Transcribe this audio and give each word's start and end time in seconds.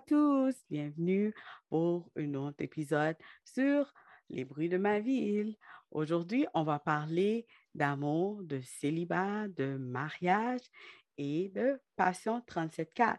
Tous, 0.00 0.54
bienvenue 0.68 1.32
pour 1.70 2.10
un 2.16 2.34
autre 2.34 2.60
épisode 2.60 3.16
sur 3.44 3.94
les 4.28 4.44
bruits 4.44 4.68
de 4.68 4.76
ma 4.76 5.00
ville. 5.00 5.56
Aujourd'hui, 5.90 6.46
on 6.52 6.64
va 6.64 6.78
parler 6.78 7.46
d'amour, 7.74 8.42
de 8.42 8.60
célibat, 8.60 9.48
de 9.48 9.76
mariage 9.78 10.60
et 11.16 11.50
de 11.54 11.80
Passion 11.96 12.42
37.4. 12.46 13.16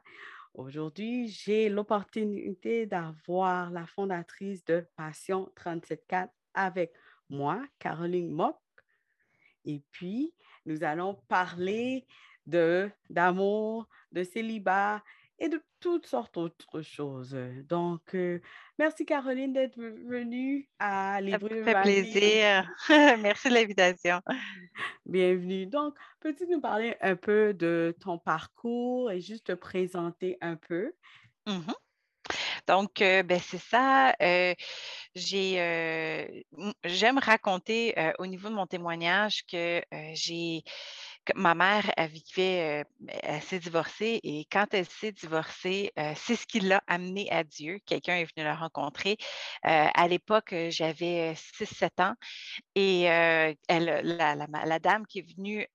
Aujourd'hui, 0.54 1.30
j'ai 1.30 1.70
l'opportunité 1.70 2.86
d'avoir 2.86 3.72
la 3.72 3.88
fondatrice 3.88 4.64
de 4.66 4.86
Passion 4.96 5.52
37.4 5.56 6.30
avec 6.54 6.94
moi, 7.30 7.66
Caroline 7.80 8.30
Mock. 8.30 8.60
Et 9.66 9.82
puis, 9.92 10.32
nous 10.68 10.84
allons 10.84 11.16
parler 11.28 12.06
de 12.46 12.90
d'amour, 13.10 13.90
de 14.12 14.24
célibat 14.24 15.02
et 15.40 15.50
de 15.50 15.62
toutes 15.80 16.08
sortes 16.08 16.34
d'autres 16.36 16.82
choses. 16.82 17.38
Donc, 17.70 18.16
merci 18.80 19.06
Caroline 19.06 19.54
d'être 19.54 19.78
venue 19.78 20.70
à 20.80 21.22
Les 21.22 21.32
Ça 21.32 21.40
me 21.40 21.64
fait 21.64 21.82
plaisir. 21.82 22.70
merci 23.20 23.50
de 23.50 23.54
l'invitation. 23.54 24.22
Bienvenue. 25.06 25.68
Donc, 25.68 25.96
peux-tu 26.20 26.48
nous 26.48 26.60
parler 26.60 26.96
un 27.02 27.16
peu 27.16 27.54
de 27.54 27.96
ton 28.00 28.18
parcours 28.18 29.12
et 29.12 29.22
juste 29.22 29.48
te 29.48 29.54
présenter 29.54 30.38
un 30.42 30.56
peu? 30.56 30.94
Mmh 31.46 31.72
Donc, 32.68 32.96
ben, 33.00 33.40
c'est 33.40 33.62
ça. 33.62 34.16
j'ai, 35.16 36.44
j'aime 36.84 37.18
raconter 37.20 37.94
au 38.18 38.26
niveau 38.26 38.50
de 38.50 38.56
mon 38.56 38.66
témoignage 38.66 39.46
que 39.46 39.82
j'ai 40.14 40.64
ma 41.36 41.56
mère, 41.56 41.92
elle 41.98 42.10
vivait, 42.10 42.86
elle 43.08 43.42
s'est 43.42 43.60
divorcée 43.60 44.20
et 44.24 44.46
quand 44.52 44.66
elle 44.74 44.88
s'est 44.88 45.12
divorcée, 45.12 45.92
c'est 46.16 46.36
ce 46.36 46.46
qui 46.46 46.60
l'a 46.60 46.82
amenée 46.88 47.32
à 47.32 47.44
Dieu. 47.44 47.80
Quelqu'un 47.86 48.18
est 48.18 48.26
venu 48.36 48.46
la 48.46 48.56
rencontrer. 48.56 49.18
à 49.64 50.08
l'époque, 50.08 50.54
j'avais 50.70 51.34
6-7 51.34 52.02
ans 52.02 52.14
et 52.76 53.04
elle, 53.04 54.02
la, 54.04 54.80
dame 54.80 55.06
qui 55.08 55.20
est 55.20 55.36
venue 55.36 55.68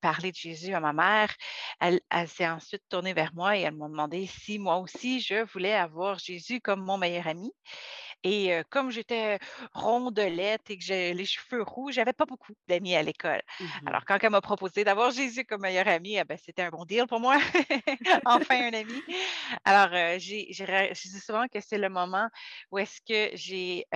parler 0.00 0.30
de 0.30 0.36
Jésus 0.36 0.74
à 0.74 0.80
ma 0.80 0.92
mère, 0.92 1.34
elle 1.80 2.28
s'est 2.28 2.48
ensuite 2.48 2.82
tournée 2.88 3.14
vers 3.14 3.34
moi 3.34 3.56
et 3.56 3.60
elle 3.62 3.76
m'a 3.76 3.88
demandé 3.88 4.26
si 4.26 4.58
moi 4.58 4.78
aussi 4.78 5.20
je 5.20 5.44
voulais 5.52 5.74
avoir 5.74 6.18
Jésus 6.18 6.60
comme 6.60 6.84
mon 6.84 6.98
meilleur 6.98 7.26
ami. 7.26 7.52
Et 8.22 8.52
comme 8.70 8.90
j'étais 8.90 9.38
rondelette 9.72 10.70
et 10.70 10.76
que 10.76 10.84
j'ai 10.84 11.14
les 11.14 11.24
cheveux 11.24 11.62
roux, 11.62 11.90
j'avais 11.90 12.12
pas 12.12 12.26
beaucoup 12.26 12.52
d'amis 12.68 12.94
à 12.94 13.02
l'école. 13.02 13.42
Mmh 13.58 13.64
Alors, 13.86 14.04
quand 14.04 14.18
elle 14.20 14.30
m'a 14.30 14.40
proposé 14.40 14.84
d'avoir 14.84 15.10
Jésus 15.10 15.44
comme 15.44 15.62
meilleur 15.62 15.88
ami, 15.88 16.16
eh 16.16 16.24
ben, 16.24 16.38
c'était 16.44 16.62
un 16.62 16.70
bon 16.70 16.84
deal 16.84 17.06
pour 17.06 17.20
moi. 17.20 17.38
enfin, 18.26 18.70
un 18.70 18.74
ami. 18.74 19.02
Alors, 19.64 19.88
j'ai, 20.18 20.48
je 20.52 21.08
dis 21.08 21.20
souvent 21.20 21.46
que 21.48 21.60
c'est 21.60 21.78
le 21.78 21.88
moment 21.88 22.28
où 22.70 22.78
est-ce 22.78 23.00
que 23.00 23.36
j'ai 23.36 23.86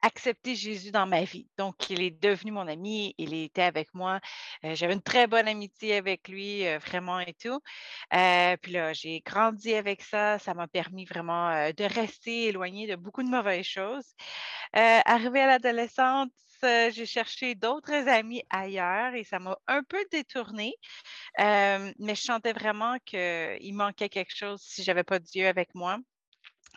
accepté 0.00 0.54
Jésus 0.54 0.92
dans 0.92 1.06
ma 1.06 1.24
vie. 1.24 1.48
Donc, 1.58 1.90
il 1.90 2.00
est 2.00 2.22
devenu 2.22 2.52
mon 2.52 2.68
ami, 2.68 3.14
il 3.18 3.34
était 3.34 3.62
avec 3.62 3.92
moi. 3.94 4.20
j'avais 4.62 4.94
une 4.94 5.02
très 5.02 5.26
bonne 5.26 5.48
amitié 5.48 5.96
avec 5.96 6.28
lui, 6.28 6.62
vraiment 6.78 7.20
et 7.20 7.34
tout. 7.34 7.60
puis 8.10 8.72
là, 8.72 8.92
j'ai 8.92 9.20
grandi 9.20 9.74
avec 9.74 10.02
ça. 10.02 10.38
Ça 10.38 10.54
m'a 10.54 10.68
permis 10.68 11.04
vraiment 11.04 11.50
de 11.70 11.84
rester 11.84 12.46
éloigné 12.46 12.86
de 12.86 12.96
beaucoup 12.96 13.22
de 13.22 13.28
mauvaises 13.28 13.57
choses. 13.64 14.14
arrivée 14.72 15.40
à 15.42 15.46
l'adolescence, 15.46 16.30
j'ai 16.62 17.06
cherché 17.06 17.54
d'autres 17.54 18.08
amis 18.08 18.42
ailleurs 18.50 19.14
et 19.14 19.24
ça 19.24 19.38
m'a 19.38 19.56
un 19.68 19.82
peu 19.82 20.04
détournée. 20.10 20.74
mais 21.38 22.14
je 22.14 22.22
sentais 22.22 22.52
vraiment 22.52 22.98
qu'il 23.04 23.74
manquait 23.74 24.08
quelque 24.08 24.34
chose 24.34 24.60
si 24.62 24.82
je 24.82 24.90
n'avais 24.90 25.04
pas 25.04 25.18
Dieu 25.18 25.46
avec 25.46 25.74
moi. 25.74 25.98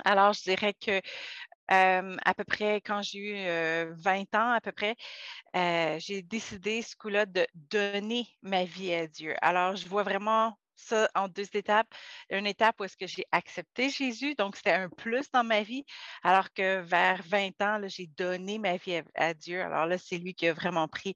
Alors, 0.05 0.33
je 0.33 0.43
dirais 0.43 0.73
que 0.73 1.01
à 1.67 2.33
peu 2.35 2.43
près 2.43 2.81
quand 2.81 3.01
j'ai 3.01 3.19
eu 3.19 3.93
20 3.95 4.33
ans, 4.35 4.51
à 4.51 4.61
peu 4.61 4.71
près, 4.71 4.95
j'ai 5.99 6.21
décidé 6.21 6.81
ce 6.81 6.95
coup-là 6.95 7.25
de 7.25 7.47
donner 7.55 8.27
ma 8.41 8.65
vie 8.65 8.93
à 8.93 9.07
Dieu. 9.07 9.35
Alors, 9.41 9.75
je 9.75 9.87
vois 9.87 10.03
vraiment 10.03 10.57
ça 10.81 11.09
en 11.15 11.27
deux 11.27 11.47
étapes. 11.53 11.87
Une 12.29 12.47
étape 12.47 12.79
où 12.79 12.83
est-ce 12.83 12.97
que 12.97 13.07
j'ai 13.07 13.25
accepté 13.31 13.89
Jésus, 13.89 14.35
donc 14.35 14.55
c'était 14.55 14.71
un 14.71 14.89
plus 14.89 15.29
dans 15.31 15.43
ma 15.43 15.63
vie, 15.63 15.85
alors 16.23 16.51
que 16.53 16.81
vers 16.81 17.21
20 17.23 17.61
ans, 17.61 17.79
j'ai 17.87 18.07
donné 18.07 18.59
ma 18.59 18.77
vie 18.77 19.01
à, 19.15 19.33
Dieu. 19.33 19.61
Alors 19.61 19.85
là, 19.85 19.97
c'est 19.97 20.17
lui 20.17 20.33
qui 20.33 20.47
a 20.47 20.53
vraiment 20.53 20.87
pris 20.87 21.15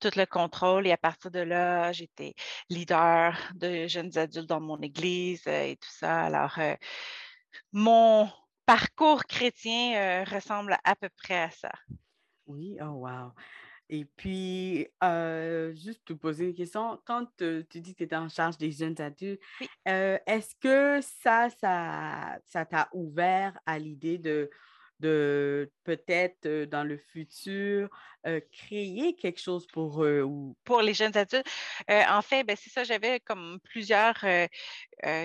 tout 0.00 0.10
le 0.16 0.26
contrôle 0.26 0.86
et 0.86 0.92
à 0.92 0.98
partir 0.98 1.30
de 1.30 1.40
là, 1.40 1.92
j'étais 1.92 2.34
leader 2.68 3.38
de 3.54 3.86
jeunes 3.86 4.16
adultes 4.18 4.48
dans 4.48 4.60
mon 4.60 4.80
église 4.80 5.46
et 5.46 5.76
tout 5.80 5.90
ça. 5.90 6.22
Alors, 6.24 6.58
mon 7.72 8.30
parcours 8.66 9.24
chrétien 9.24 10.24
ressemble 10.24 10.76
à 10.84 10.96
peu 10.96 11.08
près 11.10 11.42
à 11.42 11.50
ça. 11.50 11.72
Oui, 12.46 12.76
oh 12.80 13.06
wow. 13.06 13.32
Et 13.88 14.04
puis, 14.04 14.88
juste 15.74 16.04
te 16.04 16.12
poser 16.12 16.46
une 16.46 16.54
question, 16.54 17.00
quand 17.04 17.26
tu 17.36 17.80
dis 17.80 17.92
que 17.92 17.98
tu 17.98 18.04
étais 18.04 18.16
en 18.16 18.28
charge 18.28 18.58
des 18.58 18.70
jeunes 18.70 19.00
adultes, 19.00 19.42
est-ce 19.86 20.54
que 20.56 21.00
ça, 21.02 21.48
ça, 21.50 22.38
ça 22.46 22.64
t'a 22.64 22.88
ouvert 22.92 23.58
à 23.66 23.78
l'idée 23.78 24.18
de, 24.18 24.50
de 25.00 25.70
peut-être 25.84 26.64
dans 26.64 26.84
le 26.84 26.96
futur 26.98 27.88
créer 28.52 29.14
quelque 29.16 29.40
chose 29.40 29.66
pour 29.66 30.02
eux 30.04 30.22
ou 30.22 30.56
pour 30.64 30.80
les 30.82 30.94
jeunes 30.94 31.16
adultes. 31.16 31.46
en 31.88 32.22
fait, 32.22 32.44
ben, 32.44 32.56
c'est 32.58 32.70
ça, 32.70 32.84
j'avais 32.84 33.20
comme 33.20 33.58
plusieurs, 33.64 34.16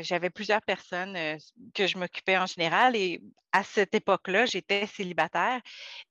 j'avais 0.02 0.30
plusieurs 0.30 0.62
personnes 0.62 1.18
que 1.74 1.88
je 1.88 1.98
m'occupais 1.98 2.38
en 2.38 2.46
général 2.46 2.96
et 2.96 3.22
à 3.52 3.64
cette 3.64 3.96
époque-là, 3.96 4.46
j'étais 4.46 4.86
célibataire 4.86 5.60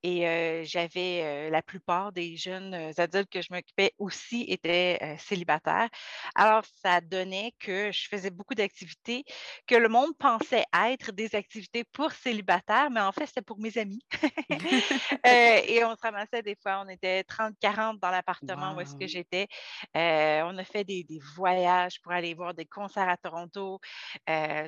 et 0.03 0.63
j'avais 0.65 1.51
la 1.51 1.63
plupart 1.63 2.13
des 2.13 2.37
jeunes 2.37 2.75
adultes 2.97 3.31
que 3.31 3.43
je 3.43 3.49
m'occupais 3.53 3.93
aussi 3.99 4.45
étaient 4.49 5.17
célibataires. 5.19 5.89
Alors, 6.35 6.65
ça 6.83 7.01
donnait 7.01 7.53
que 7.61 7.93
je 7.93 8.09
faisais 8.09 8.31
beaucoup 8.31 8.55
d'activités 8.55 9.25
que 9.67 9.75
le 9.77 9.89
monde 9.89 10.17
pensait 10.19 10.65
être 10.75 11.13
des 11.13 11.35
activités 11.35 11.85
pour 11.85 12.13
célibataires, 12.13 12.91
mais 12.91 13.01
en 13.01 13.13
fait, 13.13 13.27
c'était 13.27 13.43
pour 13.49 13.59
mes 13.59 13.79
amis. 13.79 14.03
et 15.25 15.83
on 15.83 15.97
se 15.97 16.03
ramassait 16.03 16.43
des 16.43 16.55
fois, 16.55 16.85
on 16.85 16.89
était 16.91 17.23
30-40 17.23 17.99
dans 17.99 18.11
l'appartement 18.11 18.75
où 18.75 18.81
est-ce 18.81 18.95
que 18.95 19.07
j'étais. 19.07 19.49
on 19.95 20.59
a 20.59 20.65
fait 20.65 20.85
des, 20.85 21.03
des, 21.03 21.19
voyages 21.35 21.99
pour 22.03 22.13
aller 22.13 22.35
voir 22.35 22.53
des 22.53 22.67
concerts 22.67 23.09
à 23.09 23.17
Toronto, 23.17 23.81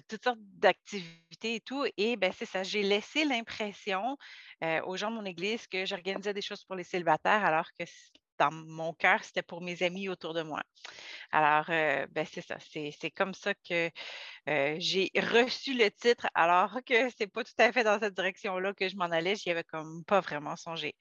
toutes 0.08 0.24
sortes 0.24 0.38
d'activités 0.40 1.56
et 1.56 1.60
tout. 1.60 1.84
Et 1.98 2.16
ben 2.16 2.32
c'est 2.34 2.46
ça 2.46 2.62
j'ai 2.62 2.82
laissé 2.82 3.26
l'impression 3.26 4.16
aux 4.86 4.96
gens 4.96 5.10
de 5.10 5.16
mon 5.16 5.26
église 5.26 5.66
que 5.66 5.84
j'organisais 5.84 6.32
des 6.32 6.40
choses 6.40 6.64
pour 6.64 6.74
les 6.74 6.84
célibataires, 6.84 7.44
alors 7.44 7.66
que 7.78 7.84
dans 8.40 8.50
mon 8.50 8.92
cœur, 8.94 9.22
c'était 9.22 9.42
pour 9.42 9.60
mes 9.60 9.84
amis 9.84 10.08
autour 10.08 10.34
de 10.34 10.42
moi. 10.42 10.62
Alors, 11.30 11.66
ben, 11.66 12.26
c'est 12.28 12.40
ça. 12.40 12.56
C'est 12.60 13.10
comme 13.12 13.34
ça 13.34 13.54
que 13.54 13.90
j'ai 14.78 15.10
reçu 15.14 15.74
le 15.74 15.90
titre, 15.90 16.26
alors 16.34 16.78
que 16.84 17.10
c'est 17.16 17.28
pas 17.28 17.44
tout 17.44 17.52
à 17.58 17.70
fait 17.70 17.84
dans 17.84 18.00
cette 18.00 18.14
direction-là 18.14 18.72
que 18.72 18.88
je 18.88 18.96
m'en 18.96 19.04
allais. 19.04 19.36
J'y 19.36 19.50
avais 19.50 19.62
comme 19.64 20.02
pas 20.04 20.20
vraiment 20.20 20.56
songé. 20.56 20.96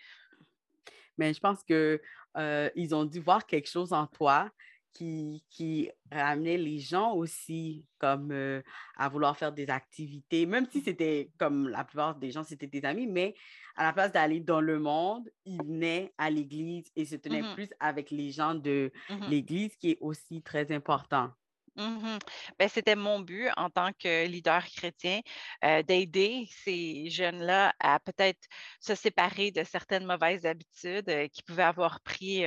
Mais 1.17 1.33
je 1.33 1.39
pense 1.39 1.63
qu'ils 1.63 2.95
ont 2.95 3.05
dû 3.05 3.19
voir 3.19 3.45
quelque 3.45 3.69
chose 3.69 3.93
en 3.93 4.05
toi 4.05 4.49
qui, 4.93 5.43
qui 5.49 5.89
ramenait 6.11 6.57
les 6.57 6.79
gens 6.79 7.13
aussi 7.13 7.85
comme 7.97 8.31
euh, 8.31 8.61
à 8.97 9.09
vouloir 9.09 9.37
faire 9.37 9.51
des 9.51 9.69
activités, 9.69 10.45
même 10.45 10.67
si 10.71 10.81
c'était 10.81 11.31
comme 11.37 11.67
la 11.69 11.83
plupart 11.83 12.15
des 12.15 12.31
gens, 12.31 12.43
c'était 12.43 12.67
des 12.67 12.83
amis, 12.85 13.07
mais 13.07 13.35
à 13.75 13.83
la 13.83 13.93
place 13.93 14.11
d'aller 14.11 14.39
dans 14.39 14.61
le 14.61 14.79
monde, 14.79 15.29
ils 15.45 15.63
venaient 15.63 16.13
à 16.17 16.29
l'église 16.29 16.85
et 16.95 17.05
se 17.05 17.15
tenaient 17.15 17.41
mmh 17.41 17.55
plus 17.55 17.69
avec 17.79 18.11
les 18.11 18.31
gens 18.31 18.55
de 18.55 18.91
mmh 19.09 19.27
l'église, 19.29 19.75
qui 19.77 19.91
est 19.91 19.97
aussi 20.01 20.41
très 20.41 20.71
important. 20.71 21.31
Mmh 21.75 22.17
Ben, 22.57 22.67
c'était 22.69 22.95
mon 22.95 23.19
but 23.19 23.49
en 23.57 23.69
tant 23.69 23.91
que 23.93 24.25
leader 24.25 24.65
chrétien, 24.65 25.21
d'aider 25.61 26.47
ces 26.51 27.09
jeunes-là 27.09 27.73
à 27.79 27.99
peut-être 27.99 28.39
se 28.81 28.95
séparer 28.95 29.51
de 29.51 29.63
certaines 29.63 30.05
mauvaises 30.05 30.45
habitudes, 30.45 31.05
qu'ils 31.31 31.43
pouvaient 31.45 31.63
avoir 31.63 32.01
pris, 32.01 32.43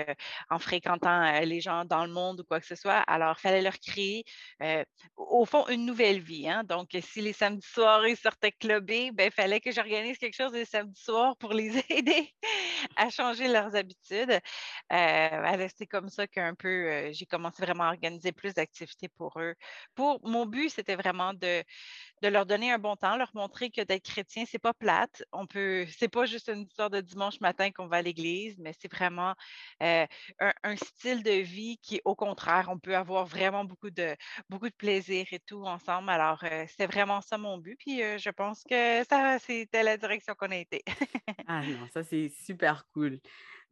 en 0.51 0.59
fréquentant, 0.59 1.41
les 1.41 1.61
gens 1.61 1.85
dans 1.85 2.05
le 2.07 2.13
monde 2.13 2.41
ou 2.41 2.45
quoi 2.45 2.61
que 2.61 2.67
ce 2.67 2.75
soit. 2.75 2.99
Alors, 3.01 3.37
il 3.39 3.41
fallait 3.41 3.63
leur 3.63 3.79
créer, 3.79 4.25
au 5.17 5.45
fond, 5.47 5.67
une 5.69 5.87
nouvelle 5.87 6.21
vie, 6.21 6.49
hein. 6.49 6.65
Donc, 6.65 6.91
si 7.01 7.21
les 7.21 7.33
samedis 7.33 7.67
soirs, 7.67 8.07
ils 8.07 8.17
sortaient 8.17 8.53
ben, 8.63 9.27
il 9.27 9.31
fallait 9.33 9.61
que 9.61 9.73
j'organise 9.73 10.19
quelque 10.19 10.35
chose 10.37 10.53
les 10.53 10.65
samedis 10.65 11.01
soirs 11.01 11.37
pour 11.39 11.53
les 11.53 11.79
aider 11.91 12.29
à 12.97 13.11
changer 13.11 13.49
leurs 13.49 13.75
habitudes. 13.77 14.41
Ben, 14.91 15.69
c'est 15.77 15.87
comme 15.87 16.09
ça 16.09 16.27
qu'un 16.27 16.55
peu, 16.55 17.11
j'ai 17.13 17.27
commencé 17.27 17.63
vraiment 17.63 17.85
à 17.85 17.89
organiser 17.89 18.33
plus 18.33 18.55
d'activités 18.55 19.09
pour 19.17 19.39
eux. 19.41 19.55
Pour 19.95 20.21
mon 20.29 20.47
but, 20.47 20.71
c'était 20.71 20.97
vraiment 20.97 21.33
de 22.23 22.29
leur 22.29 22.47
donner 22.47 22.73
un 22.73 22.79
bon 22.79 22.97
temps, 22.97 23.17
leur 23.17 23.31
montrer 23.35 23.71
que 23.71 23.81
d'être 23.83 24.05
chrétien, 24.05 24.45
c'est 24.47 24.59
pas 24.59 24.75
plate. 24.75 25.23
On 25.33 25.47
peut 25.47 25.87
c'est 25.99 26.09
pas 26.09 26.27
juste 26.27 26.49
une 26.49 26.63
histoire 26.63 26.91
de 26.91 27.01
dimanche 27.01 27.41
matin 27.41 27.71
qu'on 27.71 27.87
va 27.89 27.99
à 27.99 28.03
l'église, 28.03 28.59
mais 28.59 28.73
c'est 28.79 28.91
vraiment, 28.93 29.35
heu, 29.83 30.07
un 30.65 30.77
style 30.77 31.23
de 31.23 31.31
vie 31.33 31.79
qui, 31.83 32.01
au 32.05 32.15
contraire, 32.15 32.69
on 32.71 32.79
peut 32.79 32.97
avoir 32.97 33.27
vraiment 33.27 33.65
beaucoup 33.65 33.91
de 33.91 34.17
beaucoup 34.49 34.69
de 34.69 34.75
plaisir 34.75 35.27
et 35.33 35.41
tout 35.41 35.65
ensemble. 35.65 36.11
Alors, 36.11 36.43
heu, 36.45 36.67
c'est 36.69 36.87
vraiment 36.87 37.21
ça 37.21 37.39
mon 37.39 37.59
but, 37.59 37.77
puis, 37.79 38.03
heu, 38.03 38.19
je 38.19 38.31
pense 38.31 38.63
que 38.69 39.05
ça 39.09 39.39
c'était 39.39 39.83
la 39.83 39.97
direction 39.97 40.35
qu'on 40.35 40.51
a 40.51 40.57
été. 40.57 40.83
Ah 41.47 41.65
non, 41.67 41.89
ça 41.89 42.05
c'est 42.05 42.29
super 42.29 42.87
cool. 42.93 43.21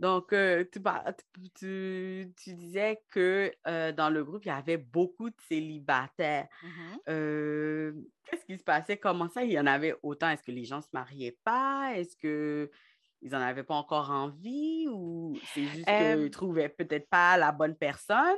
Donc, 0.00 0.32
heu, 0.32 0.68
tu 0.72 2.54
disais 2.54 3.02
que, 3.10 3.52
heu, 3.68 3.92
dans 3.92 4.10
le 4.10 4.24
groupe, 4.24 4.44
il 4.44 4.48
y 4.48 4.50
avait 4.50 4.78
beaucoup 4.78 5.30
de 5.30 5.36
célibataires. 5.48 6.48
Mmh 6.62 7.00
Heu, 7.08 8.08
qu'est-ce 8.24 8.44
qui 8.46 8.58
se 8.58 8.64
passait? 8.64 8.98
Comment 8.98 9.28
ça, 9.28 9.44
il 9.44 9.52
y 9.52 9.60
en 9.60 9.66
avait 9.66 9.94
autant? 10.02 10.30
Est-ce 10.30 10.42
que 10.44 10.52
les 10.52 10.64
gens 10.64 10.82
se 10.82 10.88
mariaient 10.92 11.38
pas? 11.44 11.92
Est-ce 11.96 12.16
qu'ils 12.16 13.34
en 13.36 13.40
avaient 13.40 13.64
pas 13.64 13.74
encore 13.76 14.10
envie? 14.10 14.86
Ou 14.90 15.40
c'est 15.44 15.68
juste 15.68 15.94
qu'ils 15.94 16.30
Hem 16.30 16.30
trouvaient 16.30 16.68
peut-être 16.70 17.08
pas 17.10 17.36
la 17.38 17.52
bonne 17.52 17.76
personne? 17.76 18.36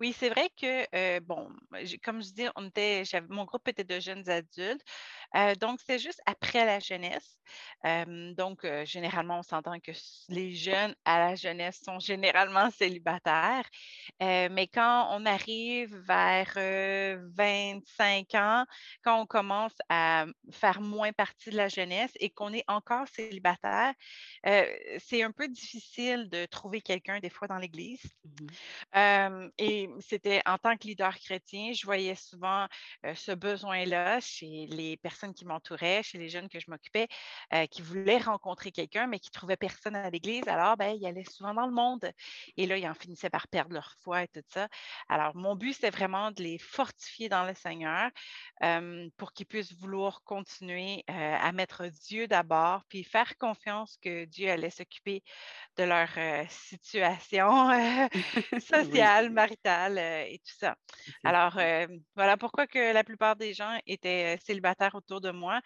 Oui, 0.00 0.12
c'est 0.12 0.28
vrai 0.30 0.50
que, 0.56 1.18
bon, 1.20 1.48
comme 2.02 2.22
je 2.22 2.32
dis, 2.32 2.46
on 2.56 2.66
était 2.68 3.02
mon 3.28 3.44
groupe 3.44 3.66
était 3.68 3.84
de 3.84 4.00
jeunes 4.00 4.28
adultes, 4.28 4.82
heu, 5.36 5.54
donc 5.56 5.80
c'était 5.80 5.98
juste 5.98 6.20
après 6.26 6.64
la 6.64 6.80
jeunesse. 6.80 7.36
Hem, 7.84 8.34
donc, 8.34 8.64
heu, 8.64 8.84
généralement, 8.84 9.38
on 9.40 9.42
s'entend 9.42 9.78
que 9.80 9.92
les 10.28 10.54
jeunes 10.54 10.94
à 11.04 11.18
la 11.18 11.34
jeunesse 11.34 11.80
sont 11.84 11.98
généralement 11.98 12.70
célibataires, 12.70 13.64
mais 14.20 14.68
quand 14.72 15.08
on 15.12 15.26
arrive 15.26 15.94
vers, 16.06 16.52
heu, 16.56 17.28
25 17.36 18.34
ans, 18.34 18.64
quand 19.02 19.20
on 19.20 19.26
commence 19.26 19.74
à 19.88 20.26
faire 20.52 20.80
moins 20.80 21.12
partie 21.12 21.50
de 21.50 21.56
la 21.56 21.68
jeunesse 21.68 22.12
et 22.20 22.30
qu'on 22.30 22.52
est 22.52 22.64
encore 22.68 23.08
célibataire, 23.08 23.94
c'est 24.98 25.22
un 25.22 25.32
peu 25.32 25.48
difficile 25.48 26.28
de 26.30 26.46
trouver 26.46 26.80
quelqu'un 26.80 27.20
des 27.20 27.30
fois 27.30 27.48
dans 27.48 27.58
l'église. 27.58 28.02
Mmh 28.24 28.54
et 29.58 29.88
c'était 30.00 30.40
en 30.46 30.58
tant 30.58 30.76
que 30.76 30.86
leader 30.86 31.14
chrétien, 31.18 31.72
je 31.72 31.84
voyais 31.84 32.14
souvent, 32.14 32.66
ce 33.14 33.32
besoin-là 33.32 34.20
chez 34.20 34.66
les 34.68 34.96
personnes 34.96 35.23
qui 35.32 35.44
m'entouraient, 35.44 36.02
chez 36.02 36.18
les 36.18 36.28
jeunes 36.28 36.48
que 36.48 36.60
je 36.60 36.66
m'occupais, 36.70 37.08
heu, 37.52 37.66
qui 37.66 37.82
voulaient 37.82 38.18
rencontrer 38.18 38.72
quelqu'un, 38.72 39.06
mais 39.06 39.18
qui 39.20 39.30
trouvaient 39.30 39.56
personne 39.56 39.96
à 39.96 40.10
l'église. 40.10 40.46
Alors, 40.48 40.76
ben, 40.76 40.94
ils 41.00 41.06
allaient 41.06 41.24
souvent 41.24 41.54
dans 41.54 41.66
le 41.66 41.72
monde 41.72 42.10
et 42.56 42.66
là, 42.66 42.76
ils 42.76 42.86
en 42.88 42.94
finissaient 42.94 43.30
par 43.30 43.48
perdre 43.48 43.72
leur 43.74 43.94
foi 44.02 44.24
et 44.24 44.28
tout 44.28 44.42
ça. 44.48 44.68
Alors, 45.08 45.34
mon 45.36 45.56
but, 45.56 45.72
c'était 45.74 45.90
vraiment 45.90 46.30
de 46.32 46.42
les 46.42 46.58
fortifier 46.58 47.28
dans 47.28 47.44
le 47.44 47.54
Seigneur, 47.54 48.10
hem, 48.60 49.10
pour 49.16 49.32
qu'ils 49.32 49.46
puissent 49.46 49.72
vouloir 49.74 50.22
continuer, 50.24 51.04
heu, 51.10 51.12
à 51.14 51.52
mettre 51.52 51.86
Dieu 51.88 52.26
d'abord, 52.28 52.82
puis 52.88 53.04
faire 53.04 53.36
confiance 53.38 53.96
que 54.02 54.24
Dieu 54.24 54.50
allait 54.50 54.70
s'occuper 54.70 55.22
de 55.76 55.84
leur, 55.84 56.08
situation, 56.50 57.70
sociale, 58.58 59.30
maritale, 59.30 59.98
et 59.98 60.38
tout 60.44 60.54
ça. 60.58 60.76
Alors, 61.24 61.58
voilà 62.16 62.36
pourquoi 62.36 62.66
que 62.66 62.92
la 62.92 63.04
plupart 63.04 63.36
des 63.36 63.54
gens 63.54 63.78
étaient, 63.86 64.38
célibataires 64.44 64.94
autour 64.94 65.13
de 65.20 65.30
moi. 65.30 65.60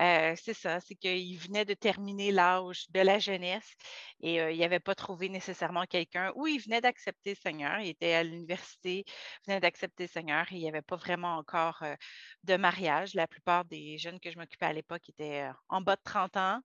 Heu, 0.00 0.34
c'est 0.36 0.54
ça, 0.54 0.80
c'est 0.80 0.94
qu'ils 0.94 1.38
venaient 1.38 1.64
de 1.64 1.74
terminer 1.74 2.32
l'âge 2.32 2.86
de 2.90 3.00
la 3.00 3.18
jeunesse 3.18 3.74
et 4.20 4.40
heu, 4.40 4.52
ils 4.52 4.58
n'avaient 4.60 4.80
pas 4.80 4.94
trouvé 4.94 5.28
nécessairement 5.28 5.84
quelqu'un 5.86 6.32
ou 6.36 6.46
ils 6.46 6.60
venaient 6.60 6.80
d'accepter 6.80 7.30
le 7.30 7.36
Seigneur. 7.36 7.80
Ils 7.80 7.90
étaient 7.90 8.14
à 8.14 8.22
l'université, 8.24 9.04
venaient 9.46 9.60
d'accepter 9.60 10.06
Seigneur 10.06 10.46
et 10.52 10.56
il 10.56 10.60
n'y 10.60 10.68
avait 10.68 10.82
pas 10.82 10.96
vraiment 10.96 11.36
encore, 11.36 11.82
heu, 11.82 11.96
de 12.44 12.56
mariage. 12.56 13.14
La 13.14 13.26
plupart 13.28 13.64
des 13.64 13.98
jeunes 13.98 14.20
que 14.20 14.30
je 14.30 14.38
m'occupais 14.38 14.66
à 14.66 14.72
l'époque 14.72 15.08
étaient, 15.08 15.48
en 15.68 15.80
bas 15.80 15.96
de 15.96 16.02
30 16.04 16.36
ans, 16.36 16.60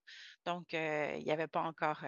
donc 0.45 0.73
il 0.73 1.23
n'y 1.23 1.31
avait 1.31 1.47
pas 1.47 1.61
encore, 1.63 2.03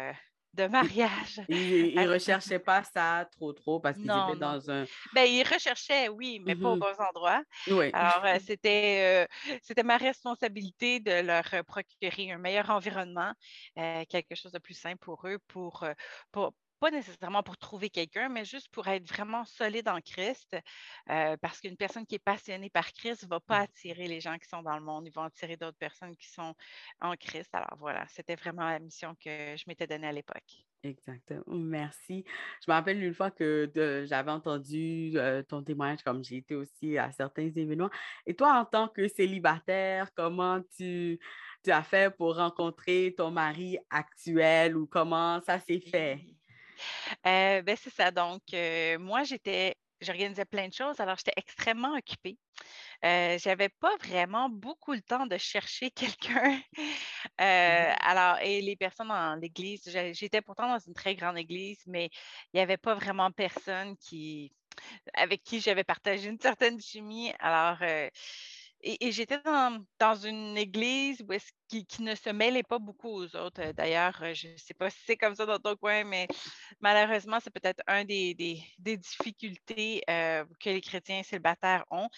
de 0.54 0.68
mariage 0.68 1.42
ils 1.48 2.08
ce 2.08 2.10
recherchaient 2.10 2.60
pas 2.60 2.84
ça 2.84 3.28
trop, 3.32 3.54
trop 3.54 3.80
parce 3.80 4.00
qu'ils 4.00 4.16
étaient 4.18 4.36
non. 4.36 4.36
dans 4.36 4.70
un 4.70 4.88
Ben, 5.14 5.24
ils 5.26 5.44
recherchaient, 5.44 6.10
oui, 6.10 6.40
mais 6.40 6.56
pas 6.56 6.72
aux 6.74 6.78
mmh 6.78 6.80
bons 6.80 6.96
endroits. 7.00 7.44
Oui. 7.68 7.94
Alors, 7.94 8.26
c'était, 8.42 9.26
heu, 9.26 9.58
c'était 9.64 9.84
ma 9.84 9.98
responsabilité 9.98 11.00
de 11.02 11.12
leur, 11.22 11.44
heu, 11.54 11.64
procurer 11.64 12.32
un 12.32 12.38
meilleur 12.40 12.70
environnement, 12.70 13.34
quelque 13.76 14.36
chose 14.36 14.52
de 14.54 14.60
plus 14.60 14.76
sain 14.76 14.96
pour 14.98 15.28
eux, 15.28 15.40
pour 15.48 15.86
pas 16.80 16.92
nécessairement 16.92 17.44
pour 17.44 17.58
trouver 17.58 17.90
quelqu'un, 17.90 18.30
mais 18.30 18.46
juste 18.46 18.70
pour 18.70 18.88
être 18.88 19.08
vraiment 19.08 19.46
solide 19.46 19.88
en 19.90 20.00
Christ, 20.02 20.56
heu, 21.10 21.38
parce 21.42 21.60
qu'une 21.62 21.78
personne 21.78 22.06
qui 22.06 22.16
est 22.16 22.20
passionnée 22.20 22.70
par 22.70 22.92
Christ 22.94 23.26
va 23.28 23.40
pas 23.40 23.60
attirer 23.60 24.08
les 24.08 24.22
gens 24.22 24.38
qui 24.38 24.48
sont 24.50 24.64
dans 24.64 24.78
le 24.78 24.84
monde, 24.84 25.08
ils 25.08 25.14
vont 25.14 25.24
attirer 25.24 25.58
d'autres 25.58 25.78
personnes 25.78 26.16
qui 26.18 26.28
sont 26.30 26.56
en 27.02 27.16
Christ. 27.16 27.50
Alors 27.54 27.78
voilà, 27.78 28.08
c'était 28.08 28.36
vraiment 28.36 28.64
la 28.70 28.80
mission 28.80 29.16
que 29.16 29.56
je 29.58 29.64
m'étais 29.68 29.88
donnée 29.88 30.08
à 30.08 30.12
l'époque. 30.14 30.66
Exactement, 30.82 31.44
merci. 31.58 32.24
Je 32.66 32.72
me 32.72 32.74
rappelle 32.74 33.04
une 33.04 33.14
fois 33.14 33.32
que 33.32 33.70
j'avais 34.08 34.32
entendu, 34.32 35.12
heu, 35.18 35.44
ton 35.44 35.62
témoignage, 35.62 36.04
comme 36.04 36.24
j'ai 36.24 36.38
été 36.38 36.56
aussi 36.56 36.98
à 36.98 37.12
certains 37.12 37.48
événements. 37.54 37.90
Et 38.26 38.34
toi, 38.34 38.54
en 38.62 38.64
tant 38.64 38.88
que 38.88 39.10
célibataire, 39.10 40.14
comment 40.14 40.62
tu 40.78 41.20
tu 41.66 41.72
as 41.72 41.84
fait 41.84 42.16
pour 42.16 42.38
rencontrer 42.38 43.14
ton 43.18 43.30
mari 43.30 43.78
actuel 43.90 44.78
ou 44.78 44.88
comment 44.88 45.42
ça 45.42 45.60
s'est 45.60 45.82
fait? 45.82 46.39
Heu, 47.26 47.62
beh, 47.64 47.76
c'est 47.76 47.90
ça 47.94 48.12
donc 48.12 48.42
heu, 48.54 48.98
moi 49.00 49.24
j'étais 49.24 49.76
j'organisais 50.02 50.46
plein 50.46 50.68
de 50.70 50.74
choses, 50.74 51.00
alors 51.02 51.18
j'étais 51.18 51.34
extrêmement 51.38 51.94
occupée. 51.98 52.38
Heu, 53.06 53.38
j'avais 53.40 53.70
pas 53.70 53.96
vraiment 53.98 54.50
beaucoup 54.50 54.94
le 54.94 55.02
temps 55.02 55.28
de 55.28 55.38
chercher 55.38 55.92
quelqu'un. 55.92 56.62
Heu, 57.42 57.44
Mmh 57.66 57.96
alors 58.02 58.40
et 58.42 58.62
les 58.62 58.76
personnes 58.78 59.10
dans 59.10 59.36
l'église, 59.36 59.84
j'étais 60.14 60.42
pourtant 60.42 60.70
dans 60.70 60.80
une 60.80 60.94
très 60.94 61.16
grande 61.16 61.38
église, 61.38 61.80
mais 61.88 62.10
il 62.54 62.60
y 62.60 62.62
avait 62.62 62.78
pas 62.78 62.96
vraiment 62.96 63.32
personne 63.32 63.98
qui 63.98 64.54
avec 65.14 65.44
qui 65.44 65.62
j'avais 65.62 65.84
partagé 65.84 66.30
une 66.30 66.40
certaine 66.40 66.80
chimie. 66.82 67.34
Alors, 67.40 67.78
et 68.82 69.08
et 69.08 69.12
j'étais 69.12 69.40
dans 69.42 69.84
dans 70.00 70.16
une 70.16 70.58
église 70.58 71.22
où 71.28 71.34
est-ce 71.34 71.52
qui 71.68 71.86
qui 71.86 72.02
ne 72.04 72.16
se 72.16 72.30
mêlait 72.30 72.64
pas 72.64 72.80
beaucoup 72.80 73.10
aux 73.10 73.36
autres. 73.36 73.72
D'ailleurs, 73.74 74.22
heu, 74.24 74.34
je 74.34 74.50
ne 74.50 74.58
sais 74.58 74.74
pas 74.74 74.90
si 74.92 75.00
c'est 75.06 75.18
comme 75.18 75.36
ça 75.36 75.46
dans 75.46 75.60
ton 75.60 75.76
coin, 75.76 76.04
mais 76.04 76.28
malheureusement, 76.82 77.40
c'est 77.42 77.52
peut-être 77.54 77.82
un 77.88 78.06
des 78.06 78.34
des 78.36 78.62
des 78.80 78.98
difficultés, 78.98 80.04
heu, 80.10 80.46
que 80.60 80.70
les 80.70 80.82
chrétiens 80.82 81.24
célibataires 81.24 81.86
ont, 81.92 82.10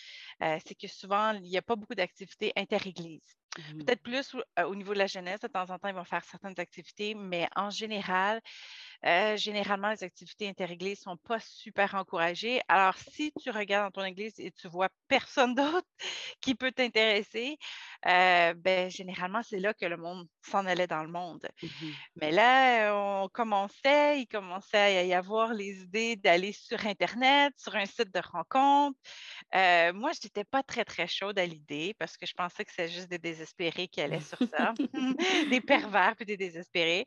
heu, 0.44 0.58
c'est 0.66 0.76
que 0.76 0.88
souvent, 0.88 1.34
il 1.34 1.48
y 1.48 1.58
a 1.58 1.62
pas 1.62 1.76
beaucoup 1.76 1.96
d'activités 1.96 2.52
inter-églises. 2.56 3.36
Mmh 3.58 3.86
Peut-être 3.86 4.02
plus, 4.04 4.36
au 4.66 4.76
niveau 4.76 4.94
de 4.94 5.00
la 5.00 5.08
jeunesse, 5.08 5.42
de 5.42 5.48
temps 5.48 5.70
en 5.70 5.78
temps, 5.78 5.90
ils 5.90 5.96
vont 5.96 6.06
faire 6.06 6.24
certaines 6.24 6.58
activités, 6.60 7.16
mais 7.16 7.48
en 7.56 7.70
général, 7.70 8.40
Heu, 9.06 9.38
généralement, 9.38 9.90
les 9.92 10.04
activités 10.04 10.48
interéglises 10.50 11.00
ne 11.02 11.12
sont 11.14 11.18
pas 11.18 11.40
super 11.40 11.96
encouragées. 11.96 12.62
Alors, 12.68 12.98
si 12.98 13.34
tu 13.34 13.50
regardes 13.52 13.94
dans 13.94 14.02
ton 14.02 14.08
église 14.08 14.40
et 14.40 14.52
tu 14.52 14.68
vois 14.68 14.90
personne 15.08 15.56
d'autre 15.56 15.88
qui 16.42 16.56
peut 16.56 16.72
t'intéresser, 16.72 17.58
heu, 18.08 18.54
beh, 18.56 18.90
généralement, 18.90 19.44
c'est 19.44 19.60
là 19.60 19.74
que 19.74 19.86
le 19.86 19.98
monde 19.98 20.28
s'en 20.46 20.66
allait 20.66 20.88
dans 20.88 21.04
le 21.04 21.12
monde. 21.12 21.48
mh. 21.62 21.96
Mais 22.16 22.32
là, 22.32 22.94
on 22.96 23.30
commençait 23.30 24.20
il 24.22 24.28
commençait 24.28 24.78
à 24.78 25.04
y 25.04 25.14
avoir 25.14 25.54
les 25.54 25.82
idées 25.84 26.16
d'aller 26.16 26.52
sur 26.54 26.86
internet, 26.86 27.54
sur 27.58 27.76
un 27.76 27.86
site 27.86 28.14
de 28.14 28.20
rencontre. 28.22 29.00
Heu, 29.56 29.94
moi, 29.94 30.12
je 30.14 30.20
n'étais 30.26 30.46
pas 30.46 30.64
très, 30.64 30.86
très 30.86 31.08
chaude 31.08 31.40
à 31.40 31.46
l'idée 31.46 31.96
parce 32.00 32.18
que 32.18 32.26
je 32.26 32.34
pensais 32.34 32.66
que 32.66 32.72
c'était 32.72 32.90
juste 32.90 33.10
des 33.10 33.20
désespérés 33.20 33.88
qui 33.88 34.02
allaient 34.02 34.20
sur 34.22 34.44
ça, 34.44 34.74
des 35.48 35.62
pervers 35.62 36.16
puis 36.16 36.26
des 36.26 36.38
désespérés. 36.38 37.06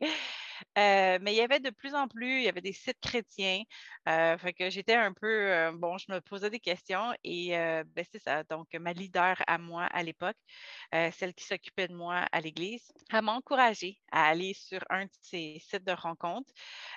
Mais 0.75 1.33
il 1.33 1.35
y 1.35 1.41
avait 1.41 1.59
de 1.59 1.69
plus 1.69 1.93
en 1.95 2.07
plus, 2.07 2.39
il 2.39 2.43
y 2.43 2.49
avait 2.49 2.61
des 2.61 2.73
sites 2.73 2.99
chrétiens. 3.01 3.61
fait 4.05 4.53
que 4.53 4.69
j'étais 4.69 4.95
un 4.95 5.13
peu, 5.13 5.71
bon, 5.73 5.97
je 5.97 6.11
me 6.11 6.19
posais 6.21 6.49
des 6.49 6.59
questions 6.59 7.13
et 7.23 7.49
ben, 7.49 8.05
c'est 8.11 8.21
ça. 8.21 8.43
Donc, 8.43 8.67
ma 8.73 8.93
leader 8.93 9.35
à 9.47 9.57
moi 9.57 9.83
à 9.85 10.03
l'époque, 10.03 10.37
celle 10.91 11.33
qui 11.33 11.45
s'occupait 11.45 11.87
de 11.87 11.95
moi 11.95 12.27
à 12.31 12.41
l'église, 12.41 12.91
elle 13.11 13.21
m'a 13.23 13.33
encouragée 13.33 13.99
à 14.11 14.27
aller 14.27 14.53
sur 14.53 14.83
un 14.89 15.05
de 15.05 15.11
ces 15.21 15.61
sites 15.61 15.83
de 15.83 15.91
rencontres. 15.91 16.51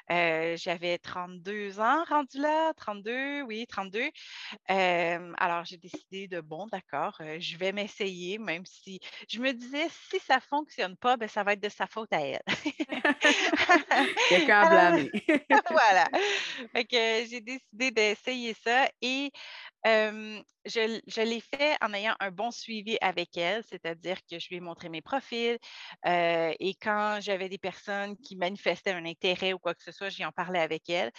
J'avais 0.08 0.98
32 0.98 1.80
ans 1.80 2.04
rendu 2.04 2.38
là, 2.40 2.72
32, 2.74 3.42
oui, 3.42 3.66
32. 3.66 4.10
alors, 4.68 5.64
j'ai 5.64 5.76
décidé 5.78 6.28
de, 6.28 6.40
bon, 6.40 6.66
d'accord, 6.66 7.20
je 7.38 7.56
vais 7.56 7.72
m'essayer, 7.72 8.38
même 8.38 8.64
si 8.66 9.00
je 9.28 9.40
me 9.40 9.52
disais, 9.52 9.88
si 10.10 10.18
ça 10.20 10.36
ne 10.36 10.40
fonctionne 10.40 10.96
pas, 10.96 11.16
ben, 11.16 11.28
ça 11.28 11.42
va 11.44 11.52
être 11.54 11.62
de 11.62 11.68
sa 11.68 11.86
faute 11.86 12.12
à 12.12 12.20
elle. 12.20 12.42
Quelqu'un 14.28 14.60
à 14.60 14.68
blâmer. 14.68 15.10
voilà. 15.70 16.08
Fait 16.72 16.84
que 16.84 17.28
j'ai 17.28 17.40
décidé 17.40 17.90
d'essayer 17.90 18.54
ça 18.64 18.88
et 19.00 19.30
je, 19.84 21.22
l'ai 21.22 21.40
fait 21.40 21.76
en 21.80 21.92
ayant 21.94 22.14
un 22.20 22.30
bon 22.30 22.50
suivi 22.50 22.98
avec 23.00 23.36
elle, 23.36 23.62
c'est-à-dire 23.64 24.18
que 24.30 24.38
je 24.38 24.48
lui 24.48 24.56
ai 24.56 24.60
montré 24.60 24.88
mes 24.88 25.00
profils 25.00 25.58
et 26.06 26.74
quand 26.82 27.18
j'avais 27.20 27.48
des 27.48 27.58
personnes 27.58 28.16
qui 28.18 28.36
manifestaient 28.36 28.92
un 28.92 29.04
intérêt 29.06 29.52
ou 29.52 29.58
quoi 29.58 29.74
que 29.74 29.82
ce 29.82 29.92
soit, 29.92 30.08
j'y 30.08 30.24
en 30.24 30.32
parlais 30.32 30.60
avec 30.60 30.90
elle. 30.90 31.10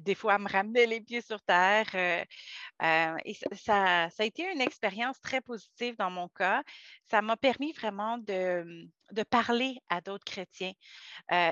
des 0.00 0.14
fois, 0.14 0.36
elle 0.36 0.42
me 0.42 0.48
ramenait 0.48 0.86
les 0.86 1.00
pieds 1.00 1.22
sur 1.22 1.40
terre. 1.42 1.94
et 1.94 3.34
ça, 3.34 4.08
ça, 4.10 4.22
a 4.22 4.24
été 4.24 4.50
une 4.52 4.60
expérience 4.60 5.20
très 5.20 5.40
positive 5.40 5.96
dans 5.96 6.10
mon 6.10 6.28
cas. 6.28 6.62
Ça 7.10 7.22
m'a 7.22 7.36
permis 7.36 7.72
vraiment 7.72 8.18
de, 8.18 8.88
de 9.12 9.22
parler 9.22 9.78
à 9.88 10.00
d'autres 10.00 10.24
chrétiens 10.24 10.72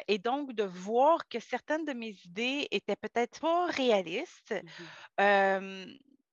et 0.09 0.19
donc 0.19 0.53
de 0.55 0.65
voir 0.65 1.29
que 1.29 1.41
certaines 1.41 1.85
de 1.85 1.93
mes 1.93 2.17
idées 2.25 2.69
étaient 2.71 2.97
peut-être 2.97 3.41
pas 3.41 3.67
réalistes. 3.67 4.55
Mmh 5.19 5.87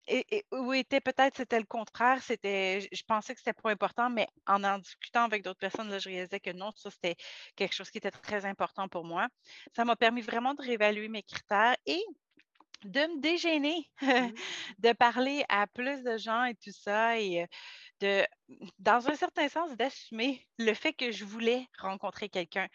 et, 0.08 0.46
ou 0.52 0.74
était 0.74 1.02
peut-être 1.02 1.38
c'était 1.38 1.60
le 1.60 1.66
contraire, 1.66 2.22
c'était 2.24 2.88
je 2.92 3.04
pensais 3.04 3.34
que 3.34 3.40
c'était 3.40 3.54
pas 3.54 3.72
important, 3.72 4.10
mais 4.10 4.28
en 4.48 4.64
en 4.64 4.80
discutant 4.80 5.24
avec 5.24 5.44
d'autres 5.44 5.60
personnes, 5.60 5.90
là, 5.90 6.00
je 6.00 6.10
réalisais 6.10 6.40
que 6.40 6.52
non, 6.52 6.72
ça 6.76 6.90
c'était 6.92 7.16
quelque 7.56 7.74
chose 7.74 7.90
qui 7.92 7.98
était 7.98 8.12
très 8.12 8.46
important 8.46 8.88
pour 8.88 9.04
moi. 9.04 9.28
Ça 9.76 9.86
m'a 9.86 9.96
permis 9.96 10.22
vraiment 10.22 10.54
de 10.54 10.62
réévaluer 10.62 11.10
mes 11.10 11.24
critères 11.24 11.76
et 11.86 12.02
de 12.84 13.00
me 13.02 13.20
dégêner, 13.22 13.90
mmh. 14.02 14.08
de 14.80 14.94
parler 14.94 15.44
à 15.50 15.68
plus 15.68 16.04
de 16.04 16.18
gens 16.18 16.46
et 16.46 16.56
tout 16.56 16.72
ça, 16.72 17.20
et 17.20 17.46
de, 18.00 18.26
dans 18.80 19.10
un 19.10 19.16
certain 19.16 19.50
sens, 19.50 19.76
d'assumer 19.76 20.48
le 20.58 20.74
fait 20.74 20.94
que 20.94 21.12
je 21.12 21.26
voulais 21.26 21.66
rencontrer 21.80 22.30
quelqu'un. 22.30 22.68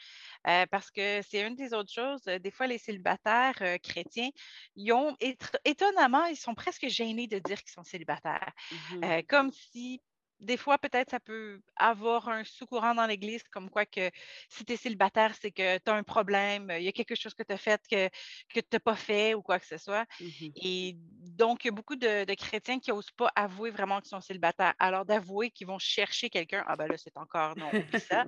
parce 0.71 0.91
que 0.91 1.21
c'est 1.23 1.47
une 1.47 1.55
des 1.55 1.75
autres 1.75 1.93
choses, 1.93 2.23
des 2.25 2.50
fois, 2.50 2.67
les 2.67 2.79
célibataires 2.79 3.79
chrétiens, 3.83 4.31
ils 4.76 4.93
ont, 4.93 5.17
étonnamment, 5.64 6.25
ils 6.26 6.37
sont 6.37 6.55
presque 6.55 6.88
gênés 6.88 7.26
de 7.26 7.38
dire 7.38 7.62
qu'ils 7.62 7.73
sont 7.73 7.85
célibataires. 7.85 8.52
Mmh 8.71 9.23
comme 9.29 9.50
si 9.52 10.00
des 10.42 10.56
fois, 10.56 10.76
peut-être, 10.76 11.11
ça 11.11 11.20
peut 11.20 11.61
avoir 11.76 12.28
un 12.28 12.44
sous-courant 12.44 12.94
dans 12.94 13.06
l'Église, 13.06 13.42
comme 13.44 13.70
quoi 13.70 13.87
que 13.87 14.11
si 14.49 14.64
tu 14.64 14.72
es 14.72 14.76
célibataire, 14.76 15.34
c'est 15.40 15.52
que 15.52 15.78
tu 15.78 15.90
as 15.90 15.94
un 15.94 16.02
problème, 16.02 16.72
il 16.76 16.82
y 16.82 16.88
a 16.88 16.92
quelque 16.92 17.14
chose 17.14 17.32
que 17.34 17.44
tu 17.44 17.52
as 17.52 17.58
fait 17.58 17.80
que, 17.88 18.08
que 18.52 18.61
tu 18.61 18.66
n'as 18.72 18.80
pas 18.80 18.96
fait 18.96 19.34
ou 19.34 19.42
quoi 19.42 19.61
que 19.61 19.66
ce 19.66 19.78
soit. 19.78 20.04
Mmh 20.20 20.49
Et 20.56 20.96
donc, 20.96 21.64
il 21.64 21.68
y 21.68 21.70
a 21.70 21.72
beaucoup 21.72 21.96
de, 21.96 22.34
chrétiens 22.34 22.80
qui 22.80 22.90
n'osent 22.90 23.12
pas 23.12 23.30
avouer 23.37 23.70
vraiment 23.70 24.00
qu'ils 24.00 24.08
sont 24.08 24.20
célibataires. 24.20 24.75
Alors, 24.78 25.04
d'avouer 25.04 25.50
qu'ils 25.50 25.68
vont 25.68 25.78
chercher 25.78 26.28
quelqu'un, 26.28 26.64
ah 26.66 26.76
ben 26.76 26.88
là, 26.88 26.96
c'est 26.99 27.16
encore 27.16 27.56
non, 27.56 27.70
ça. 28.11 28.25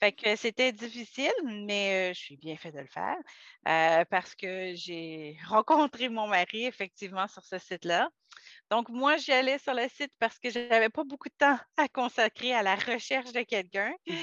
Fait 0.00 0.12
que 0.12 0.36
c'était 0.36 0.72
difficile, 0.72 1.32
mais 1.44 2.12
je 2.14 2.20
suis 2.20 2.36
bien 2.36 2.56
fait 2.56 2.72
de 2.72 2.80
le 2.80 2.86
faire 2.86 3.16
parce 4.10 4.34
que 4.34 4.74
j'ai 4.74 5.38
rencontré 5.46 6.10
mon 6.10 6.28
mari, 6.28 6.66
effectivement, 6.66 7.26
sur 7.26 7.42
ce 7.44 7.58
site-là. 7.58 8.10
Donc, 8.70 8.88
moi, 8.88 9.16
j'y 9.16 9.32
allais 9.32 9.58
sur 9.58 9.74
le 9.74 9.88
site 9.88 10.12
parce 10.18 10.38
que 10.38 10.50
je 10.50 10.58
n'avais 10.58 10.88
pas 10.88 11.04
beaucoup 11.04 11.28
de 11.28 11.34
temps 11.36 11.58
à 11.76 11.88
consacrer 11.88 12.52
à 12.54 12.62
la 12.62 12.74
recherche 12.74 13.32
de 13.32 13.42
quelqu'un. 13.42 13.92
Mmh 14.06 14.14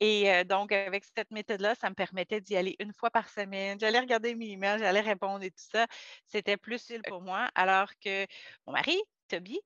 et 0.00 0.44
donc, 0.44 0.72
avec 0.72 1.04
cette 1.04 1.30
méthode-là, 1.30 1.74
ça 1.74 1.88
me 1.88 1.94
permettait 1.94 2.40
d'y 2.40 2.56
aller 2.56 2.76
une 2.80 2.92
fois 2.92 3.10
par 3.10 3.28
semaine. 3.28 3.78
J'allais 3.80 4.00
regarder 4.00 4.34
mes 4.34 4.50
emails, 4.50 4.78
j'allais 4.78 5.00
répondre 5.00 5.42
et 5.42 5.50
tout 5.50 5.64
ça. 5.72 5.86
C'était 6.26 6.56
plus 6.56 6.82
utile 6.84 7.02
pour 7.06 7.22
moi. 7.22 7.48
Alors 7.54 7.90
que 8.04 8.26
mon 8.66 8.72
mari, 8.72 9.00
Toby, 9.28 9.60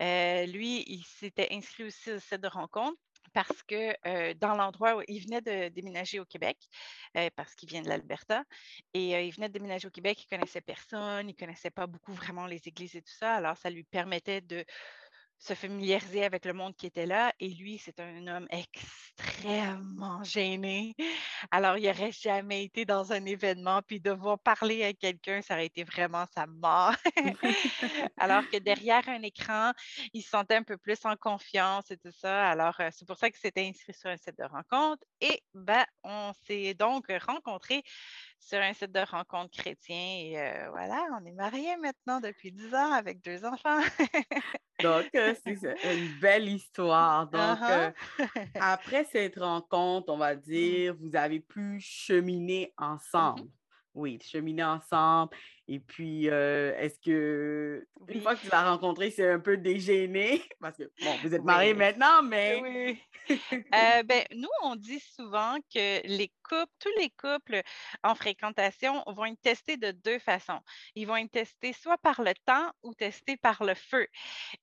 lui, 0.00 0.84
il 0.86 1.04
s'était 1.04 1.48
inscrit 1.52 1.84
aussi 1.84 2.12
au 2.12 2.18
site 2.18 2.40
de 2.40 2.48
rencontre 2.48 2.98
parce 3.32 3.62
que 3.62 4.34
dans 4.34 4.54
l'endroit 4.54 4.96
où 4.96 5.02
il 5.08 5.20
venait 5.24 5.40
de 5.40 5.68
déménager 5.68 6.20
au 6.20 6.24
Québec, 6.24 6.56
parce 7.36 7.54
qu'il 7.54 7.68
vient 7.68 7.82
de 7.82 7.88
l'Alberta, 7.88 8.44
et 8.94 9.26
il 9.26 9.30
venait 9.32 9.48
de 9.48 9.52
déménager 9.52 9.86
au 9.86 9.90
Québec, 9.90 10.22
il 10.22 10.26
connaissait 10.26 10.60
personne, 10.60 11.28
il 11.28 11.36
connaissait 11.36 11.70
pas 11.70 11.86
beaucoup 11.86 12.12
vraiment 12.12 12.46
les 12.46 12.66
églises 12.66 12.96
et 12.96 13.02
tout 13.02 13.12
ça, 13.12 13.34
alors 13.34 13.56
ça 13.56 13.70
lui 13.70 13.84
permettait 13.84 14.40
de 14.40 14.64
se 15.40 15.54
familiariser 15.54 16.22
avec 16.22 16.44
le 16.44 16.52
monde 16.52 16.76
qui 16.76 16.86
était 16.86 17.06
là. 17.06 17.32
Et 17.40 17.48
lui, 17.48 17.78
c'est 17.78 17.98
un 17.98 18.26
homme 18.26 18.46
extrêmement 18.50 20.22
gêné. 20.22 20.94
Alors, 21.50 21.78
il 21.78 21.86
n'aurait 21.86 22.12
jamais 22.12 22.64
été 22.64 22.84
dans 22.84 23.12
un 23.12 23.24
événement, 23.24 23.80
puis 23.80 24.00
devoir 24.00 24.38
parler 24.38 24.84
à 24.84 24.92
quelqu'un, 24.92 25.40
ça 25.40 25.54
aurait 25.54 25.66
été 25.66 25.82
vraiment 25.82 26.26
sa 26.34 26.46
mort. 26.46 26.94
Alors 28.18 28.48
que 28.50 28.58
derrière 28.58 29.08
un 29.08 29.22
écran, 29.22 29.72
il 30.12 30.22
se 30.22 30.28
sentait 30.28 30.56
un 30.56 30.62
peu 30.62 30.76
plus 30.76 30.98
en 31.04 31.16
confiance 31.16 31.90
et 31.90 31.96
tout 31.96 32.12
ça. 32.12 32.50
Alors, 32.50 32.78
euh, 32.80 32.90
c'est 32.92 33.06
pour 33.06 33.16
ça 33.16 33.30
qu'il 33.30 33.40
s'était 33.40 33.66
inscrit 33.66 33.94
sur 33.94 34.10
un 34.10 34.18
site 34.18 34.36
de 34.38 34.44
rencontre. 34.44 35.02
Et 35.22 35.42
ben, 35.54 35.86
on 36.04 36.32
s'est 36.46 36.74
donc 36.74 37.06
rencontrés 37.26 37.82
sur 38.40 38.58
un 38.58 38.72
site 38.72 38.92
de 38.92 39.00
rencontre 39.00 39.50
chrétien. 39.56 39.96
Et 39.96 40.38
euh, 40.38 40.70
voilà, 40.70 41.06
on 41.20 41.24
est 41.24 41.32
mariés 41.32 41.76
maintenant 41.76 42.20
depuis 42.20 42.50
10 42.50 42.74
ans 42.74 42.92
avec 42.92 43.22
deux 43.22 43.44
enfants. 43.44 43.80
Donc, 44.82 45.08
euh, 45.14 45.34
c'est 45.44 45.94
une 45.94 46.20
belle 46.20 46.48
histoire. 46.48 47.28
Donc, 47.28 47.58
euh, 47.62 47.90
uh-huh. 48.18 48.48
après 48.60 49.04
cette 49.04 49.38
rencontre, 49.38 50.10
on 50.10 50.16
va 50.16 50.34
mmh. 50.34 50.40
dire, 50.40 50.96
vous 50.98 51.14
avez 51.14 51.40
pu 51.40 51.78
cheminer 51.80 52.72
mmh 52.78 52.84
ensemble. 52.84 53.48
Oui, 53.94 54.18
cheminer 54.22 54.64
ensemble. 54.64 55.36
Et 55.72 55.78
puis, 55.78 56.28
euh, 56.28 56.76
est-ce 56.78 56.98
que, 56.98 57.86
une 58.08 58.20
fois 58.20 58.34
que 58.34 58.40
tu 58.40 58.48
l'as 58.50 58.68
rencontré, 58.68 59.12
c'est 59.12 59.30
un 59.30 59.38
peu 59.38 59.56
dégêné? 59.56 60.42
Parce 60.60 60.76
que, 60.76 60.90
bon, 61.00 61.16
vous 61.22 61.32
êtes 61.32 61.44
mariés 61.44 61.74
maintenant, 61.74 62.22
mais. 62.24 62.60
Oui. 62.60 63.00
Euh, 63.72 64.02
ben, 64.02 64.24
nous, 64.34 64.48
on 64.62 64.74
dit 64.74 64.98
souvent 64.98 65.56
que 65.72 66.04
les 66.04 66.32
couples, 66.42 66.72
tous 66.80 66.90
les 66.98 67.10
couples 67.10 67.62
en 68.02 68.16
fréquentation 68.16 69.04
vont 69.06 69.26
être 69.26 69.40
testés 69.40 69.76
de 69.76 69.92
deux 69.92 70.18
façons. 70.18 70.58
Ils 70.96 71.06
vont 71.06 71.16
être 71.16 71.30
testés 71.30 71.72
soit 71.72 71.98
par 71.98 72.22
le 72.22 72.32
temps 72.44 72.72
ou 72.82 72.92
testés 72.92 73.36
par 73.36 73.62
le 73.62 73.74
feu. 73.74 74.08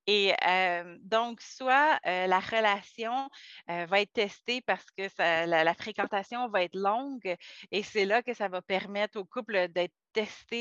Et 0.05 0.33
euh, 0.45 0.97
donc, 0.99 1.39
soit 1.39 1.97
la 2.03 2.39
relation 2.39 3.29
va 3.67 4.01
être 4.01 4.11
testée 4.11 4.59
parce 4.61 4.85
que 4.97 5.03
la 5.17 5.73
fréquentation 5.73 6.49
va 6.49 6.63
être 6.63 6.75
longue 6.75 7.37
et 7.71 7.83
c'est 7.83 8.05
là 8.05 8.21
que 8.21 8.33
ça 8.33 8.49
va 8.49 8.61
permettre 8.61 9.17
au 9.17 9.23
couple 9.23 9.69
d'être 9.69 9.93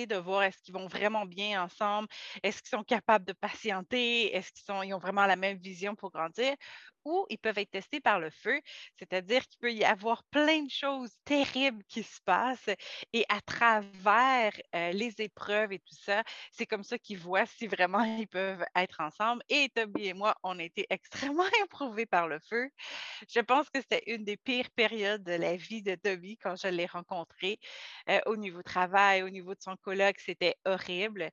de 0.06 0.16
voir 0.16 0.42
est-ce 0.44 0.58
qu'ils 0.62 0.75
vont 0.75 0.86
vraiment 0.88 1.26
bien 1.26 1.62
ensemble, 1.62 2.08
est-ce 2.42 2.62
qu'ils 2.62 2.70
sont 2.78 2.84
capables 2.84 3.25
de 3.25 3.32
patienter, 3.32 4.34
est-ce 4.34 4.52
qu'ils 4.52 4.64
ils 4.82 4.94
ont 4.94 4.98
vraiment 4.98 5.26
la 5.26 5.36
même 5.36 5.58
vision 5.58 5.94
pour 5.94 6.10
grandir, 6.10 6.54
ils 7.30 7.38
peuvent 7.38 7.58
être 7.58 7.70
testés 7.70 8.00
par 8.00 8.20
le 8.20 8.30
feu, 8.30 8.60
c'est-à-dire 8.98 9.46
qu'il 9.46 9.58
peut 9.58 9.72
y 9.72 9.84
avoir 9.84 10.25
plein 10.25 10.62
de 10.62 10.70
choses 10.70 11.12
terribles 11.25 11.82
qui 11.88 12.02
se 12.02 12.20
passent 12.25 12.70
et 13.12 13.25
à 13.28 13.40
travers 13.40 14.52
euh, 14.75 14.92
les 14.92 15.20
épreuves 15.20 15.72
et 15.72 15.78
tout 15.78 15.94
ça, 15.94 16.22
c'est 16.52 16.66
comme 16.66 16.84
ça 16.84 16.98
qu'ils 16.98 17.18
voient 17.18 17.46
si 17.46 17.66
vraiment 17.66 18.02
ils 18.20 18.28
peuvent 18.28 18.64
être 18.75 19.00
ensemble. 19.00 19.42
Et 19.48 19.68
Toby 19.75 20.06
et 20.06 20.14
moi, 20.14 20.34
on 20.42 20.58
a 20.58 20.62
été 20.62 20.86
extrêmement 20.90 21.48
éprouvés 21.64 22.06
par 22.06 22.28
le 22.28 22.38
feu. 22.40 22.68
Je 23.28 23.40
pense 23.40 23.70
que 23.70 23.80
c'était 23.80 24.02
une 24.06 24.25
des 24.25 24.36
pires 24.36 24.70
périodes 24.70 25.22
de 25.22 25.32
la 25.32 25.56
vie 25.56 25.82
de 25.82 25.94
Toby 25.94 26.36
quand 26.38 26.56
je 26.56 26.68
l'ai 26.68 26.86
rencontré 26.86 27.58
euh, 28.08 28.20
au 28.26 28.36
niveau 28.36 28.62
travail, 28.62 29.22
au 29.22 29.30
niveau 29.30 29.54
de 29.54 29.60
son 29.60 29.76
colloque, 29.76 30.18
c'était 30.20 30.56
horrible. 30.64 31.30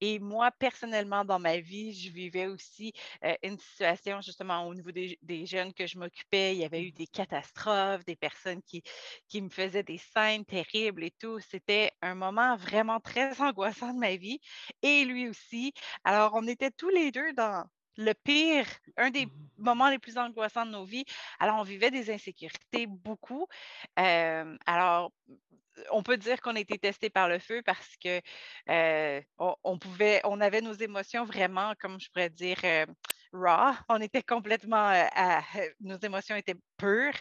Et 0.00 0.18
moi, 0.18 0.50
personnellement, 0.58 1.24
dans 1.24 1.38
ma 1.38 1.58
vie, 1.58 1.92
je 1.92 2.10
vivais 2.10 2.46
aussi 2.46 2.92
euh, 3.24 3.34
une 3.42 3.58
situation 3.58 4.20
justement 4.20 4.66
au 4.66 4.74
niveau 4.74 4.92
des 4.92 5.15
des, 5.22 5.46
jeunes 5.46 5.72
que 5.72 5.86
je 5.86 5.98
m'occupais, 5.98 6.54
il 6.54 6.58
y 6.58 6.64
avait 6.64 6.82
eu 6.82 6.92
des 6.92 7.06
catastrophes, 7.06 8.04
des 8.04 8.16
personnes 8.16 8.62
qui, 8.62 8.82
qui 9.28 9.42
me 9.42 9.48
faisaient 9.48 9.82
des 9.82 9.98
scènes 9.98 10.44
terribles 10.44 11.04
et 11.04 11.12
tout. 11.18 11.38
C'était 11.40 11.92
un 12.02 12.14
moment 12.14 12.56
vraiment 12.56 13.00
très 13.00 13.30
angoissant 13.40 13.92
de 13.94 13.98
ma 13.98 14.16
vie. 14.16 14.40
Et 14.82 15.04
lui 15.04 15.28
aussi. 15.28 15.72
Alors, 16.04 16.32
on 16.34 16.46
était 16.46 16.70
tous 16.70 16.90
les 16.90 17.10
deux 17.10 17.32
dans 17.32 17.64
le 17.96 18.12
pire, 18.12 18.66
un 18.96 19.10
des 19.10 19.26
mmh 19.26 19.30
moments 19.58 19.88
les 19.88 19.98
plus 19.98 20.18
angoissants 20.18 20.66
de 20.66 20.70
nos 20.70 20.84
vies. 20.84 21.06
Alors, 21.38 21.56
on 21.58 21.62
vivait 21.62 21.90
des 21.90 22.10
insécurités 22.10 22.86
beaucoup. 22.86 23.46
alors, 23.96 25.12
on 25.90 26.02
peut 26.02 26.16
dire 26.16 26.40
qu'on 26.40 26.56
a 26.56 26.60
été 26.60 26.78
testé 26.78 27.10
par 27.10 27.28
le 27.28 27.38
feu 27.38 27.62
parce 27.64 27.96
que 28.02 28.20
on, 29.38 29.78
pouvait, 29.78 30.20
on 30.24 30.40
avait 30.40 30.60
nos 30.60 30.74
émotions 30.74 31.24
vraiment, 31.24 31.74
comme 31.80 32.00
je 32.00 32.08
pourrais 32.10 32.30
dire, 32.30 32.58
raw. 33.32 33.74
On 33.88 34.00
était 34.00 34.22
complètement, 34.22 34.92
nos 35.80 35.98
émotions 35.98 36.36
étaient 36.36 36.56
pures 36.76 37.18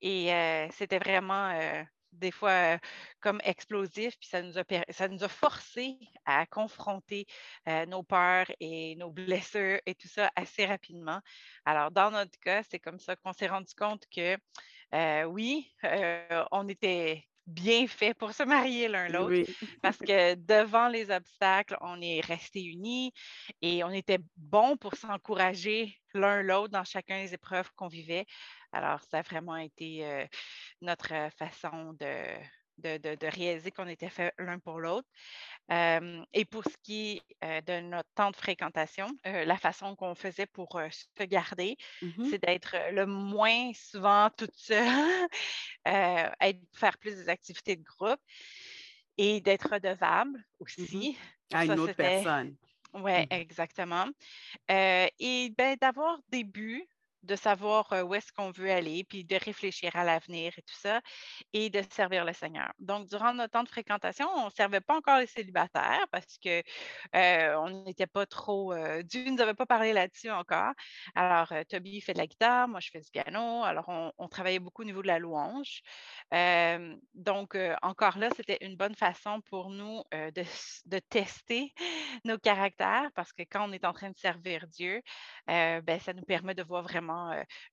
et 0.00 0.30
c'était 0.72 0.98
vraiment 0.98 1.84
des 2.12 2.30
fois 2.30 2.78
comme 3.20 3.40
explosif, 3.42 4.18
puis 4.18 4.28
ça 4.28 4.42
nous 4.42 4.58
a, 4.58 4.64
ça 4.90 5.08
nous 5.08 5.24
a 5.24 5.28
forcé 5.28 5.96
à 6.26 6.44
confronter 6.46 7.26
nos 7.88 8.02
peurs 8.02 8.50
et 8.60 8.96
nos 8.96 9.10
blessures 9.10 9.80
et 9.86 9.94
tout 9.94 10.08
ça 10.08 10.30
assez 10.36 10.66
rapidement. 10.66 11.20
Alors, 11.64 11.90
dans 11.90 12.10
notre 12.10 12.38
cas, 12.40 12.62
c'est 12.64 12.80
comme 12.80 12.98
ça 12.98 13.16
qu'on 13.16 13.32
s'est 13.32 13.48
rendu 13.48 13.72
compte 13.74 14.04
que 14.14 14.36
oui, 15.26 15.74
on 16.50 16.68
était 16.68 17.24
bien 17.46 17.86
fait 17.86 18.14
pour 18.14 18.32
se 18.32 18.42
marier 18.42 18.88
l'un 18.88 19.08
l'autre 19.08 19.50
parce 19.82 19.98
que 20.08 20.34
devant 20.34 20.88
les 20.88 21.10
obstacles, 21.10 21.76
on 21.80 22.00
est 22.00 22.20
restés 22.20 22.64
unis 22.64 23.12
et 23.60 23.84
on 23.84 23.90
était 23.90 24.20
bon 24.36 24.76
pour 24.76 24.94
s'encourager 24.94 25.96
l'un 26.14 26.42
l'autre 26.42 26.72
dans 26.72 26.84
chacun 26.84 27.22
des 27.22 27.34
épreuves 27.34 27.70
qu'on 27.74 27.88
vivait. 27.88 28.26
Alors, 28.72 29.00
ça 29.10 29.18
a 29.18 29.22
vraiment 29.22 29.56
été 29.56 30.26
notre 30.80 31.12
façon 31.36 31.92
de, 31.94 32.24
de, 32.78 33.26
réaliser 33.26 33.70
qu'on 33.70 33.88
était 33.88 34.08
fait 34.08 34.32
l'un 34.38 34.58
pour 34.58 34.80
l'autre. 34.80 35.08
et 35.70 36.44
pour 36.44 36.64
ce 36.64 36.76
qui 36.82 37.22
est 37.40 37.62
de 37.62 37.80
notre 37.80 38.08
temps 38.14 38.30
de 38.30 38.36
fréquentation, 38.36 39.08
la 39.24 39.56
façon 39.56 39.96
qu'on 39.96 40.14
faisait 40.14 40.46
pour 40.46 40.80
se 40.90 41.24
garder, 41.24 41.76
mmh 42.00 42.30
c'est 42.30 42.42
d'être 42.42 42.76
le 42.92 43.06
moins 43.06 43.72
souvent 43.74 44.30
toute 44.36 44.54
seule, 44.54 45.28
faire 45.84 46.98
plus 46.98 47.16
des 47.16 47.28
activités 47.28 47.76
de 47.76 47.82
groupe 47.82 48.20
et 49.18 49.40
d'être 49.40 49.72
redevable 49.72 50.38
mmh 50.38 50.42
aussi. 50.60 51.18
À 51.52 51.64
une 51.64 51.78
autre 51.78 51.92
personne. 51.92 52.56
Oui, 52.94 53.12
mmh 53.12 53.26
exactement. 53.30 54.06
et 54.68 55.52
ben, 55.56 55.76
d'avoir 55.80 56.18
des 56.28 56.44
buts 56.44 56.86
de 57.22 57.36
savoir 57.36 57.92
où 58.04 58.14
est-ce 58.14 58.32
qu'on 58.32 58.50
veut 58.50 58.70
aller, 58.70 59.04
puis 59.04 59.24
de 59.24 59.36
réfléchir 59.36 59.94
à 59.96 60.04
l'avenir 60.04 60.52
et 60.56 60.62
tout 60.62 60.74
ça, 60.74 61.00
et 61.52 61.70
de 61.70 61.82
servir 61.90 62.24
le 62.24 62.32
Seigneur. 62.32 62.72
Donc, 62.78 63.08
durant 63.08 63.34
notre 63.34 63.52
temps 63.52 63.62
de 63.62 63.68
fréquentation, 63.68 64.28
on 64.36 64.46
ne 64.46 64.50
servait 64.50 64.80
pas 64.80 64.96
encore 64.96 65.18
les 65.18 65.26
célibataires 65.26 66.06
parce 66.10 66.38
que 66.38 66.62
on 67.56 67.84
n'était 67.84 68.06
pas 68.06 68.26
trop. 68.26 68.74
Dieu 69.02 69.24
ne 69.24 69.30
nous 69.32 69.40
avait 69.40 69.54
pas 69.54 69.66
parlé 69.66 69.92
là-dessus 69.92 70.30
encore. 70.30 70.72
Alors, 71.14 71.52
Toby 71.68 72.00
fait 72.00 72.12
de 72.12 72.18
la 72.18 72.26
guitare, 72.26 72.68
moi 72.68 72.80
je 72.80 72.90
fais 72.90 73.00
du 73.00 73.10
piano. 73.10 73.64
Alors, 73.64 73.88
on, 74.18 74.28
travaillait 74.28 74.58
beaucoup 74.58 74.82
au 74.82 74.86
niveau 74.86 75.02
de 75.02 75.08
la 75.08 75.18
louange. 75.18 75.82
donc, 77.14 77.56
encore 77.82 78.18
là, 78.18 78.28
c'était 78.36 78.58
une 78.62 78.76
bonne 78.76 78.94
façon 78.94 79.40
pour 79.42 79.70
nous 79.70 80.02
de, 80.12 80.44
de, 80.86 80.98
tester 80.98 81.72
nos 82.24 82.38
caractères 82.38 83.10
parce 83.14 83.32
que 83.32 83.42
quand 83.42 83.68
on 83.68 83.72
est 83.72 83.84
en 83.84 83.92
train 83.92 84.10
de 84.10 84.18
servir 84.18 84.66
Dieu, 84.68 85.02
ben, 85.46 86.00
ça 86.00 86.12
nous 86.12 86.24
permet 86.24 86.54
de 86.54 86.62
voir 86.62 86.82
vraiment 86.82 87.11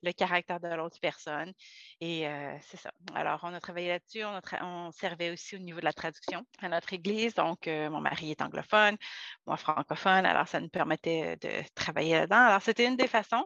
le 0.02 0.12
caractère 0.12 0.60
de 0.60 0.68
l'autre 0.70 0.98
personne. 1.02 1.54
Et 2.02 2.26
c'est 2.62 2.78
ça. 2.78 2.92
Alors, 3.16 3.40
on 3.44 3.54
a 3.54 3.60
travaillé 3.60 3.90
là-dessus. 3.90 4.24
On, 4.62 4.92
servait 4.92 5.32
aussi 5.32 5.56
au 5.56 5.60
niveau 5.60 5.80
de 5.80 5.86
la 5.86 5.94
traduction 5.94 6.46
à 6.62 6.70
notre 6.70 6.94
église. 6.94 7.34
Donc, 7.36 7.68
mon 7.68 8.02
mari 8.02 8.32
est 8.32 8.42
anglophone, 8.42 8.98
moi 9.46 9.58
francophone. 9.58 10.26
Alors, 10.26 10.48
ça 10.48 10.60
nous 10.60 10.70
permettait 10.70 11.38
de 11.38 11.50
travailler 11.76 12.16
là-dedans. 12.16 12.38
Alors, 12.38 12.62
c'était 12.62 12.86
une 12.86 12.98
des 12.98 13.08
façons 13.08 13.46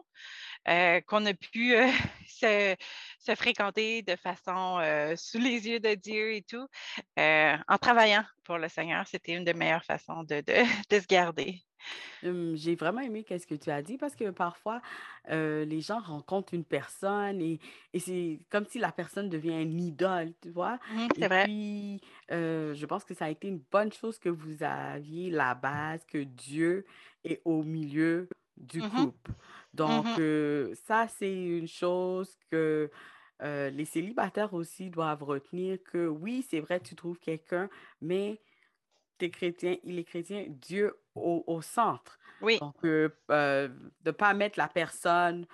qu'on 0.66 1.26
a 1.26 1.34
pu 1.34 1.74
se, 2.28 2.76
fréquenter 3.36 4.02
de 4.02 4.16
façon 4.16 4.80
sous 5.16 5.38
les 5.38 5.68
yeux 5.68 5.80
de 5.80 5.94
Dieu 5.94 6.34
et 6.34 6.42
tout, 6.42 6.66
en 7.16 7.78
travaillant 7.80 8.24
pour 8.44 8.58
le 8.58 8.68
Seigneur. 8.68 9.06
C'était 9.06 9.32
une 9.32 9.44
des 9.44 9.54
meilleures 9.54 9.84
façons 9.84 10.22
de 10.24 10.42
se 10.90 11.06
garder 11.06 11.62
j'ai 12.22 12.74
vraiment 12.76 13.00
aimé 13.00 13.24
qu'est-ce 13.24 13.46
que 13.46 13.54
tu 13.54 13.70
as 13.70 13.82
dit 13.82 13.96
parce 13.98 14.14
que 14.16 14.30
parfois, 14.30 14.80
les 15.28 15.80
gens 15.80 16.00
rencontrent 16.00 16.54
une 16.54 16.64
personne 16.64 17.40
et, 17.40 17.60
et 17.92 17.98
c'est 18.00 18.40
comme 18.50 18.64
si 18.66 18.78
la 18.78 18.92
personne 18.92 19.28
devient 19.28 19.60
une 19.62 19.80
idole, 19.80 20.32
tu 20.42 20.50
vois? 20.50 20.78
Mmh, 20.88 21.08
c'est 21.18 21.28
vrai. 21.28 21.46
puis, 21.46 22.00
je 22.30 22.86
pense 22.86 23.04
que 23.04 23.14
ça 23.14 23.26
a 23.26 23.30
été 23.30 23.48
une 23.48 23.62
bonne 23.70 23.92
chose 23.92 24.18
que 24.18 24.28
vous 24.28 24.62
aviez 24.62 25.30
la 25.30 25.54
base, 25.54 26.04
que 26.06 26.18
Dieu 26.18 26.84
est 27.24 27.40
au 27.44 27.62
milieu 27.62 28.28
du 28.56 28.82
Mmh 28.82 28.86
couple. 28.86 29.32
Donc, 29.74 30.06
Mmh 30.06 30.18
ça, 30.86 31.08
c'est 31.08 31.32
une 31.34 31.68
chose 31.68 32.36
que 32.50 32.90
les 33.40 33.84
célibataires 33.84 34.54
aussi 34.54 34.90
doivent 34.90 35.22
retenir, 35.22 35.78
que 35.84 36.06
oui, 36.06 36.44
c'est 36.48 36.60
vrai, 36.60 36.80
tu 36.80 36.94
trouves 36.94 37.18
quelqu'un, 37.18 37.68
mais 38.00 38.40
chrétien, 39.18 39.76
il 39.84 39.98
est 39.98 40.04
chrétien, 40.04 40.46
Dieu 40.48 40.96
au, 41.14 41.44
au 41.46 41.62
centre. 41.62 42.18
Oui. 42.40 42.58
Donc, 42.58 42.76
euh, 42.84 43.08
euh, 43.30 43.68
de 43.68 43.90
ne 44.06 44.10
pas 44.10 44.34
mettre 44.34 44.58
la 44.58 44.68
personne 44.68 45.46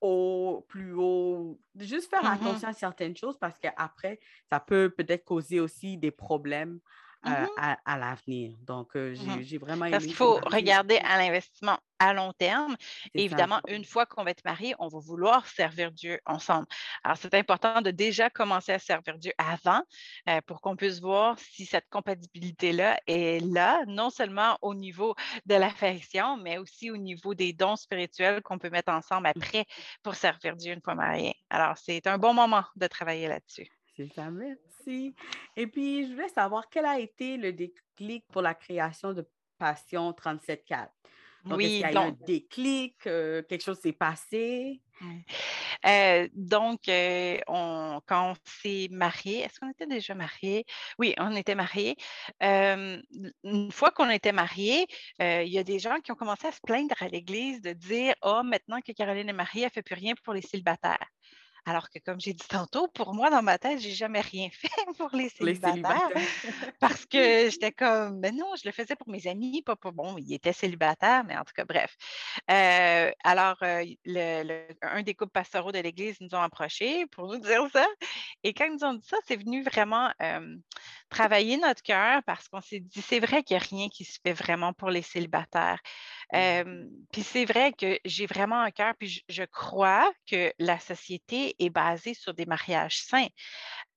au 0.00 0.64
plus 0.68 0.92
haut, 0.92 1.58
de 1.74 1.84
juste 1.84 2.10
faire 2.10 2.22
Mmh 2.22 2.26
attention 2.26 2.68
à 2.68 2.72
certaines 2.72 3.16
choses 3.16 3.38
parce 3.38 3.58
qu'après, 3.58 4.20
ça 4.50 4.60
peut 4.60 4.90
peut-être 4.90 5.24
causer 5.24 5.58
aussi 5.60 5.96
des 5.96 6.10
problèmes 6.10 6.80
euh, 7.26 7.46
Mmh 7.46 7.48
à, 7.56 7.78
à 7.84 7.98
l'avenir. 7.98 8.56
Donc, 8.62 8.96
euh, 8.96 9.14
Mmh 9.18 9.42
j'ai 9.42 9.58
vraiment 9.58 9.86
Parce 9.90 10.04
aimé 10.04 10.06
qu'il 10.06 10.16
que 10.18 10.24
vous 10.24 10.34
faut 10.34 10.40
regarder 10.44 10.98
à 10.98 11.18
l'investissement 11.18 11.78
à 11.98 12.12
long 12.12 12.32
terme. 12.34 12.76
ça. 12.78 13.08
évidemment, 13.14 13.60
une 13.68 13.84
fois 13.84 14.06
qu'on 14.06 14.22
va 14.24 14.30
être 14.30 14.44
marié, 14.44 14.74
on 14.78 14.88
va 14.88 14.98
vouloir 14.98 15.46
servir 15.46 15.92
Dieu 15.92 16.20
ensemble. 16.26 16.66
Alors, 17.04 17.16
c'est 17.16 17.34
important 17.34 17.80
de 17.82 17.90
déjà 17.90 18.28
commencer 18.30 18.72
à 18.72 18.78
servir 18.78 19.18
Dieu 19.18 19.32
avant 19.38 19.82
euh, 20.28 20.40
pour 20.46 20.60
qu'on 20.60 20.76
puisse 20.76 21.00
voir 21.00 21.38
si 21.38 21.64
cette 21.66 21.88
compatibilité-là 21.90 23.00
est 23.06 23.40
là, 23.44 23.82
non 23.86 24.10
seulement 24.10 24.58
au 24.62 24.74
niveau 24.74 25.14
de 25.46 25.54
l'affection, 25.54 26.36
mais 26.36 26.58
aussi 26.58 26.90
au 26.90 26.96
niveau 26.96 27.34
des 27.34 27.52
dons 27.52 27.76
spirituels 27.76 28.42
qu'on 28.42 28.58
peut 28.58 28.70
mettre 28.70 28.92
ensemble 28.92 29.26
après 29.28 29.64
pour 30.02 30.14
servir 30.14 30.56
Dieu 30.56 30.72
une 30.72 30.82
fois 30.82 30.94
marié. 30.94 31.34
Alors, 31.50 31.76
c'est 31.78 32.06
un 32.06 32.18
bon 32.18 32.34
moment 32.34 32.64
de 32.76 32.86
travailler 32.86 33.28
là-dessus. 33.28 33.68
C'est 33.96 34.12
ça, 34.12 34.30
merci. 34.30 35.14
Et 35.56 35.66
puis, 35.66 36.06
je 36.06 36.12
voulais 36.12 36.28
savoir 36.28 36.68
quel 36.68 36.84
a 36.84 36.98
été 36.98 37.36
le 37.38 37.52
déclic 37.52 38.26
pour 38.28 38.42
la 38.42 38.54
création 38.54 39.12
de 39.14 39.26
Passion 39.58 40.10
37.4. 40.12 40.90
Donc, 41.44 41.62
est-ce 41.62 41.76
qu'il 41.78 41.78
Oui, 41.78 41.78
y 41.80 41.84
a 41.84 41.92
eu 41.92 41.96
un 41.96 42.10
donc, 42.10 42.24
déclic, 42.24 43.06
euh, 43.06 43.42
quelque 43.42 43.62
chose 43.62 43.78
s'est 43.80 43.92
passé? 43.92 44.82
Euh, 45.86 46.28
donc, 46.34 46.88
euh, 46.88 47.38
on, 47.46 48.00
quand 48.06 48.32
on 48.32 48.34
s'est 48.44 48.88
mariés, 48.90 49.40
est-ce 49.40 49.60
qu'on 49.60 49.70
était 49.70 49.86
déjà 49.86 50.14
mariés? 50.14 50.64
Oui, 50.98 51.14
on 51.18 51.34
était 51.36 51.54
mariés. 51.54 51.96
Euh, 52.42 53.00
une 53.44 53.72
fois 53.72 53.90
qu'on 53.92 54.10
était 54.10 54.32
mariés, 54.32 54.86
euh, 55.22 55.42
il 55.42 55.52
y 55.52 55.58
a 55.58 55.64
des 55.64 55.78
gens 55.78 56.00
qui 56.00 56.12
ont 56.12 56.16
commencé 56.16 56.46
à 56.48 56.52
se 56.52 56.60
plaindre 56.60 56.94
à 57.00 57.08
l'église 57.08 57.60
de 57.60 57.72
dire, 57.72 58.14
oh, 58.22 58.42
maintenant 58.44 58.80
que 58.80 58.92
Caroline 58.92 59.28
est 59.28 59.32
mariée, 59.32 59.62
elle 59.62 59.68
ne 59.68 59.72
fait 59.72 59.82
plus 59.82 59.94
rien 59.94 60.14
pour 60.24 60.34
les 60.34 60.42
célibataires. 60.42 61.06
Alors 61.66 61.90
que, 61.90 61.98
comme 61.98 62.20
j'ai 62.20 62.32
dit 62.32 62.46
tantôt, 62.48 62.88
pour 62.88 63.12
moi, 63.14 63.28
dans 63.30 63.42
ma 63.42 63.58
tête, 63.58 63.80
j'ai 63.80 63.92
jamais 63.92 64.20
rien 64.20 64.48
fait 64.50 64.68
pour 64.98 65.10
les 65.14 65.28
célibataires 65.28 66.00
célibataires. 66.10 66.26
parce 66.80 67.06
que 67.06 67.50
j'étais 67.50 67.72
comme, 67.72 68.20
mais 68.20 68.32
non, 68.32 68.54
je 68.56 68.68
le 68.68 68.72
faisais 68.72 68.96
pour 68.96 69.08
mes 69.08 69.26
amis, 69.26 69.62
pas 69.62 69.76
pour, 69.76 69.92
bon, 69.92 70.16
ils 70.18 70.32
étaient 70.34 70.52
célibataires, 70.52 71.24
mais 71.24 71.36
en 71.36 71.44
tout 71.44 71.52
cas, 71.54 71.64
bref. 71.64 71.96
Euh, 72.50 73.10
alors, 73.24 73.56
euh, 73.62 73.84
le- 74.04 74.44
le- 74.44 74.68
un 74.82 75.02
des 75.02 75.14
couples 75.14 75.32
pastoraux 75.32 75.72
de 75.72 75.80
l'Église 75.80 76.20
nous 76.20 76.34
ont 76.34 76.42
approchés 76.42 77.06
pour 77.06 77.26
nous 77.28 77.38
dire 77.40 77.66
ça. 77.72 77.86
Et 78.44 78.54
quand 78.54 78.66
ils 78.66 78.74
nous 78.74 78.84
ont 78.84 78.94
dit 78.94 79.06
ça, 79.06 79.16
c'est 79.26 79.36
venu 79.36 79.62
vraiment 79.64 80.10
euh, 80.22 80.56
travailler 81.08 81.56
notre 81.58 81.82
cœur 81.82 82.22
parce 82.24 82.48
qu'on 82.48 82.60
s'est 82.60 82.80
dit, 82.80 83.02
c'est 83.02 83.20
vrai 83.20 83.42
qu'il 83.42 83.56
n'y 83.56 83.62
a 83.62 83.66
rien 83.66 83.88
qui 83.88 84.04
se 84.04 84.18
fait 84.24 84.32
vraiment 84.32 84.72
pour 84.72 84.90
les 84.90 85.02
célibataires. 85.02 85.80
Euh, 86.34 86.84
puis 87.12 87.22
c'est 87.22 87.44
vrai 87.44 87.72
que 87.72 87.98
j'ai 88.04 88.26
vraiment 88.26 88.60
un 88.60 88.70
cœur, 88.70 88.94
puis 88.98 89.08
je, 89.08 89.20
je 89.28 89.44
crois 89.44 90.12
que 90.26 90.52
la 90.58 90.78
société 90.78 91.54
est 91.58 91.70
basée 91.70 92.14
sur 92.14 92.34
des 92.34 92.46
mariages 92.46 92.98
sains. 93.02 93.28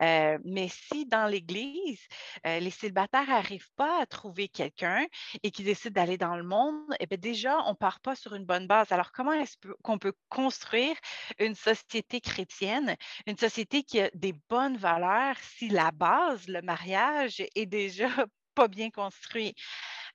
Euh, 0.01 0.37
mais 0.43 0.67
si 0.69 1.05
dans 1.05 1.27
l'Église, 1.27 2.01
euh, 2.45 2.59
les 2.59 2.69
célibataires 2.71 3.27
n'arrivent 3.27 3.71
pas 3.75 4.01
à 4.01 4.05
trouver 4.05 4.47
quelqu'un 4.47 5.05
et 5.43 5.51
qu'ils 5.51 5.65
décident 5.65 5.93
d'aller 6.01 6.17
dans 6.17 6.35
le 6.37 6.43
monde, 6.43 6.93
eh 6.99 7.17
déjà, 7.17 7.57
on 7.65 7.71
ne 7.71 7.75
part 7.75 7.99
pas 7.99 8.15
sur 8.15 8.33
une 8.35 8.45
bonne 8.45 8.67
base. 8.67 8.91
Alors, 8.91 9.11
comment 9.11 9.33
est-ce 9.33 9.57
qu'on 9.83 9.97
peut 9.99 10.13
construire 10.29 10.95
une 11.39 11.55
société 11.55 12.21
chrétienne, 12.21 12.95
une 13.27 13.37
société 13.37 13.83
qui 13.83 13.99
a 14.01 14.09
des 14.13 14.33
bonnes 14.49 14.77
valeurs 14.77 15.37
si 15.41 15.69
la 15.69 15.91
base, 15.91 16.47
le 16.47 16.61
mariage, 16.61 17.43
est 17.55 17.65
déjà 17.65 18.07
pas 18.55 18.67
bien 18.67 18.89
construit? 18.89 19.53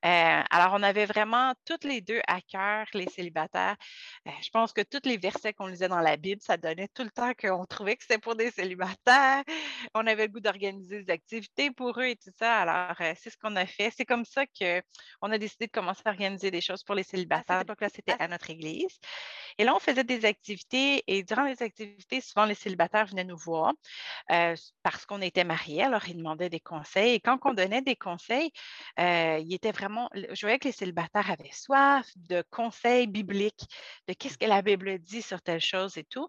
Alors, 0.07 0.73
on 0.75 0.83
avait 0.83 1.07
vraiment 1.07 1.55
toutes 1.65 1.85
les 1.85 2.01
deux 2.03 2.21
à 2.29 2.41
cœur, 2.43 2.87
les 2.93 3.09
célibataires. 3.09 3.77
je 4.27 4.51
pense 4.51 4.73
que 4.73 4.83
tous 4.83 5.09
les 5.09 5.17
versets 5.17 5.55
qu'on 5.55 5.67
lisait 5.67 5.89
dans 5.89 6.01
la 6.01 6.17
Bible, 6.17 6.43
ça 6.43 6.57
donnait 6.59 6.89
tout 6.89 7.05
le 7.05 7.11
temps 7.11 7.33
qu'on 7.33 7.65
trouvait 7.65 7.97
que 7.97 8.03
c'était 8.03 8.19
pour 8.19 8.35
des 8.35 8.51
célibataires. 8.51 9.43
On 9.95 10.07
avait 10.07 10.27
le 10.27 10.33
goût 10.33 10.41
d'organiser 10.41 11.05
des 11.05 11.13
activités 11.13 11.71
pour 11.71 11.99
eux 11.99 12.07
et 12.07 12.17
tout 12.17 12.31
ça. 12.39 12.59
Alors, 12.59 12.97
c'est 13.17 13.31
ce 13.31 13.39
qu'on 13.39 13.57
a 13.57 13.65
fait. 13.65 13.91
C'est 13.97 14.05
comme 14.05 14.25
ça 14.27 14.45
qu'on 14.47 15.31
a 15.31 15.39
décidé 15.39 15.67
de 15.67 15.73
commencer 15.73 16.03
à 16.05 16.11
organiser 16.11 16.51
des 16.51 16.61
choses 16.61 16.83
pour 16.83 16.95
les 16.95 17.03
célibataires. 17.03 17.65
Donc 17.65 17.81
là, 17.81 17.89
c'était 17.89 18.17
à 18.19 18.29
notre 18.29 18.51
église. 18.51 18.99
Et 19.57 19.65
là, 19.65 19.75
on 19.75 19.79
faisait 19.79 20.05
des 20.05 20.25
activités 20.27 21.03
et 21.07 21.23
durant 21.23 21.45
les 21.45 21.63
activités, 21.63 22.21
souvent 22.21 22.45
les 22.45 22.55
célibataires 22.55 23.07
venaient 23.07 23.25
nous 23.25 23.39
voir 23.39 23.73
parce 24.83 25.07
qu'on 25.07 25.23
était 25.23 25.45
mariés. 25.45 25.85
Alors, 25.85 26.07
ils 26.09 26.17
demandaient 26.17 26.51
des 26.51 26.61
conseils. 26.61 27.15
Et 27.15 27.21
quand 27.21 27.39
on 27.45 27.55
donnait 27.55 27.83
des 27.83 27.97
conseils, 27.97 28.51
il 28.99 29.55
était 29.55 29.73
vraiment, 29.73 29.94
je 30.15 30.41
voyais 30.41 30.59
que 30.59 30.69
les 30.69 30.73
célibataires 30.73 31.31
avaient 31.31 31.53
soif 31.53 32.07
de 32.17 32.43
conseils 32.51 33.07
bibliques, 33.07 33.67
de 34.09 34.15
qu'est-ce 34.15 34.39
que 34.39 34.47
la 34.47 34.63
Bible 34.63 34.99
dit 34.99 35.23
sur 35.23 35.41
telle 35.43 35.61
chose 35.61 35.97
et 35.97 36.05
tout. 36.05 36.29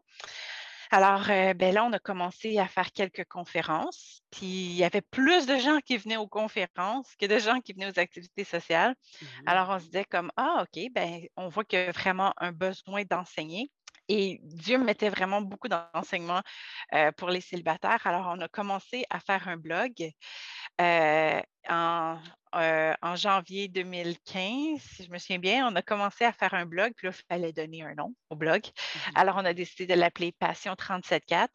Alors, 0.91 1.25
ben 1.25 1.73
là, 1.73 1.84
on 1.84 1.91
a 1.93 1.99
commencé 1.99 2.60
à 2.60 2.67
faire 2.67 2.91
quelques 2.91 3.25
conférences, 3.25 4.21
puis 4.30 4.45
il 4.45 4.75
y 4.75 4.84
avait 4.84 5.01
plus 5.01 5.47
de 5.47 5.58
gens 5.58 5.80
qui 5.80 5.97
venaient 5.97 6.17
aux 6.17 6.28
conférences 6.28 7.15
que 7.19 7.25
de 7.25 7.39
gens 7.39 7.60
qui 7.60 7.73
venaient 7.73 7.91
aux 7.91 7.99
activités 7.99 8.43
sociales. 8.43 8.95
Alors, 9.47 9.69
on 9.69 9.80
se 9.80 9.86
disait 9.86 10.06
comme, 10.06 10.32
ah, 10.38 10.63
OK, 10.63 10.84
ben, 10.93 11.21
on 11.36 11.49
voit 11.49 11.65
qu'il 11.65 11.80
y 11.80 11.82
a 11.82 11.91
vraiment 11.91 12.34
un 12.38 12.51
besoin 12.51 13.04
d'enseigner. 13.04 13.71
Et 14.08 14.39
Dieu 14.43 14.78
mettait 14.78 15.10
vraiment 15.10 15.41
beaucoup 15.41 15.67
d'enseignements 15.67 16.43
pour 17.17 17.30
les 17.30 17.41
célibataires. 17.41 18.06
Alors, 18.06 18.32
on 18.38 18.39
a 18.39 18.47
commencé 18.47 19.04
à 19.10 19.19
faire 19.19 19.47
un 19.47 19.58
blog 19.58 19.91
en 21.67 22.19
euh, 22.55 22.93
en 23.01 23.15
janvier 23.15 23.67
2015, 23.67 24.79
si 24.79 25.03
je 25.03 25.11
me 25.11 25.17
souviens 25.17 25.39
bien, 25.39 25.67
on 25.67 25.75
a 25.75 25.81
commencé 25.81 26.23
à 26.23 26.31
faire 26.31 26.53
un 26.53 26.65
blog, 26.65 26.93
puis 26.95 27.07
là, 27.07 27.13
il 27.13 27.23
fallait 27.27 27.53
donner 27.53 27.83
un 27.83 27.95
nom 27.95 28.13
au 28.29 28.35
blog. 28.35 28.61
Mmh 28.65 28.99
Alors, 29.15 29.35
on 29.37 29.45
a 29.45 29.53
décidé 29.53 29.93
de 29.93 29.99
l'appeler 29.99 30.31
Passion 30.31 30.73
37.4, 30.73 31.47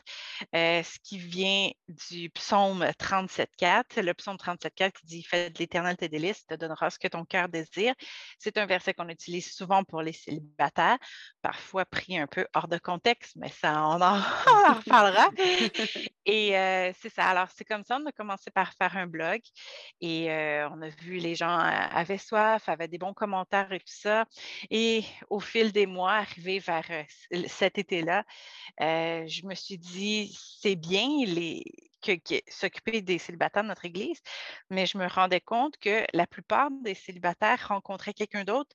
euh, 0.55 0.83
ce 0.83 0.99
qui 1.03 1.19
vient 1.19 1.71
du 2.11 2.29
psaume 2.31 2.85
37.4. 2.99 4.03
Le 4.03 4.13
psaume 4.13 4.37
37.4 4.37 4.93
qui 4.93 5.07
dit 5.07 5.23
Fais 5.23 5.49
de 5.49 5.59
l'éternel 5.59 5.97
tes 5.97 6.09
délices, 6.09 6.45
te 6.47 6.55
donnera 6.55 6.91
ce 6.91 6.99
que 6.99 7.09
ton 7.09 7.25
cœur 7.25 7.49
désire. 7.49 7.95
C'est 8.39 8.59
un 8.59 8.67
verset 8.67 8.93
qu'on 8.93 9.09
utilise 9.09 9.51
souvent 9.53 9.85
pour 9.85 10.03
les 10.03 10.13
célibataires, 10.13 10.99
parfois 11.41 11.87
pris 11.87 12.19
un 12.19 12.27
peu 12.27 12.47
hors 12.55 12.69
de 12.69 12.79
contexte, 12.79 13.37
mais 13.37 13.49
ça, 13.49 13.87
on 13.87 14.03
en, 14.03 14.21
reparlera. 14.75 15.31
Et 16.27 16.57
euh, 16.57 16.93
c'est 17.01 17.09
ça. 17.09 17.25
Alors, 17.25 17.49
c'est 17.57 17.65
comme 17.65 17.85
ça, 17.85 17.99
on 18.01 18.07
a 18.07 18.13
commencé 18.13 18.51
par 18.51 18.75
faire 18.75 18.97
un 18.97 19.07
blog 19.07 19.41
et 20.01 20.29
on 20.71 20.83
a 20.83 20.90
vu 21.01 21.19
les 21.19 21.35
gens 21.35 21.59
avaient 21.59 22.19
soif, 22.19 22.69
avaient 22.69 22.89
des 22.89 22.99
bons 22.99 23.15
commentaires 23.15 23.73
et 23.73 23.81
tout 23.81 23.87
ça. 23.87 24.27
Et 24.71 25.05
au 25.29 25.41
fil 25.41 25.73
des 25.73 25.87
mois, 25.87 26.13
arrivé 26.13 26.59
vers 26.59 26.87
cet 27.47 27.79
été-là, 27.79 28.25
je 28.79 29.47
me 29.47 29.55
suis 29.55 29.79
dit, 29.79 30.37
c'est 30.61 30.77
bien 30.77 31.07
les, 31.27 31.65
que, 32.01 32.13
s'occuper 32.49 33.03
des 33.03 33.19
célibataires 33.19 33.63
de 33.63 33.69
notre 33.69 33.85
Église, 33.85 34.21
mais 34.71 34.87
je 34.87 34.99
me 34.99 35.07
rendais 35.07 35.41
compte 35.41 35.77
que 35.79 36.05
la 36.13 36.27
plupart 36.27 36.71
des 36.83 36.95
célibataires 36.95 37.69
rencontraient 37.69 38.15
quelqu'un 38.15 38.45
d'autre 38.45 38.75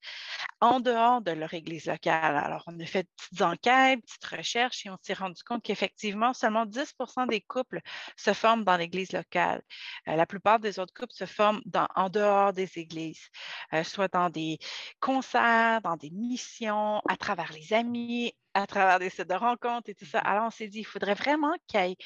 en 0.61 0.79
dehors 0.79 1.21
de 1.21 1.31
leur 1.31 1.53
Église 1.53 1.85
locale. 1.85 2.37
Alors, 2.37 2.63
on 2.67 2.79
a 2.79 2.85
fait 2.85 3.03
de 3.03 3.09
petites 3.17 3.41
enquêtes, 3.41 4.01
petites 4.01 4.25
recherches 4.25 4.85
et 4.85 4.89
on 4.89 4.97
s'est 5.01 5.13
rendu 5.13 5.43
compte 5.43 5.63
qu'effectivement, 5.63 6.33
seulement 6.33 6.65
10% 6.65 7.27
des 7.27 7.41
couples 7.41 7.81
se 8.17 8.33
forment 8.33 8.63
dans 8.63 8.77
l'Église 8.77 9.11
locale. 9.11 9.61
Euh, 10.07 10.15
la 10.15 10.25
plupart 10.25 10.59
des 10.59 10.79
autres 10.79 10.93
couples 10.93 11.13
se 11.13 11.25
forment 11.25 11.61
en 11.95 12.09
dehors 12.09 12.53
des 12.53 12.77
églises, 12.77 13.29
euh, 13.73 13.83
soit 13.83 14.11
dans 14.11 14.29
des 14.29 14.57
concerts, 14.99 15.81
dans 15.81 15.97
des 15.97 16.11
missions, 16.11 17.01
à 17.07 17.17
travers 17.17 17.51
les 17.53 17.73
amis, 17.73 18.33
à 18.53 18.65
travers 18.67 18.99
des 18.99 19.09
sites 19.09 19.29
de 19.29 19.35
rencontres 19.35 19.89
et 19.89 19.95
tout 19.95 20.05
ça. 20.05 20.19
Alors, 20.19 20.45
on 20.47 20.49
s'est 20.49 20.67
dit, 20.67 20.79
il 20.79 20.85
faudrait 20.85 21.13
vraiment 21.13 21.53
qu'il 21.67 21.79
y 21.81 21.91
ait 21.91 21.97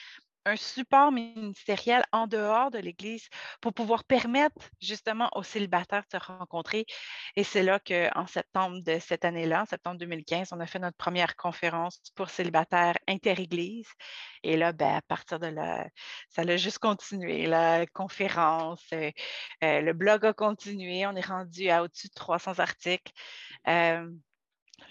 un 0.45 0.55
support 0.55 1.11
ministériel 1.11 2.03
en 2.11 2.27
dehors 2.27 2.71
de 2.71 2.79
l'Église 2.79 3.27
pour 3.61 3.73
pouvoir 3.73 4.03
permettre 4.03 4.69
justement 4.81 5.29
aux 5.35 5.43
célibataires 5.43 6.03
de 6.11 6.17
se 6.17 6.23
rencontrer. 6.25 6.85
Et 7.35 7.43
c'est 7.43 7.63
là 7.63 7.79
qu'en 7.79 8.27
septembre 8.27 8.81
de 8.81 8.99
cette 8.99 9.25
année-là, 9.25 9.63
en 9.63 9.65
septembre 9.65 9.97
2015, 9.99 10.49
on 10.51 10.59
a 10.59 10.65
fait 10.65 10.79
notre 10.79 10.97
première 10.97 11.35
conférence 11.35 11.99
pour 12.15 12.29
célibataires 12.29 12.97
inter-Église. 13.07 13.87
Et 14.43 14.57
là, 14.57 14.71
ben, 14.71 14.95
à 14.95 15.01
partir 15.01 15.39
de 15.39 15.47
là, 15.47 15.87
ça 16.29 16.41
a 16.41 16.57
juste 16.57 16.79
continué. 16.79 17.45
La 17.45 17.85
conférence, 17.87 18.85
euh, 18.93 19.11
euh, 19.63 19.81
le 19.81 19.93
blog 19.93 20.25
a 20.25 20.33
continué. 20.33 21.05
On 21.05 21.15
est 21.15 21.25
rendu 21.25 21.69
à 21.69 21.83
au-dessus 21.83 22.07
de 22.07 22.13
300 22.13 22.59
articles. 22.59 23.11
Euh, 23.67 24.09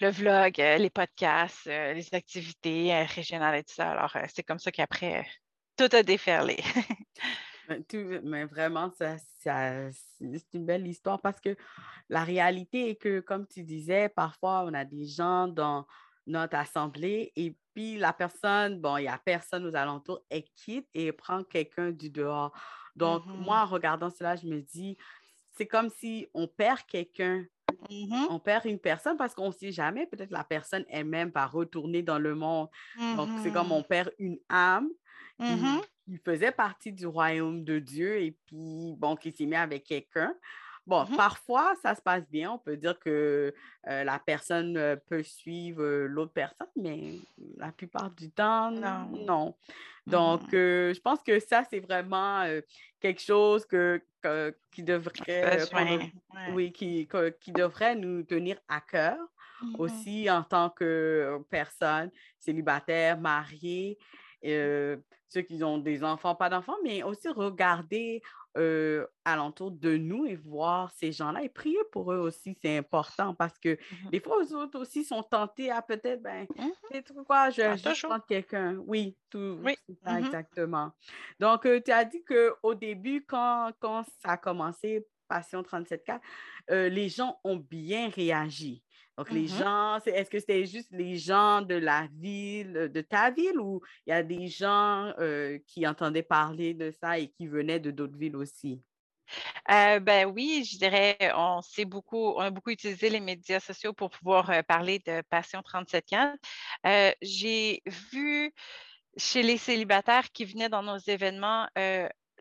le 0.01 0.09
vlog, 0.09 0.57
les 0.57 0.89
podcasts, 0.89 1.65
les 1.65 2.07
activités 2.13 3.03
régionales 3.03 3.59
et 3.59 3.63
tout 3.63 3.73
ça. 3.73 3.91
Alors, 3.91 4.15
c'est 4.33 4.43
comme 4.43 4.59
ça 4.59 4.71
qu'après, 4.71 5.27
tout 5.77 5.89
a 5.95 6.03
déferlé. 6.03 6.57
mais 8.23 8.45
vraiment, 8.45 8.91
ça, 8.91 9.17
c'est 9.39 10.53
une 10.53 10.65
belle 10.65 10.87
histoire 10.87 11.21
parce 11.21 11.39
que 11.39 11.55
la 12.09 12.23
réalité 12.23 12.89
est 12.89 12.95
que, 12.95 13.19
comme 13.19 13.47
tu 13.47 13.63
disais, 13.63 14.09
parfois, 14.09 14.63
on 14.65 14.73
a 14.73 14.85
des 14.85 15.05
gens 15.05 15.47
dans 15.47 15.85
notre 16.27 16.57
assemblée 16.57 17.31
et 17.35 17.55
puis 17.73 17.97
la 17.97 18.13
personne, 18.13 18.79
bon, 18.79 18.97
il 18.97 19.03
n'y 19.03 19.07
a 19.07 19.17
personne 19.17 19.65
aux 19.65 19.75
alentours, 19.75 20.21
elle 20.29 20.43
quitte 20.55 20.87
et 20.93 21.11
prend 21.11 21.43
quelqu'un 21.43 21.91
du 21.91 22.09
dehors. 22.09 22.51
Donc, 22.95 23.25
moi, 23.25 23.61
en 23.61 23.67
mmh 23.67 23.69
regardant 23.69 24.09
cela, 24.09 24.35
je 24.35 24.45
me 24.45 24.61
dis, 24.61 24.97
c'est 25.55 25.67
comme 25.67 25.89
si 25.89 26.27
on 26.33 26.47
perd 26.47 26.81
quelqu'un 26.87 27.45
Mmh 27.89 28.27
on 28.29 28.39
perd 28.39 28.65
une 28.65 28.79
personne 28.79 29.17
parce 29.17 29.33
qu'on 29.33 29.47
ne 29.47 29.53
sait 29.53 29.71
jamais, 29.71 30.05
peut-être 30.05 30.31
la 30.31 30.43
personne 30.43 30.85
elle-même 30.89 31.29
va 31.29 31.45
retourner 31.45 32.03
dans 32.03 32.19
le 32.19 32.35
monde. 32.35 32.69
Donc, 33.15 33.29
c'est 33.43 33.51
comme 33.51 33.67
mmh 33.69 33.71
on 33.71 33.83
perd 33.83 34.11
une 34.19 34.37
âme 34.49 34.89
mmh 35.39 35.79
qui, 36.05 36.17
faisait 36.25 36.51
partie 36.51 36.91
du 36.91 37.05
royaume 37.05 37.63
de 37.63 37.79
Dieu 37.79 38.19
et 38.19 38.31
puis, 38.45 38.95
bon, 38.97 39.15
qui 39.15 39.31
s'est 39.31 39.45
mis 39.45 39.55
avec 39.55 39.83
quelqu'un. 39.83 40.33
Bon, 40.87 41.05
parfois, 41.05 41.75
ça 41.83 41.93
se 41.93 42.01
passe 42.01 42.27
bien. 42.31 42.51
On 42.51 42.57
peut 42.57 42.75
dire 42.75 42.97
que 42.99 43.53
la 43.85 44.17
personne 44.17 44.99
peut 45.07 45.21
suivre 45.21 45.83
l'autre 46.07 46.33
personne, 46.33 46.67
mais 46.75 47.19
la 47.57 47.71
plupart 47.71 48.09
du 48.09 48.31
temps, 48.31 48.71
non. 48.71 49.55
Donc, 50.07 50.41
je 50.51 50.99
pense 50.99 51.21
que 51.21 51.39
ça, 51.39 51.63
c'est 51.69 51.79
vraiment 51.79 52.43
quelque 52.99 53.21
chose 53.21 53.65
que, 53.65 54.01
qui 54.71 54.83
devrait, 54.83 55.67
oui, 56.53 56.71
qui, 56.71 57.07
qui 57.39 57.51
devrait 57.51 57.95
nous 57.95 58.23
tenir 58.23 58.57
à 58.67 58.81
cœur 58.81 59.17
aussi 59.77 60.29
en 60.29 60.43
tant 60.43 60.69
que 60.69 61.39
personne 61.49 62.11
célibataire, 62.37 63.19
mariée. 63.19 63.97
ceux 64.41 65.41
qui 65.47 65.63
ont 65.63 65.77
des 65.77 66.03
enfants, 66.03 66.35
pas 66.35 66.49
d'enfants, 66.49 66.77
mais 66.83 67.03
aussi 67.03 67.27
regarder 67.29 68.21
euh, 68.57 69.05
alentour 69.25 69.71
de 69.71 69.95
nous 69.97 70.25
et 70.25 70.35
voir 70.35 70.91
ces 70.91 71.11
gens-là 71.11 71.43
et 71.43 71.49
prier 71.49 71.77
pour 71.91 72.11
eux 72.11 72.17
aussi, 72.17 72.57
c'est 72.61 72.77
important 72.77 73.33
parce 73.35 73.57
que 73.59 73.73
mmh 73.73 74.09
des 74.11 74.19
fois, 74.19 74.43
eux 74.43 74.55
autres 74.55 74.79
aussi 74.79 75.03
sont 75.03 75.21
tentés 75.23 75.69
à 75.71 75.81
peut-être, 75.81 76.21
ben, 76.21 76.47
mmh 76.57 77.23
quoi, 77.25 77.49
je, 77.51 77.61
je 77.61 78.07
prendre 78.07 78.25
quelqu'un. 78.25 78.75
Oui, 78.87 79.15
tout, 79.29 79.59
oui. 79.63 79.75
Ça, 80.03 80.13
mmh 80.13 80.25
exactement. 80.25 80.91
Donc, 81.39 81.65
euh, 81.65 81.79
tu 81.83 81.91
as 81.91 82.05
dit 82.05 82.23
qu'au 82.23 82.73
début, 82.73 83.25
quand, 83.25 83.71
quand 83.79 84.03
ça 84.21 84.31
a 84.31 84.37
commencé, 84.37 85.05
Passion 85.27 85.61
37K, 85.61 86.19
euh, 86.71 86.89
les 86.89 87.07
gens 87.07 87.39
ont 87.43 87.57
bien 87.57 88.09
réagi. 88.09 88.83
Donc, 89.19 89.31
les 89.31 89.47
mmh 89.47 89.59
gens, 89.59 89.97
est-ce 90.05 90.29
que 90.29 90.39
c'était 90.39 90.65
juste 90.65 90.87
les 90.91 91.17
gens 91.17 91.61
de 91.61 91.75
la 91.75 92.07
ville, 92.21 92.89
de 92.89 93.01
ta 93.01 93.31
ville, 93.31 93.59
ou 93.59 93.81
il 94.07 94.11
y 94.11 94.13
a 94.13 94.23
des 94.23 94.47
gens 94.47 95.11
qui 95.67 95.85
entendaient 95.85 96.23
parler 96.23 96.73
de 96.73 96.89
ça 96.89 97.19
et 97.19 97.27
qui 97.27 97.45
venaient 97.47 97.81
de 97.81 97.91
d'autres 97.91 98.17
villes 98.17 98.37
aussi? 98.37 98.81
ben 99.67 100.25
oui, 100.33 100.65
je 100.71 100.77
dirais, 100.77 101.17
on 101.35 101.61
sait 101.61 101.83
beaucoup, 101.83 102.29
on 102.37 102.39
a 102.39 102.49
beaucoup 102.49 102.69
utilisé 102.69 103.09
les 103.09 103.19
médias 103.19 103.59
sociaux 103.59 103.91
pour 103.91 104.09
pouvoir 104.09 104.63
parler 104.63 104.99
de 104.99 105.21
Passion 105.29 105.61
3715. 105.63 106.37
J'ai 107.21 107.83
vu 107.85 108.53
chez 109.17 109.43
les 109.43 109.57
célibataires 109.57 110.31
qui 110.31 110.45
venaient 110.45 110.69
dans 110.69 110.81
nos 110.81 110.97
événements 110.97 111.67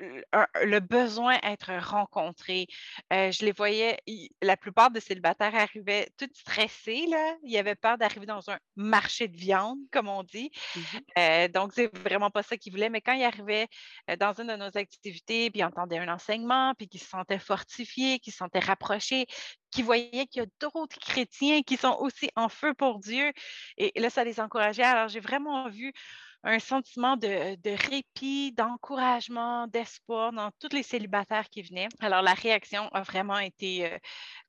le 0.01 0.79
besoin 0.81 1.39
d'être 1.39 1.73
rencontré. 1.75 2.67
je 3.11 3.45
les 3.45 3.53
voyais, 3.53 3.97
la 4.43 4.57
plupart 4.57 4.91
des 4.91 5.01
célibataires 5.01 5.55
arrivaient 5.55 6.09
tout 6.17 6.29
stressés. 6.33 7.07
Là. 7.09 7.37
Ils 7.43 7.57
avaient 7.59 7.75
peur 7.75 7.99
d'arriver 7.99 8.27
dans 8.27 8.51
un 8.51 8.59
marché 8.77 9.29
de 9.29 9.37
viande, 9.37 9.79
comme 9.91 10.09
on 10.09 10.23
dit. 10.23 10.51
Mmh 10.77 11.49
donc, 11.53 11.73
c'est 11.75 11.97
vraiment 11.99 12.31
pas 12.31 12.43
ça 12.43 12.57
qu'ils 12.57 12.73
voulaient. 12.73 12.91
Mais 12.91 13.01
quand 13.01 13.13
ils 13.13 13.25
arrivaient 13.25 13.69
dans 14.19 14.33
une 14.33 14.49
de 14.49 14.57
nos 14.57 14.77
activités, 14.77 15.51
puis 15.51 15.61
ils 15.61 15.65
entendaient 15.65 15.99
un 15.99 16.13
enseignement, 16.13 16.75
puis 16.77 16.89
qu'ils 16.89 17.01
se 17.01 17.09
sentaient 17.09 17.39
fortifiés, 17.39 18.19
qu'ils 18.19 18.33
se 18.33 18.39
sentaient 18.39 18.59
rapprochés, 18.59 19.27
qu'ils 19.71 19.85
voyaient 19.85 20.27
qu'il 20.27 20.43
y 20.43 20.45
a 20.45 20.47
d'autres 20.61 20.99
chrétiens 20.99 21.63
qui 21.63 21.77
sont 21.77 21.97
aussi 22.01 22.31
en 22.37 22.49
feu 22.49 22.75
pour 22.75 23.01
Dieu, 23.01 23.33
et 23.77 23.99
là, 24.01 24.11
ça 24.11 24.25
les 24.25 24.41
encourageait. 24.41 24.83
Alors, 24.83 25.09
j'ai 25.09 25.21
vraiment 25.21 25.69
vu 25.69 25.93
un 26.45 26.59
sentiment 26.59 27.17
de, 27.17 27.57
répit, 27.89 28.53
d'encouragement, 28.53 29.67
d'espoir 29.67 30.33
dans 30.33 30.51
tous 30.61 30.75
les 30.75 30.83
célibataires 30.83 31.49
qui 31.51 31.63
venaient. 31.63 31.89
Alors, 32.01 32.23
la 32.23 32.35
réaction 32.35 32.89
a 32.93 33.03
vraiment 33.03 33.39
été, 33.39 33.91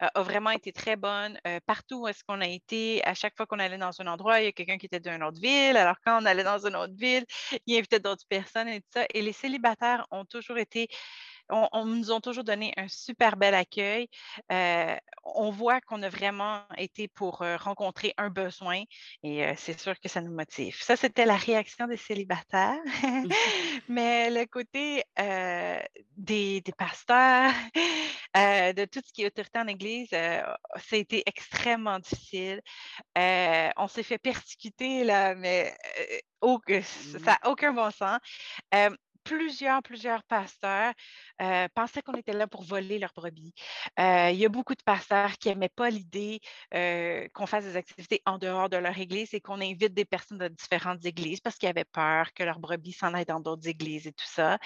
euh, 0.01 0.71
très 0.75 0.95
bonne. 0.95 1.39
Euh, 1.47 1.59
partout 1.65 2.01
où 2.01 2.07
est-ce 2.07 2.23
qu'on 2.23 2.41
a 2.41 2.47
été, 2.47 3.03
à 3.05 3.13
chaque 3.13 3.35
fois 3.35 3.45
qu'on 3.45 3.59
allait 3.59 3.77
dans 3.77 3.99
un 4.01 4.07
endroit, 4.07 4.39
il 4.39 4.45
y 4.45 4.47
a 4.47 4.51
quelqu'un 4.51 4.77
qui 4.77 4.85
était 4.85 4.99
d'une 4.99 5.23
autre 5.23 5.41
ville. 5.41 5.77
Alors, 5.77 5.95
quand 6.05 6.21
on 6.21 6.25
allait 6.25 6.43
dans 6.43 6.65
une 6.65 6.75
autre 6.75 6.95
ville, 6.95 7.25
il 7.65 7.77
invitait 7.77 7.99
d'autres 7.99 8.25
personnes 8.29 8.67
et 8.67 8.81
tout 8.81 8.89
ça. 8.93 9.05
Et 9.13 9.21
les 9.21 9.33
célibataires 9.33 10.05
ont 10.11 10.25
toujours 10.25 10.57
été 10.57 10.87
on, 11.49 11.85
nous 11.85 12.11
a 12.11 12.21
toujours 12.21 12.43
donné 12.43 12.73
un 12.77 12.87
super 12.87 13.37
bel 13.37 13.53
accueil. 13.53 14.07
Euh, 14.51 14.95
on 15.23 15.51
voit 15.51 15.81
qu'on 15.81 16.01
a 16.03 16.09
vraiment 16.09 16.61
été 16.77 17.07
pour 17.07 17.41
euh, 17.41 17.57
rencontrer 17.57 18.13
un 18.17 18.29
besoin 18.29 18.83
et 19.23 19.45
euh, 19.45 19.53
c'est 19.57 19.79
sûr 19.79 19.99
que 19.99 20.09
ça 20.09 20.21
nous 20.21 20.31
motive. 20.31 20.77
Ça, 20.81 20.95
c'était 20.95 21.25
la 21.25 21.35
réaction 21.35 21.87
des 21.87 21.97
célibataires. 21.97 22.79
Mmh. 23.03 23.29
Mais 23.89 24.29
le 24.29 24.45
côté 24.45 25.03
des, 26.17 26.63
pasteurs, 26.77 27.53
de 28.35 28.85
tout 28.85 29.01
ce 29.05 29.11
qui 29.11 29.23
est 29.23 29.27
autorité 29.27 29.59
en 29.59 29.67
Église, 29.67 30.09
ça 30.09 30.55
a 30.91 30.95
été 30.95 31.23
extrêmement 31.25 31.99
difficile. 31.99 32.61
on 33.15 33.87
s'est 33.87 34.03
fait 34.03 34.17
persécuter, 34.17 35.03
là, 35.03 35.35
mais 35.35 35.73
ça 36.41 37.19
n'a 37.25 37.49
aucun 37.49 37.73
bon 37.73 37.91
sens 37.91 38.19
plusieurs, 39.23 39.81
plusieurs 39.83 40.23
pasteurs 40.23 40.93
euh, 41.41 41.67
pensaient 41.73 42.01
qu'on 42.01 42.13
était 42.13 42.33
là 42.33 42.47
pour 42.47 42.63
voler 42.63 42.99
leurs 42.99 43.13
brebis. 43.13 43.53
Euh, 43.99 44.29
il 44.31 44.37
y 44.37 44.45
a 44.45 44.49
beaucoup 44.49 44.75
de 44.75 44.83
pasteurs 44.83 45.37
qui 45.37 45.49
n'aimaient 45.49 45.69
pas 45.69 45.89
l'idée 45.89 46.39
euh, 46.73 47.27
qu'on 47.33 47.45
fasse 47.45 47.65
des 47.65 47.75
activités 47.75 48.21
en 48.25 48.37
dehors 48.37 48.69
de 48.69 48.77
leur 48.77 48.97
église 48.97 49.33
et 49.33 49.41
qu'on 49.41 49.61
invite 49.61 49.93
des 49.93 50.05
personnes 50.05 50.37
de 50.37 50.47
différentes 50.47 51.05
églises 51.05 51.39
parce 51.41 51.57
qu'ils 51.57 51.69
avaient 51.69 51.85
peur 51.85 52.33
que 52.33 52.43
leurs 52.43 52.59
brebis 52.59 52.93
s'en 52.93 53.13
aillent 53.13 53.25
dans 53.25 53.39
d'autres 53.39 53.67
églises 53.67 54.07
et 54.07 54.13
tout 54.13 54.27
ça. 54.27 54.57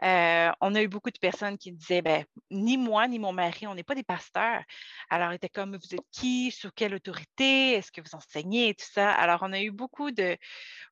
on 0.00 0.74
a 0.74 0.82
eu 0.82 0.88
beaucoup 0.88 1.10
de 1.10 1.18
personnes 1.18 1.58
qui 1.58 1.72
disaient, 1.72 2.02
ben, 2.02 2.24
ni 2.50 2.76
moi 2.76 3.08
ni 3.08 3.18
mon 3.18 3.32
mari, 3.32 3.66
on 3.66 3.74
n'est 3.74 3.84
pas 3.84 3.94
des 3.94 4.02
pasteurs. 4.02 4.62
Alors, 5.10 5.32
ils 5.32 5.36
étaient 5.36 5.48
comme, 5.48 5.76
vous 5.76 5.94
êtes 5.94 6.06
qui, 6.12 6.50
sous 6.50 6.70
quelle 6.74 6.94
autorité, 6.94 7.72
est-ce 7.72 7.92
que 7.92 8.00
vous 8.00 8.14
enseignez? 8.14 8.68
Et 8.68 8.74
tout 8.74 8.86
ça. 8.90 9.10
Alors, 9.12 9.40
on 9.42 9.52
a 9.52 9.60
eu 9.60 9.70
beaucoup 9.70 10.10
de, 10.10 10.36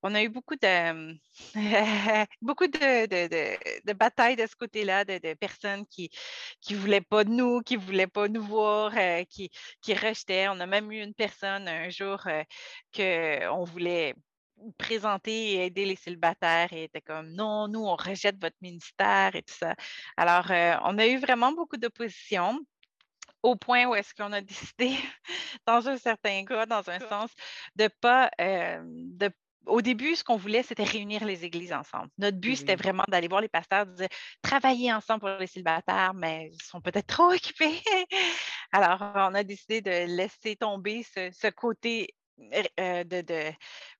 on 0.02 0.14
a 0.14 0.22
eu 0.22 0.28
beaucoup 0.28 0.56
de, 0.56 1.14
beaucoup 2.42 2.66
de 2.66 2.83
de, 2.84 3.92
batailles 3.92 4.36
de 4.36 4.46
ce 4.46 4.56
côté-là, 4.56 5.04
de, 5.04 5.34
personnes 5.34 5.86
qui 5.86 6.10
ne 6.70 6.76
voulaient 6.76 7.00
pas 7.00 7.24
de 7.24 7.30
nous, 7.30 7.60
qui 7.60 7.76
ne 7.76 7.82
voulaient 7.82 8.06
pas 8.06 8.28
nous 8.28 8.42
voir, 8.42 8.92
euh, 8.96 9.24
qui, 9.24 9.50
qui 9.80 9.94
rejetaient. 9.94 10.48
On 10.48 10.60
a 10.60 10.66
même 10.66 10.90
eu 10.92 11.02
une 11.02 11.14
personne 11.14 11.68
un 11.68 11.88
jour 11.90 12.20
euh, 12.26 12.42
qu'on 12.94 13.64
voulait 13.64 14.14
présenter 14.78 15.54
et 15.54 15.66
aider 15.66 15.84
les 15.84 15.96
célibataires 15.96 16.72
et 16.72 16.84
était 16.84 17.00
comme 17.00 17.30
non, 17.32 17.68
nous, 17.68 17.84
on 17.84 17.96
rejette 17.96 18.40
votre 18.40 18.56
ministère 18.62 19.34
et 19.34 19.42
tout 19.42 19.54
ça. 19.54 19.74
Alors, 20.16 20.50
euh, 20.50 20.76
on 20.84 20.98
a 20.98 21.06
eu 21.06 21.18
vraiment 21.18 21.52
beaucoup 21.52 21.76
d'opposition 21.76 22.60
au 23.42 23.56
point 23.56 23.86
où 23.86 23.94
est-ce 23.94 24.14
qu'on 24.14 24.32
a 24.32 24.40
décidé, 24.78 24.96
dans 25.66 25.88
un 25.88 25.96
certain 25.98 26.44
cas, 26.44 26.66
dans 26.66 26.88
un 26.88 27.00
sens, 27.00 27.30
de 27.76 27.84
ne 27.84 27.88
pas, 28.00 28.30
de 28.38 29.30
au 29.66 29.80
début, 29.80 30.14
ce 30.14 30.24
qu'on 30.24 30.36
voulait, 30.36 30.62
c'était 30.62 30.84
réunir 30.84 31.24
les 31.24 31.44
églises 31.44 31.72
ensemble. 31.72 32.08
Notre 32.18 32.38
but, 32.38 32.56
c'était 32.56 32.76
vraiment 32.76 33.04
d'aller 33.08 33.28
voir 33.28 33.40
les 33.40 33.48
pasteurs, 33.48 33.86
de 33.86 34.06
travailler 34.42 34.92
ensemble 34.92 35.20
pour 35.20 35.28
les 35.30 35.46
célibataires, 35.46 36.14
mais 36.14 36.50
ils 36.52 36.62
sont 36.62 36.80
peut-être 36.80 37.06
trop 37.06 37.32
occupés. 37.32 37.80
Alors, 38.72 39.00
on 39.14 39.34
a 39.34 39.42
décidé 39.42 39.80
de 39.80 40.16
laisser 40.16 40.56
tomber 40.56 41.02
ce, 41.02 41.50
côté 41.50 42.14
euh, 42.80 43.04
de, 43.04 43.52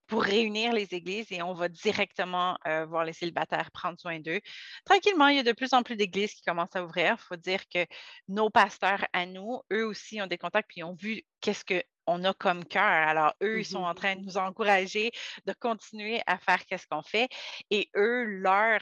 pour 0.07 0.23
réunir 0.23 0.73
les 0.73 0.93
églises 0.93 1.31
et 1.31 1.43
on 1.43 1.55
va 1.55 1.69
directement 1.69 2.59
euh, 2.67 2.85
voir 2.85 3.05
les 3.05 3.13
célibataires 3.13 3.71
prendre 3.71 3.99
soin 3.99 4.19
d'eux. 4.21 4.41
Tranquillement, 4.85 5.29
il 5.29 5.37
y 5.37 5.41
a 5.41 5.45
de 5.45 5.53
plus 5.53 5.73
en 5.73 5.83
plus 5.83 5.97
d'églises 5.97 6.35
qui 6.35 6.43
commencent 6.43 6.77
à 6.77 6.85
ouvrir. 6.85 7.17
Il 7.19 7.23
faut 7.23 7.37
dire 7.37 7.63
que 7.69 7.87
nos 8.29 8.51
pasteurs 8.51 9.07
à 9.13 9.27
nous, 9.27 9.63
eux 9.73 9.87
aussi 9.87 10.21
ont 10.21 10.27
des 10.27 10.39
contacts 10.39 10.69
puis 10.69 10.83
ont 10.83 10.97
vu 11.01 11.23
qu'est-ce 11.41 11.65
que 11.65 11.83
on 12.07 12.25
a 12.25 12.33
comme 12.35 12.65
cœur. 12.65 12.83
Alors, 12.83 13.35
eux, 13.43 13.61
ils 13.61 13.65
sont 13.65 13.79
en 13.79 13.93
mmh 13.93 13.95
train 13.95 14.17
de 14.17 14.21
nous 14.23 14.37
encourager 14.37 15.13
de 15.47 15.53
continuer 15.53 16.21
à 16.27 16.39
faire 16.39 16.65
qu'est-ce 16.67 16.87
qu'on 16.87 17.03
fait. 17.03 17.29
Et 17.71 17.91
eux, 17.97 18.25
leurs 18.25 18.81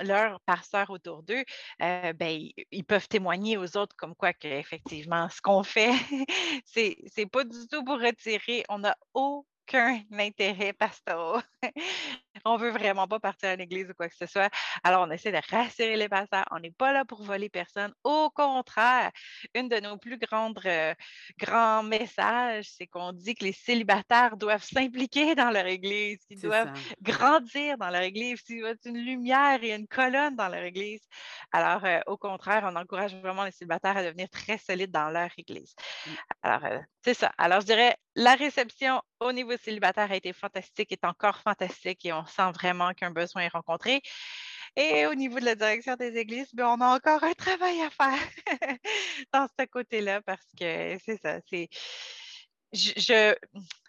leur 0.00 0.40
pasteurs 0.40 0.90
autour 0.90 1.22
d'eux, 1.22 1.44
euh, 1.82 2.12
ben, 2.12 2.48
ils, 2.70 2.84
peuvent 2.84 3.08
témoigner 3.08 3.56
aux 3.56 3.76
autres 3.76 3.96
comme 3.96 4.14
quoi 4.14 4.32
qu'effectivement, 4.32 5.28
ce 5.28 5.40
qu'on 5.40 5.62
fait, 5.62 5.92
c'est, 6.64 6.96
c'est 7.06 7.26
pas 7.26 7.44
du 7.44 7.66
tout 7.68 7.84
pour 7.84 8.00
retirer. 8.00 8.64
On 8.68 8.78
n'a 8.80 8.96
aucun 9.14 9.49
aucun 9.70 10.02
intérêt 10.18 10.72
pastoral. 10.72 11.42
on 12.44 12.56
veut 12.56 12.70
vraiment 12.70 13.06
pas 13.06 13.20
partir 13.20 13.50
à 13.50 13.56
l'église 13.56 13.90
ou 13.90 13.94
quoi 13.94 14.08
que 14.08 14.16
ce 14.16 14.26
soit. 14.26 14.50
Alors, 14.82 15.06
on 15.06 15.10
essaie 15.10 15.32
de 15.32 15.40
rassurer 15.50 15.96
les 15.96 16.08
pasteurs. 16.08 16.44
On 16.50 16.58
n'est 16.58 16.70
pas 16.70 16.92
là 16.92 17.04
pour 17.04 17.22
voler 17.22 17.48
personne. 17.48 17.92
Au 18.04 18.30
contraire, 18.30 19.10
une 19.54 19.68
de 19.68 19.80
nos 19.80 19.98
plus 19.98 20.18
grandes, 20.18 20.60
euh, 20.64 20.94
grands 21.38 21.82
messages, 21.82 22.68
c'est 22.76 22.86
qu'on 22.86 23.12
dit 23.12 23.34
que 23.34 23.44
les 23.44 23.52
célibataires 23.52 24.36
doivent 24.36 24.64
s'impliquer 24.64 25.34
dans 25.34 25.50
leur 25.50 25.66
église, 25.66 26.24
qu'ils 26.26 26.40
doivent 26.40 26.72
grandir 27.02 27.76
dans 27.78 27.90
leur 27.90 28.02
église, 28.02 28.42
qu'ils 28.42 28.60
doivent 28.60 28.72
être 28.72 28.86
une 28.86 28.98
lumière 28.98 29.62
et 29.62 29.74
une 29.74 29.86
colonne 29.88 30.36
dans 30.36 30.48
leur 30.48 30.62
église. 30.62 31.02
Alors, 31.52 31.84
euh, 31.84 32.00
au 32.06 32.16
contraire, 32.16 32.62
on 32.64 32.76
encourage 32.76 33.14
vraiment 33.16 33.44
les 33.44 33.52
célibataires 33.52 33.96
à 33.96 34.04
devenir 34.04 34.28
très 34.30 34.58
solides 34.58 34.90
dans 34.90 35.10
leur 35.10 35.30
église. 35.36 35.74
Mmh. 36.06 36.10
Alors, 36.42 36.64
euh, 36.64 36.78
c'est 37.04 37.14
ça. 37.14 37.32
Alors, 37.38 37.60
je 37.60 37.66
dirais, 37.66 37.96
la 38.20 38.34
réception 38.34 39.00
au 39.18 39.32
niveau 39.32 39.56
célibataire 39.56 40.12
a 40.12 40.16
été 40.16 40.34
fantastique, 40.34 40.92
est 40.92 41.04
encore 41.04 41.38
fantastique 41.38 42.04
et 42.04 42.12
on 42.12 42.26
sent 42.26 42.52
vraiment 42.52 42.92
qu'un 42.92 43.10
besoin 43.10 43.42
est 43.42 43.48
rencontré. 43.48 44.02
Et 44.76 45.06
au 45.06 45.14
niveau 45.14 45.40
de 45.40 45.46
la 45.46 45.54
direction 45.54 45.96
des 45.96 46.16
églises, 46.18 46.54
ben, 46.54 46.66
on 46.66 46.80
a 46.82 46.94
encore 46.94 47.24
un 47.24 47.32
travail 47.32 47.80
à 47.80 47.90
faire 47.90 48.28
dans 49.32 49.48
ce 49.58 49.64
côté-là 49.64 50.20
parce 50.20 50.46
que 50.58 50.98
c'est 51.04 51.20
ça, 51.22 51.40
c'est. 51.48 51.68
Je, 52.72 52.92
je, 52.96 53.34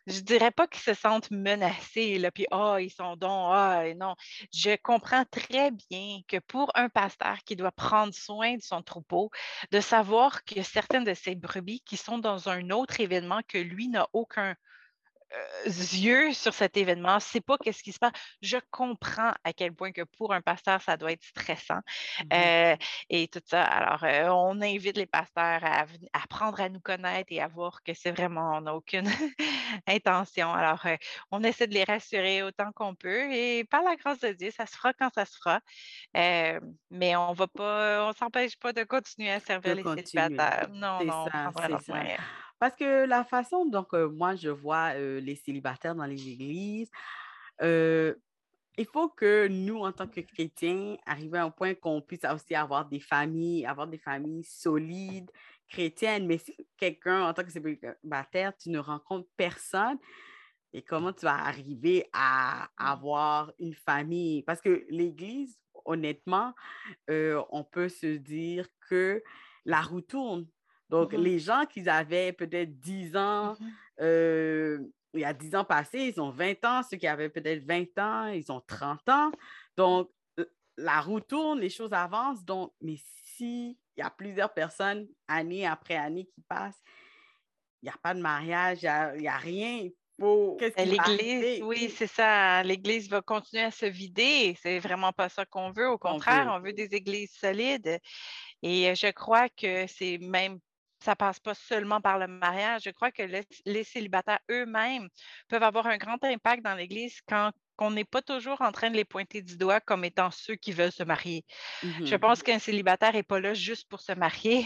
dirais 0.08 0.52
pas 0.52 0.68
qu'ils 0.68 0.82
se 0.82 0.94
sentent 0.94 1.32
menacés, 1.32 2.18
là, 2.18 2.32
puis 2.32 2.46
oh, 2.52 2.78
ils 2.80 2.90
sont 2.90 3.16
donc, 3.16 3.52
ah, 3.54 3.84
non. 3.96 4.16
Je 4.54 4.76
comprends 4.76 5.26
très 5.26 5.72
bien 5.72 6.20
que 6.28 6.38
pour 6.40 6.72
un 6.76 6.90
pasteur 6.90 7.38
qui 7.46 7.56
doit 7.56 7.72
prendre 7.72 8.14
soin 8.14 8.56
de 8.56 8.62
son 8.62 8.82
troupeau, 8.82 9.30
de 9.72 9.80
savoir 9.80 10.44
que 10.44 10.64
certaines 10.64 11.04
de 11.04 11.14
ses 11.14 11.36
brebis 11.36 11.82
qui 11.82 11.98
sont 11.98 12.18
dans 12.18 12.50
un 12.50 12.70
autre 12.72 13.00
événement 13.00 13.42
que 13.48 13.58
lui 13.58 13.88
n'a 13.88 14.08
aucun 14.14 14.56
euh, 15.34 15.70
yeux 15.70 16.34
sur 16.34 16.54
cet 16.54 16.78
événement, 16.78 17.20
c'est 17.20 17.42
pas 17.42 17.58
qu'est-ce 17.58 17.84
qui 17.84 17.92
se 17.92 18.00
passe. 18.00 18.12
Je 18.42 18.58
comprends 18.70 19.32
à 19.44 19.54
quel 19.54 19.74
point 19.74 19.92
que 19.92 20.02
pour 20.18 20.34
un 20.34 20.42
pasteur, 20.42 20.82
ça 20.82 20.98
doit 20.98 21.12
être 21.12 21.24
stressant 21.24 21.76
mmh 21.76 22.34
euh, 22.34 22.76
et 23.10 23.28
tout 23.28 23.42
ça. 23.46 23.64
Alors, 23.64 24.04
euh, 24.04 24.30
on 24.30 24.62
invite 24.62 24.98
les 24.98 25.06
pasteurs 25.06 25.64
à, 25.64 25.86
apprendre 26.14 26.60
à 26.60 26.70
nous 26.70 26.80
connaître 26.80 27.32
et 27.32 27.42
à 27.42 27.48
voir 27.48 27.82
que 27.84 27.94
c'est 27.94 28.12
vraiment, 28.12 28.58
on 28.58 28.62
n'a 28.62 28.76
aucune 28.76 29.08
intention. 29.88 30.52
Alors, 30.52 30.86
on 31.32 31.44
essaie 31.44 31.68
de 31.68 31.74
les 31.74 31.84
rassurer 31.84 32.44
autant 32.44 32.72
qu'on 32.74 32.96
peut 32.96 33.32
et 33.32 33.64
par 33.66 33.84
la 33.84 33.96
grâce 33.96 34.20
de 34.20 34.32
Dieu, 34.34 34.52
ça 34.52 34.66
se 34.66 34.76
fera 34.76 34.94
quand 34.94 35.14
ça 35.14 35.26
se 35.26 35.38
fera. 35.38 35.60
mais 36.90 37.16
on 37.16 37.34
va 37.34 37.48
pas, 37.48 38.10
on 38.10 38.14
s'empêche 38.14 38.58
pas 38.58 38.74
de 38.74 38.84
continuer 38.84 39.32
à 39.32 39.40
servir 39.40 39.76
les 39.76 39.84
célibataires. 39.84 40.70
Non, 40.72 41.04
non, 41.04 41.26
ça, 41.32 41.52
c'est 41.68 41.92
ça. 41.92 42.04
Parce 42.62 42.76
que 42.76 43.08
la 43.08 43.24
façon 43.24 43.66
dont 43.66 43.88
moi 44.12 44.36
je 44.36 44.50
vois 44.50 44.94
les 44.94 45.36
célibataires 45.36 45.96
dans 45.96 46.06
les 46.06 46.30
églises, 46.30 46.92
il 47.60 48.86
faut 48.86 49.10
que 49.10 49.48
nous, 49.48 49.80
en 49.80 49.92
tant 49.92 50.08
que 50.08 50.22
chrétiens, 50.22 50.96
arrivions 51.08 51.42
à 51.42 51.46
un 51.46 51.50
point 51.50 51.74
qu'on 51.74 52.02
puisse 52.02 52.24
aussi 52.24 52.54
avoir 52.54 52.88
des 52.88 53.00
familles, 53.00 53.66
avoir 53.66 53.88
des 53.88 53.98
familles 53.98 54.44
solides, 54.44 55.32
chrétiennes. 55.70 56.28
Mais 56.28 56.38
si 56.38 56.56
quelqu'un, 56.78 57.24
en 57.24 57.34
tant 57.34 57.44
que 57.44 57.50
célibataire, 57.50 58.56
tu 58.56 58.70
ne 58.70 58.78
rencontres 58.78 59.28
personne, 59.36 59.98
et 60.72 60.84
comment 60.84 61.14
tu 61.14 61.26
vas 61.26 61.44
arriver 61.44 62.10
à 62.14 62.70
mmh. 62.80 62.84
avoir 62.86 63.52
une 63.58 63.74
famille? 63.74 64.44
Parce 64.44 64.62
que 64.62 64.86
l'Église, 64.90 65.60
honnêtement, 65.84 66.54
on 67.10 67.64
peut 67.64 67.90
se 67.90 68.18
dire 68.18 68.68
que 68.88 69.24
la 69.66 69.82
roue 69.82 70.02
tourne. 70.02 70.46
Donc, 70.92 71.14
mmh 71.14 71.18
les 71.18 71.40
gens 71.40 71.66
qui 71.66 71.88
avaient 71.90 72.34
peut-être 72.34 72.80
10 72.80 73.16
ans, 73.16 73.54
mmh 73.54 73.66
euh, 74.02 74.80
il 75.14 75.20
y 75.22 75.26
a 75.26 75.34
10 75.34 75.56
ans 75.56 75.66
passés, 75.66 76.14
ils 76.16 76.22
ont 76.22 76.32
20 76.32 76.64
ans. 76.66 76.82
Ceux 76.84 76.98
qui 76.98 77.08
avaient 77.08 77.30
peut-être 77.30 77.66
20 77.66 77.98
ans, 78.00 78.28
ils 78.28 78.52
ont 78.52 78.62
30 78.62 79.10
ans. 79.10 79.32
Donc, 79.76 80.10
la 80.78 81.02
roue 81.02 81.20
tourne, 81.20 81.60
les 81.60 81.70
choses 81.70 81.94
avancent. 81.94 82.44
Donc, 82.44 82.74
mais 82.82 82.96
s'il 83.24 83.76
y 83.98 84.02
a 84.02 84.10
plusieurs 84.10 84.54
personnes, 84.54 85.08
année 85.28 85.66
après 85.66 85.96
année, 85.96 86.26
qui 86.34 86.42
passent, 86.48 86.82
il 87.82 87.86
n'y 87.86 87.90
a 87.90 87.98
pas 88.02 88.14
de 88.14 88.22
mariage, 88.22 88.80
il 88.84 89.22
n'y 89.22 89.28
a, 89.28 89.38
rien. 89.38 89.90
L'Église, 90.78 91.64
oui, 91.64 91.90
c'est 91.90 92.08
ça. 92.08 92.62
L'Église 92.64 93.10
va 93.10 93.22
continuer 93.22 93.64
à 93.64 93.72
se 93.72 93.88
vider. 93.88 94.56
C'est 94.62 94.80
vraiment 94.80 95.12
pas 95.12 95.30
ça 95.30 95.46
qu'on 95.46 95.72
veut. 95.72 95.90
Au 95.90 95.98
contraire, 95.98 96.52
on 96.56 96.60
veut 96.60 96.74
des 96.74 96.94
églises 96.94 97.34
solides. 97.34 97.98
Et 98.62 98.94
je 98.94 99.12
crois 99.12 99.50
que 99.50 99.88
c'est 99.88 100.20
même 100.20 100.60
ça 101.04 101.16
passe 101.16 101.40
pas 101.40 101.54
seulement 101.54 102.02
par 102.02 102.20
le 102.20 102.28
mariage. 102.28 102.84
Je 102.86 102.92
crois 102.92 103.12
que 103.12 103.24
les, 103.66 103.84
célibataires 103.84 104.40
eux-mêmes 104.50 105.10
peuvent 105.48 105.64
avoir 105.64 105.88
un 105.88 105.98
grand 105.98 106.24
impact 106.24 106.64
dans 106.64 106.76
l'Église 106.76 107.20
quand 107.28 107.52
qu'on 107.78 107.92
n'est 107.92 108.06
pas 108.06 108.22
toujours 108.22 108.62
en 108.62 108.72
train 108.72 108.92
de 108.92 108.96
les 108.96 109.06
pointer 109.06 109.42
du 109.42 109.58
doigt 109.58 109.80
comme 109.80 110.04
étant 110.06 110.30
ceux 110.30 110.56
qui 110.56 110.72
veulent 110.72 110.92
se 110.92 111.04
marier. 111.04 111.46
Je 111.82 112.14
Mhm. 112.14 112.20
pense 112.20 112.44
qu'un 112.44 112.60
célibataire 112.60 113.14
n'est 113.14 113.24
pas 113.24 113.40
là 113.40 113.56
juste 113.56 113.90
pour 113.90 114.02
se 114.02 114.12
marier. 114.12 114.66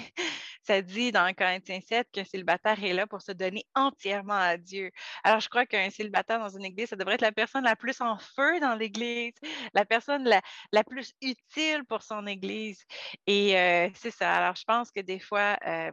Ça 0.65 0.81
dit 0.81 1.11
dans 1.11 1.31
Corinthiens 1.33 1.79
7 1.87 2.07
qu'un 2.11 2.23
célibataire 2.23 2.83
est 2.83 2.93
là 2.93 3.05
pour 3.07 3.21
se 3.21 3.31
donner 3.31 3.65
entièrement 3.75 4.33
à 4.33 4.57
Dieu. 4.57 4.91
Alors, 5.23 5.39
je 5.39 5.49
crois 5.49 5.65
qu'un 5.65 5.89
célibataire 5.89 6.39
dans 6.39 6.49
une 6.49 6.65
église, 6.65 6.89
ça 6.89 6.95
devrait 6.95 7.15
être 7.15 7.21
la 7.21 7.31
personne 7.31 7.63
la 7.63 7.75
plus 7.75 8.01
en 8.01 8.17
feu 8.17 8.59
dans 8.59 8.75
l'église, 8.75 9.33
la 9.73 9.85
personne 9.85 10.23
la, 10.23 10.41
la 10.71 10.83
plus 10.83 11.13
utile 11.21 11.83
pour 11.87 12.01
son 12.03 12.25
église. 12.25 12.83
Et 13.27 13.57
euh, 13.59 13.89
c'est 13.93 14.11
ça. 14.11 14.33
Alors, 14.33 14.55
je 14.55 14.63
pense 14.63 14.91
que 14.91 14.99
des 15.01 15.19
fois, 15.19 15.57
euh, 15.67 15.91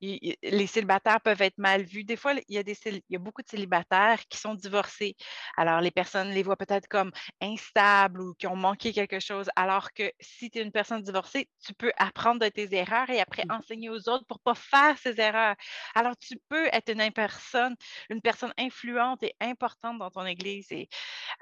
les 0.00 0.66
célibataires 0.66 1.20
peuvent 1.20 1.40
être 1.42 1.58
mal 1.58 1.82
vus. 1.84 2.04
Des 2.04 2.16
fois, 2.16 2.34
il 2.34 2.54
y, 2.54 2.58
a 2.58 2.62
des, 2.62 2.76
il 2.86 3.02
y 3.10 3.16
a 3.16 3.18
beaucoup 3.18 3.42
de 3.42 3.48
célibataires 3.48 4.20
qui 4.28 4.38
sont 4.38 4.54
divorcés. 4.54 5.16
Alors, 5.56 5.80
les 5.80 5.90
personnes 5.90 6.30
les 6.30 6.42
voient 6.42 6.56
peut-être 6.56 6.88
comme 6.88 7.10
instables 7.40 8.20
ou 8.20 8.34
qui 8.34 8.46
ont 8.46 8.56
manqué 8.56 8.92
quelque 8.92 9.20
chose. 9.20 9.48
Alors 9.56 9.92
que 9.92 10.10
si 10.20 10.50
tu 10.50 10.58
es 10.58 10.62
une 10.62 10.72
personne 10.72 11.02
divorcée, 11.02 11.48
tu 11.64 11.74
peux 11.74 11.92
apprendre 11.96 12.40
de 12.40 12.48
tes 12.48 12.74
erreurs 12.74 13.08
et 13.10 13.20
après 13.20 13.44
Mhm. 13.44 13.50
enseigner 13.50 13.88
aux 13.90 13.96
autres 14.08 14.09
pour 14.28 14.38
ne 14.38 14.52
pas 14.52 14.54
faire 14.54 14.98
ces 14.98 15.20
erreurs. 15.20 15.56
Alors, 15.94 16.16
tu 16.16 16.36
peux 16.48 16.66
être 16.72 16.90
une 16.90 17.10
personne, 17.12 17.76
une 18.10 18.20
personne 18.20 18.52
influente 18.58 19.22
et 19.22 19.34
importante 19.40 19.98
dans 19.98 20.10
ton 20.10 20.24
église. 20.26 20.70
Et 20.72 20.88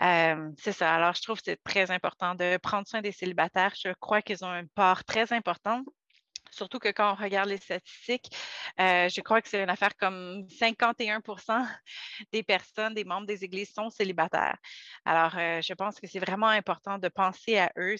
euh, 0.03 0.51
c'est 0.59 0.73
ça. 0.73 0.95
Alors, 0.95 1.15
je 1.15 1.23
trouve 1.23 1.39
que 1.39 1.45
c'est 1.47 1.63
très 1.63 1.91
important 1.91 2.35
de 2.35 2.57
prendre 2.59 2.87
soin 2.87 3.01
des 3.03 3.13
célibataires. 3.13 3.75
Je 3.83 3.93
crois 4.01 4.23
qu'ils 4.23 4.45
ont 4.45 4.55
une 4.55 4.69
part 4.69 5.05
très 5.05 5.33
importante. 5.33 5.87
Surtout 6.51 6.79
que 6.79 6.89
quand 6.89 7.13
on 7.13 7.15
regarde 7.15 7.49
les 7.49 7.59
statistiques, 7.59 8.31
euh, 8.81 9.09
je 9.09 9.21
crois 9.21 9.41
que 9.43 9.49
c'est 9.49 9.63
une 9.63 9.71
affaire 9.71 9.97
comme 9.97 10.47
51% 10.49 11.67
des 12.33 12.43
personnes, 12.43 12.95
des 12.95 13.05
membres 13.05 13.27
des 13.27 13.45
églises 13.45 13.73
sont 13.73 13.91
célibataires. 13.91 14.57
Alors, 15.05 15.37
euh, 15.39 15.61
je 15.63 15.73
pense 15.75 16.01
que 16.01 16.07
c'est 16.07 16.19
vraiment 16.19 16.49
important 16.49 16.99
de 16.99 17.09
penser 17.09 17.59
à 17.59 17.73
eux. 17.79 17.97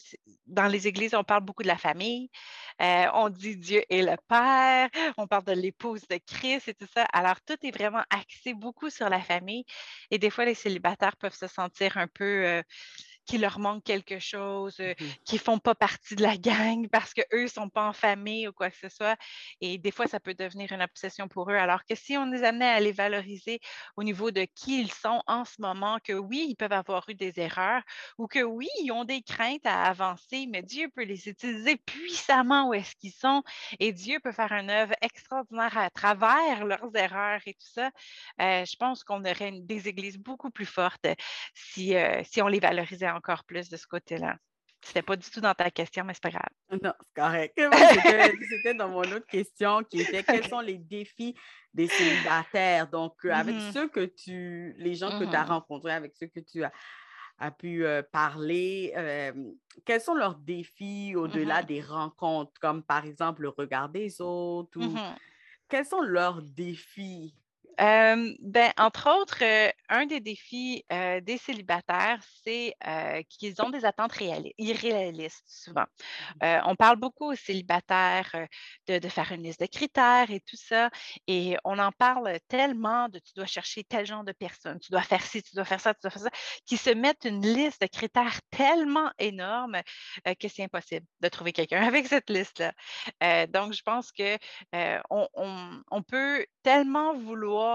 Dans 0.47 0.67
les 0.67 0.87
églises, 0.87 1.15
on 1.15 1.25
parle 1.25 1.45
beaucoup 1.45 1.63
de 1.63 1.69
la 1.69 1.79
famille. 1.79 2.31
Euh, 2.81 3.07
on 3.15 3.29
dit 3.29 3.57
Dieu 3.57 3.83
est 3.91 4.03
le 4.03 4.17
Père. 4.29 4.89
On 5.17 5.27
parle 5.27 5.45
de 5.45 5.53
l'épouse 5.53 6.03
de 6.09 6.19
Christ 6.27 6.69
et 6.69 6.75
tout 6.75 6.89
ça. 6.93 7.05
Alors, 7.13 7.41
tout 7.43 7.57
est 7.63 7.71
vraiment 7.71 8.05
axé 8.11 8.55
beaucoup 8.55 8.91
sur 8.91 9.09
la 9.09 9.21
famille. 9.21 9.65
Et 10.11 10.19
des 10.19 10.31
fois, 10.31 10.45
les 10.45 10.55
célibataires 10.55 11.17
peuvent 11.17 11.35
se 11.35 11.47
sentir 11.47 11.97
un 11.97 12.07
peu 12.09 12.63
qu'il 13.29 13.43
leur 13.43 13.59
manque 13.61 13.85
quelque 13.85 14.19
chose, 14.19 14.77
euh, 14.81 14.95
Mhm. 14.99 15.19
qui 15.25 15.37
ne 15.37 15.41
font 15.41 15.59
pas 15.59 15.75
partie 15.77 16.17
de 16.17 16.23
la 16.23 16.37
gang 16.37 16.89
parce 16.91 17.15
qu'eux 17.15 17.43
ne 17.43 17.47
sont 17.47 17.69
pas 17.69 17.87
en 17.89 17.93
famille 17.93 18.49
ou 18.49 18.53
quoi 18.53 18.71
que 18.71 18.77
ce 18.79 18.89
soit. 18.89 19.17
Et 19.61 19.79
des 19.79 19.91
fois, 19.91 20.07
ça 20.07 20.21
peut 20.21 20.35
devenir 20.35 20.73
une 20.73 20.83
obsession 20.83 21.29
pour 21.29 21.51
eux. 21.51 21.55
Alors 21.57 21.85
que 21.85 21.95
si 21.95 22.17
on 22.17 22.27
les 22.27 22.43
amenait 22.45 22.67
à 22.69 22.81
les 22.81 22.93
valoriser 22.93 23.61
au 23.97 24.03
niveau 24.03 24.31
de 24.31 24.47
qui 24.55 24.81
ils 24.81 24.93
sont 24.93 25.23
en 25.27 25.45
ce 25.45 25.61
moment, 25.61 25.99
que 26.03 26.13
oui, 26.13 26.47
ils 26.49 26.57
peuvent 26.57 26.73
avoir 26.73 27.05
eu 27.09 27.15
des 27.15 27.39
erreurs 27.41 27.83
ou 28.19 28.27
que 28.27 28.41
oui, 28.43 28.69
ils 28.83 28.93
ont 28.93 29.05
des 29.05 29.23
craintes 29.23 29.67
à 29.67 29.85
avancer, 29.85 30.47
mais 30.51 30.63
Dieu 30.63 30.89
peut 30.95 31.05
les 31.05 31.29
utiliser 31.29 31.77
puissamment 31.77 32.69
où 32.69 32.75
est-ce 32.75 32.97
qu'ils 32.97 33.13
sont 33.13 33.43
et 33.81 33.93
Dieu 33.93 34.19
peut 34.21 34.33
faire 34.33 34.53
une 34.53 34.71
œuvre 34.71 34.95
extraordinaire 35.03 35.77
à 35.79 35.91
travers 35.91 36.65
leurs 36.65 36.95
erreurs 36.95 37.41
et 37.47 37.55
tout 37.55 37.67
ça. 37.73 37.91
Euh, 38.41 38.65
je 38.65 38.77
pense 38.77 39.05
qu'on 39.05 39.21
aurait 39.25 39.49
une- 39.49 39.67
des 39.67 39.89
églises 39.89 40.19
beaucoup 40.19 40.51
plus 40.51 40.67
fortes 40.67 41.07
si, 41.55 41.95
euh, 41.97 42.23
si 42.25 42.43
on 42.43 42.49
les 42.49 42.61
valorisait 42.61 43.07
encore 43.19 43.45
plus 43.45 43.69
de 43.71 43.77
ce 43.79 43.87
côté-là. 43.89 44.39
C'était 44.85 45.03
pas 45.03 45.17
du 45.17 45.31
tout 45.31 45.41
dans 45.43 45.55
ta 45.55 45.71
question, 45.73 46.05
mais 46.05 46.15
c'est 46.15 46.23
pas 46.23 46.31
grave. 46.31 46.51
Non, 46.83 46.93
c'est 47.01 47.15
correct. 47.15 47.55
C'était 48.49 48.75
dans 48.75 48.89
mon 48.91 49.11
autre 49.13 49.27
question 49.27 49.83
qui 49.85 50.01
était 50.01 50.25
quels 50.25 50.45
sont 50.47 50.61
les 50.61 50.77
défis 50.79 51.35
des 51.73 51.89
célibataires? 51.89 52.89
Donc, 52.91 53.25
euh, 53.25 53.33
avec 53.33 53.61
Mhm, 53.61 53.61
ceux 53.61 53.89
que 53.89 54.05
tu, 54.05 54.75
les 54.77 54.95
gens 54.95 55.13
que 55.13 55.25
tu 55.25 55.35
as 55.37 55.45
mhm, 55.45 55.45
rencontrés, 55.45 55.93
avec 55.93 56.15
ceux 56.17 56.27
que 56.27 56.41
tu 56.41 56.65
as, 56.65 56.73
as 57.39 57.51
pu 57.53 57.87
euh, 57.87 58.03
parler, 58.03 58.93
euh, 58.97 59.33
quels 59.87 60.01
sont 60.03 60.15
leurs 60.15 60.37
défis 60.37 61.15
au-delà 61.17 61.63
mhm, 61.63 61.65
des 61.65 61.81
rencontres, 61.81 62.53
comme 62.61 62.83
par 62.83 63.07
exemple 63.07 63.43
le 63.43 63.51
regard 63.51 63.89
des 63.89 64.21
autres 64.21 64.79
ou 64.79 65.01
quels 65.69 65.87
sont 65.87 66.03
leurs 66.03 66.43
défis? 66.43 67.38
Euh, 67.81 68.35
ben, 68.41 68.73
entre 68.77 69.09
autres, 69.11 69.43
euh, 69.45 69.71
un 69.89 70.07
des 70.07 70.21
défis 70.21 70.85
euh, 70.93 71.21
des 71.21 71.39
célibataires, 71.39 72.21
c'est 72.45 72.75
qu'ils 73.29 73.63
ont 73.63 73.71
des 73.71 73.85
attentes 73.85 74.13
réali- 74.15 74.53
irréalistes 74.59 75.45
souvent. 75.47 75.85
Euh, 76.43 76.61
on 76.67 76.77
parle 76.77 76.97
beaucoup 76.99 77.33
aux 77.33 77.37
célibataires 77.37 78.31
de, 78.89 78.99
de 78.99 79.09
faire 79.09 79.33
une 79.33 79.43
liste 79.43 79.61
de 79.61 79.67
critères 79.67 80.31
et 80.31 80.41
tout 80.41 80.57
ça, 80.57 80.91
et 81.27 81.57
on 81.65 81.79
en 81.79 81.93
parle 81.93 82.39
tellement 82.49 83.09
de 83.09 83.19
tu 83.19 83.33
dois 83.37 83.47
chercher 83.47 83.85
tel 83.85 84.07
genre 84.07 84.25
de 84.25 84.33
personne, 84.33 84.79
tu 84.81 84.93
dois 84.93 85.03
faire 85.03 85.23
ci, 85.23 85.43
tu 85.43 85.55
dois 85.57 85.65
faire 85.67 85.81
ça, 85.81 85.95
tu 85.95 86.01
dois 86.03 86.11
faire 86.11 86.23
ça, 86.23 86.31
qu'ils 86.67 86.79
se 86.79 86.91
mettent 86.91 87.25
une 87.27 87.43
liste 87.47 87.83
de 87.83 87.87
critères 87.89 88.41
tellement 88.51 89.11
énorme 89.19 89.83
que 90.41 90.49
c'est 90.49 90.65
impossible 90.65 91.07
de 91.21 91.29
trouver 91.29 91.53
quelqu'un 91.53 91.83
avec 91.87 92.07
cette 92.07 92.31
liste-là. 92.31 92.73
Donc, 93.49 93.73
je 93.73 93.83
pense 93.83 94.13
que 94.13 94.37
euh, 94.75 95.01
on, 95.11 95.29
on- 95.35 95.83
on 95.91 96.03
peut 96.03 96.47
tellement 96.63 97.15
vouloir 97.17 97.68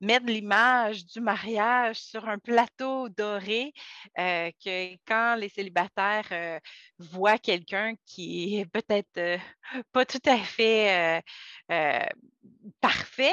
mettre 0.00 0.26
l'image 0.26 1.06
du 1.06 1.20
mariage 1.20 1.96
sur 1.96 2.28
un 2.28 2.38
plateau 2.38 3.08
doré 3.08 3.72
que 4.16 4.94
quand 5.06 5.36
les 5.36 5.48
célibataires 5.48 6.60
voient 6.98 7.38
quelqu'un 7.38 7.94
qui 8.06 8.58
est 8.58 8.66
peut-être 8.66 9.40
pas 9.92 10.04
tout 10.04 10.22
à 10.26 10.38
fait 10.38 11.22
euh, 11.70 12.06
parfait, 12.80 13.32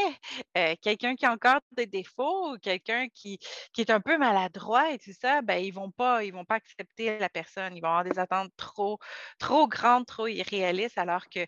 euh, 0.58 0.76
quelqu'un 0.82 1.16
qui 1.16 1.26
a 1.26 1.32
encore 1.32 1.60
des 1.72 1.86
défauts, 1.86 2.58
quelqu'un 2.62 3.08
qui, 3.14 3.40
qui 3.74 3.82
est 3.82 3.90
un 3.92 4.00
peu 4.02 4.18
maladroit 4.18 4.92
et 4.92 5.00
tout 5.00 5.12
ça, 5.20 5.42
ben, 5.42 5.58
ils 5.58 5.72
vont 5.74 5.92
pas, 5.92 6.24
ils 6.24 6.32
vont 6.34 6.46
pas 6.46 6.56
accepter 6.56 7.20
la 7.20 7.30
personne. 7.30 7.76
Ils 7.76 7.82
vont 7.82 7.90
avoir 7.90 8.04
des 8.04 8.20
attentes 8.20 8.52
trop, 8.58 9.00
trop 9.40 9.68
grandes, 9.68 10.06
trop 10.06 10.28
irréalistes, 10.28 10.98
alors 10.98 11.30
que 11.30 11.46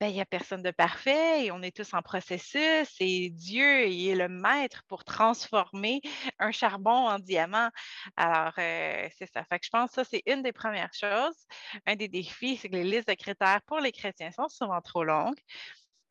ben, 0.00 0.12
n'y 0.12 0.20
a 0.20 0.26
personne 0.26 0.62
de 0.62 0.70
parfait 0.70 1.46
et 1.46 1.50
on 1.52 1.62
est 1.62 1.76
tous 1.76 1.94
en 1.94 2.02
processus 2.02 2.88
et 3.00 3.30
Dieu 3.30 3.86
est 3.88 4.14
le 4.14 4.28
maître 4.28 4.82
pour 4.88 5.04
transformer 5.04 6.00
un 6.38 6.52
charbon 6.52 6.90
en 7.08 7.18
diamant. 7.18 7.70
Alors, 8.16 8.52
euh, 8.58 9.08
c'est 9.18 9.30
ça. 9.32 9.44
Je 9.62 9.68
pense 9.70 9.90
que 9.90 9.94
ça, 9.96 10.04
c'est 10.04 10.22
une 10.26 10.42
des 10.42 10.52
premières 10.52 10.92
choses. 10.94 11.46
Un 11.86 11.96
des 11.96 12.08
défis, 12.08 12.56
c'est 12.56 12.68
que 12.68 12.76
les 12.76 12.84
listes 12.84 13.08
de 13.08 13.14
critères 13.14 13.62
pour 13.66 13.80
les 13.80 13.92
chrétiens 13.92 14.30
sont 14.32 14.48
souvent 14.48 14.80
trop 14.80 15.04
longues. 15.04 15.38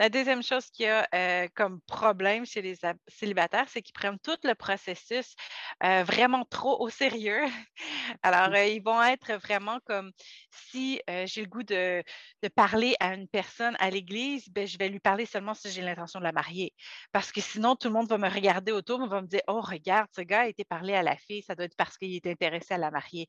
La 0.04 0.10
deuxième 0.10 0.44
chose 0.44 0.70
qu'il 0.70 0.88
y 0.88 0.90
a 0.90 1.08
euh, 1.16 1.48
comme 1.56 1.80
problème 1.88 2.46
chez 2.46 2.62
les 2.62 2.76
célibataires, 3.08 3.68
c'est 3.70 3.82
qu'ils 3.82 3.94
prennent 3.94 4.20
tout 4.20 4.36
le 4.44 4.54
processus 4.54 5.34
euh, 5.82 6.04
vraiment 6.04 6.44
trop 6.44 6.82
au 6.82 6.90
sérieux. 6.90 7.46
Alors, 8.22 8.50
Mhm. 8.50 8.54
euh, 8.54 8.66
ils 8.66 8.84
vont 8.84 9.02
être 9.02 9.32
vraiment 9.36 9.80
comme 9.86 10.12
si 10.52 11.00
j'ai 11.26 11.42
le 11.42 11.48
goût 11.48 11.64
de, 11.64 12.04
de 12.42 12.48
parler 12.50 12.96
à 13.00 13.14
une 13.14 13.30
personne 13.30 13.78
à 13.80 13.90
l'église, 13.90 14.50
ben, 14.50 14.68
je 14.68 14.78
vais 14.78 14.90
lui 14.90 15.00
parler 15.00 15.26
seulement 15.26 15.54
si 15.54 15.72
j'ai 15.72 15.82
l'intention 15.82 16.20
de 16.20 16.26
la 16.26 16.34
marier. 16.34 16.74
Parce 17.14 17.32
que 17.32 17.40
sinon, 17.40 17.78
tout 17.78 17.88
le 17.88 17.94
monde 17.94 18.10
va 18.10 18.18
me 18.18 18.28
regarder 18.30 18.74
autour, 18.74 19.08
va 19.08 19.22
me 19.22 19.28
dire 19.28 19.42
Oh, 19.48 19.62
regarde, 19.62 20.10
ce 20.14 20.22
gars 20.22 20.42
a 20.42 20.48
été 20.48 20.66
parlé 20.66 20.96
à 20.96 21.04
la 21.04 21.16
fille, 21.16 21.44
ça 21.44 21.56
doit 21.56 21.64
être 21.66 21.78
parce 21.78 21.98
qu'il 21.98 22.14
est 22.14 22.28
intéressé 22.28 22.74
à 22.74 22.78
la 22.78 22.92
marier. 22.92 23.28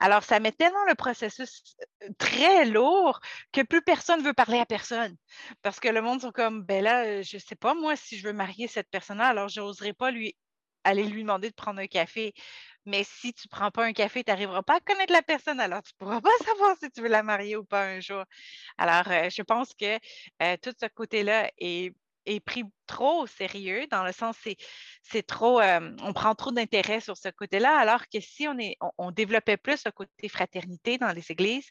Alors, 0.00 0.22
ça 0.22 0.40
met 0.40 0.52
tellement 0.52 0.84
le 0.88 0.94
processus 0.94 1.76
très 2.18 2.64
lourd 2.64 3.20
que 3.52 3.62
plus 3.62 3.82
personne 3.82 4.22
veut 4.22 4.32
parler 4.34 4.58
à 4.58 4.66
personne. 4.66 5.16
Parce 5.62 5.80
que 5.80 5.88
le 5.88 6.02
monde 6.04 6.20
sont 6.20 6.32
comme, 6.32 6.62
ben 6.62 6.82
là, 6.84 7.04
euh, 7.06 7.22
je 7.22 7.38
sais 7.38 7.56
pas 7.56 7.74
moi 7.74 7.96
si 7.96 8.18
je 8.18 8.26
veux 8.26 8.32
marier 8.32 8.68
cette 8.68 8.88
personne-là, 8.90 9.28
alors 9.28 9.48
je 9.48 9.60
n'oserais 9.60 9.92
pas 9.92 10.10
lui 10.10 10.36
aller 10.84 11.04
lui 11.04 11.22
demander 11.22 11.50
de 11.50 11.54
prendre 11.54 11.80
un 11.80 11.86
café. 11.86 12.34
Mais 12.86 13.04
si 13.04 13.32
tu 13.32 13.48
ne 13.48 13.50
prends 13.50 13.70
pas 13.70 13.84
un 13.86 13.92
café, 13.94 14.22
tu 14.24 14.30
n'arriveras 14.30 14.62
pas 14.62 14.76
à 14.76 14.80
connaître 14.80 15.12
la 15.12 15.22
personne, 15.22 15.58
alors 15.60 15.82
tu 15.82 15.92
ne 15.94 16.04
pourras 16.04 16.20
pas 16.20 16.28
savoir 16.44 16.76
si 16.82 16.90
tu 16.90 17.00
veux 17.02 17.08
la 17.08 17.22
marier 17.22 17.56
ou 17.56 17.64
pas 17.64 17.86
un 17.86 18.00
jour. 18.00 18.24
Alors, 18.78 19.10
euh, 19.10 19.30
je 19.30 19.42
pense 19.42 19.74
que 19.74 19.98
euh, 20.42 20.56
tout 20.62 20.74
ce 20.80 20.86
côté-là 20.88 21.50
est, 21.58 21.94
est 22.26 22.40
pris 22.40 22.64
trop 22.86 23.22
au 23.22 23.26
sérieux, 23.26 23.86
dans 23.90 24.04
le 24.04 24.12
sens 24.12 24.36
c'est 24.42 24.56
c'est 25.02 25.26
trop, 25.26 25.60
euh, 25.60 25.94
on 26.02 26.12
prend 26.12 26.34
trop 26.34 26.50
d'intérêt 26.50 27.00
sur 27.00 27.16
ce 27.16 27.28
côté-là, 27.28 27.76
alors 27.76 28.08
que 28.08 28.20
si 28.20 28.48
on, 28.48 28.58
est, 28.58 28.76
on, 28.80 28.90
on 28.98 29.10
développait 29.10 29.56
plus 29.56 29.84
le 29.84 29.90
côté 29.90 30.28
fraternité 30.28 30.98
dans 30.98 31.12
les 31.12 31.30
églises 31.30 31.68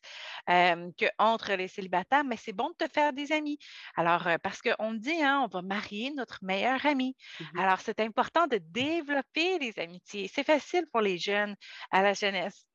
euh, 0.49 0.89
qu'entre 0.97 1.53
les 1.53 1.67
célibataires, 1.67 2.23
mais 2.23 2.37
c'est 2.37 2.53
bon 2.53 2.69
de 2.69 2.85
te 2.85 2.91
faire 2.91 3.13
des 3.13 3.31
amis. 3.31 3.57
Alors, 3.95 4.27
euh, 4.27 4.37
parce 4.41 4.61
qu'on 4.61 4.93
dit, 4.93 5.21
hein, 5.21 5.41
on 5.43 5.47
va 5.47 5.61
marier 5.61 6.11
notre 6.11 6.39
meilleur 6.43 6.85
ami. 6.85 7.15
Mhm. 7.39 7.59
Alors, 7.59 7.79
c'est 7.81 7.99
important 7.99 8.47
de 8.47 8.57
développer 8.57 9.59
les 9.59 9.77
amitiés. 9.79 10.29
C'est 10.33 10.43
facile 10.45 10.85
pour 10.91 11.01
les 11.01 11.17
jeunes 11.17 11.55
à 11.91 12.01
la 12.03 12.13
jeunesse 12.13 12.65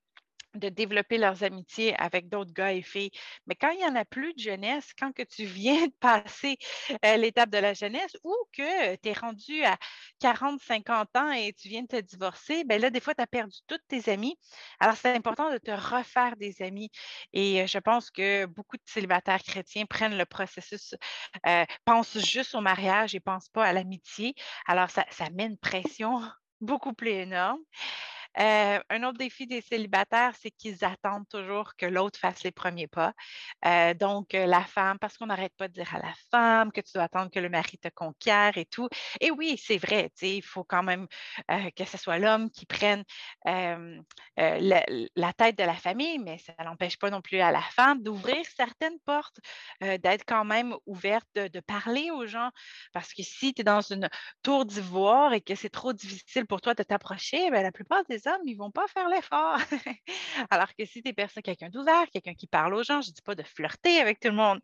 de 0.54 0.68
développer 0.68 1.18
leurs 1.18 1.42
amitiés 1.44 1.94
avec 1.96 2.28
d'autres 2.28 2.52
gars 2.52 2.72
et 2.72 2.82
filles. 2.82 3.10
Mais 3.46 3.54
quand 3.54 3.70
il 3.70 3.78
n'y 3.78 3.84
en 3.84 3.94
a 3.94 4.04
plus 4.04 4.34
de 4.34 4.38
jeunesse, 4.40 4.92
quand 4.98 5.12
tu 5.12 5.44
viens 5.44 5.86
de 5.86 5.92
passer 6.00 6.58
euh, 7.04 7.16
l'étape 7.16 7.50
de 7.50 7.58
la 7.58 7.74
jeunesse 7.74 8.16
ou 8.24 8.34
que 8.52 8.96
tu 8.96 9.08
es 9.08 9.12
rendu 9.12 9.64
à 9.64 9.76
40, 10.20 10.60
50 10.60 11.16
ans 11.16 11.30
et 11.32 11.52
tu 11.52 11.68
viens 11.68 11.82
de 11.82 11.86
te 11.88 12.00
divorcer, 12.00 12.64
ben 12.64 12.80
là, 12.80 12.90
des 12.90 13.00
fois, 13.00 13.14
tu 13.14 13.22
as 13.22 13.26
perdu 13.26 13.58
tous 13.66 13.78
tes 13.88 14.10
amis. 14.10 14.38
Alors, 14.80 14.96
c'est 14.96 15.14
important 15.14 15.52
de 15.52 15.58
te 15.58 15.70
refaire 15.70 16.36
des 16.36 16.62
amis. 16.62 16.90
Et 17.32 17.62
euh, 17.62 17.66
je 17.66 17.78
pense 17.78 18.10
que 18.10 18.46
beaucoup 18.46 18.76
de 18.76 18.82
célibataires 18.86 19.42
chrétiens 19.42 19.86
prennent 19.86 20.16
le 20.16 20.26
processus, 20.26 20.94
euh, 21.46 21.64
pensent 21.84 22.18
juste 22.18 22.54
au 22.54 22.60
mariage 22.60 23.14
et 23.14 23.18
ne 23.18 23.22
pensent 23.22 23.48
pas 23.48 23.64
à 23.64 23.72
l'amitié. 23.72 24.34
Alors, 24.66 24.90
ça, 24.90 25.04
ça 25.10 25.30
met 25.30 25.46
une 25.46 25.58
pression 25.58 26.20
beaucoup 26.60 26.92
plus 26.92 27.10
énorme. 27.10 27.60
Euh, 28.40 28.78
un 28.88 29.02
autre 29.02 29.18
défi 29.18 29.46
des 29.46 29.60
célibataires, 29.60 30.34
c'est 30.40 30.50
qu'ils 30.50 30.84
attendent 30.84 31.28
toujours 31.28 31.74
que 31.76 31.86
l'autre 31.86 32.18
fasse 32.18 32.44
les 32.44 32.52
premiers 32.52 32.86
pas. 32.86 33.12
Euh, 33.64 33.94
donc, 33.94 34.32
la 34.32 34.64
femme, 34.64 34.98
parce 34.98 35.16
qu'on 35.16 35.26
n'arrête 35.26 35.54
pas 35.56 35.68
de 35.68 35.72
dire 35.72 35.94
à 35.94 35.98
la 35.98 36.12
femme 36.30 36.70
que 36.72 36.80
tu 36.80 36.92
dois 36.94 37.04
attendre 37.04 37.30
que 37.30 37.40
le 37.40 37.48
mari 37.48 37.78
te 37.78 37.88
conquiert 37.88 38.56
et 38.56 38.66
tout. 38.66 38.88
Et 39.20 39.30
oui, 39.30 39.60
c'est 39.62 39.78
vrai, 39.78 40.10
il 40.22 40.42
faut 40.42 40.64
quand 40.64 40.82
même 40.82 41.06
que 41.48 41.84
ce 41.84 41.98
soit 41.98 42.18
l'homme 42.18 42.50
qui 42.50 42.66
prenne 42.66 43.04
la, 43.44 45.32
tête 45.36 45.58
de 45.58 45.64
la 45.64 45.74
famille, 45.74 46.18
mais 46.18 46.38
ça 46.38 46.52
n'empêche 46.64 46.98
pas 46.98 47.10
non 47.10 47.20
plus 47.20 47.40
à 47.40 47.50
la 47.50 47.62
femme 47.62 48.02
d'ouvrir 48.02 48.44
certaines 48.56 48.98
portes, 49.04 49.38
d'être 49.80 50.24
quand 50.26 50.44
même 50.44 50.74
ouverte, 50.86 51.28
de, 51.34 51.60
parler 51.60 52.10
aux 52.10 52.26
gens. 52.26 52.50
Parce 52.92 53.12
que 53.12 53.22
si 53.22 53.52
tu 53.52 53.62
es 53.62 53.64
dans 53.64 53.80
une 53.80 54.08
tour 54.42 54.64
d'ivoire 54.64 55.32
et 55.32 55.40
que 55.40 55.54
c'est 55.54 55.70
trop 55.70 55.92
difficile 55.92 56.46
pour 56.46 56.60
toi 56.60 56.74
de 56.74 56.82
t'approcher, 56.82 57.50
ben, 57.50 57.62
la 57.62 57.72
plupart 57.72 58.04
des 58.08 58.27
ils 58.46 58.54
ne 58.54 58.58
vont 58.58 58.70
pas 58.70 58.86
faire 58.88 59.08
l'effort. 59.08 59.58
Alors 60.50 60.74
que 60.74 60.84
si 60.84 61.02
tu 61.02 61.10
es 61.10 61.42
quelqu'un 61.42 61.68
d'ouvert, 61.68 62.06
quelqu'un 62.12 62.34
qui 62.34 62.46
parle 62.46 62.74
aux 62.74 62.82
gens, 62.82 63.00
je 63.00 63.10
ne 63.10 63.14
dis 63.14 63.22
pas 63.22 63.34
de 63.34 63.42
flirter 63.42 64.00
avec 64.00 64.20
tout 64.20 64.28
le 64.28 64.34
monde, 64.34 64.60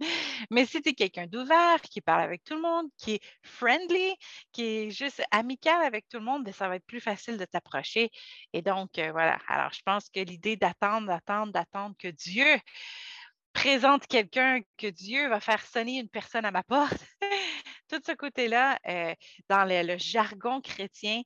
mais 0.51 0.67
si 0.67 0.81
tu 0.83 0.91
es 0.91 0.95
quelqu'un 0.95 1.27
d'ouvert, 1.27 1.81
qui 1.83 2.01
parle 2.01 2.23
avec 2.23 2.45
tout 2.45 2.55
le 2.55 2.63
monde, 2.63 2.89
qui 2.99 3.15
est 3.15 3.21
friendly, 3.43 4.15
qui 4.53 4.63
est 4.65 4.91
juste 4.91 5.23
amical 5.31 5.83
avec 5.83 6.09
tout 6.09 6.19
le 6.19 6.25
monde, 6.25 6.45
ben, 6.45 6.53
ça 6.53 6.69
va 6.69 6.77
être 6.77 6.87
plus 6.87 7.01
facile 7.01 7.37
de 7.37 7.45
t'approcher. 7.45 8.11
Et 8.53 8.63
donc, 8.63 8.99
euh, 8.99 9.13
voilà. 9.13 9.39
Alors, 9.49 9.73
je 9.73 9.83
pense 9.85 10.09
que 10.09 10.21
l'idée 10.21 10.57
d'attendre, 10.57 11.07
d'attendre, 11.07 11.53
d'attendre 11.53 11.95
que 11.99 12.09
Dieu 12.09 12.47
présente 13.53 14.07
quelqu'un, 14.07 14.61
que 14.77 14.89
Dieu 14.89 15.29
va 15.29 15.41
faire 15.41 15.65
sonner 15.65 15.99
une 15.99 16.09
personne 16.09 16.45
à 16.45 16.51
ma 16.51 16.63
porte, 16.63 17.05
tout 17.97 18.03
ce 18.07 18.13
côté-là, 18.13 18.79
euh, 18.89 19.15
dans 19.49 19.65
le, 19.65 19.97
jargon 19.99 20.61
chrétien, 20.61 21.23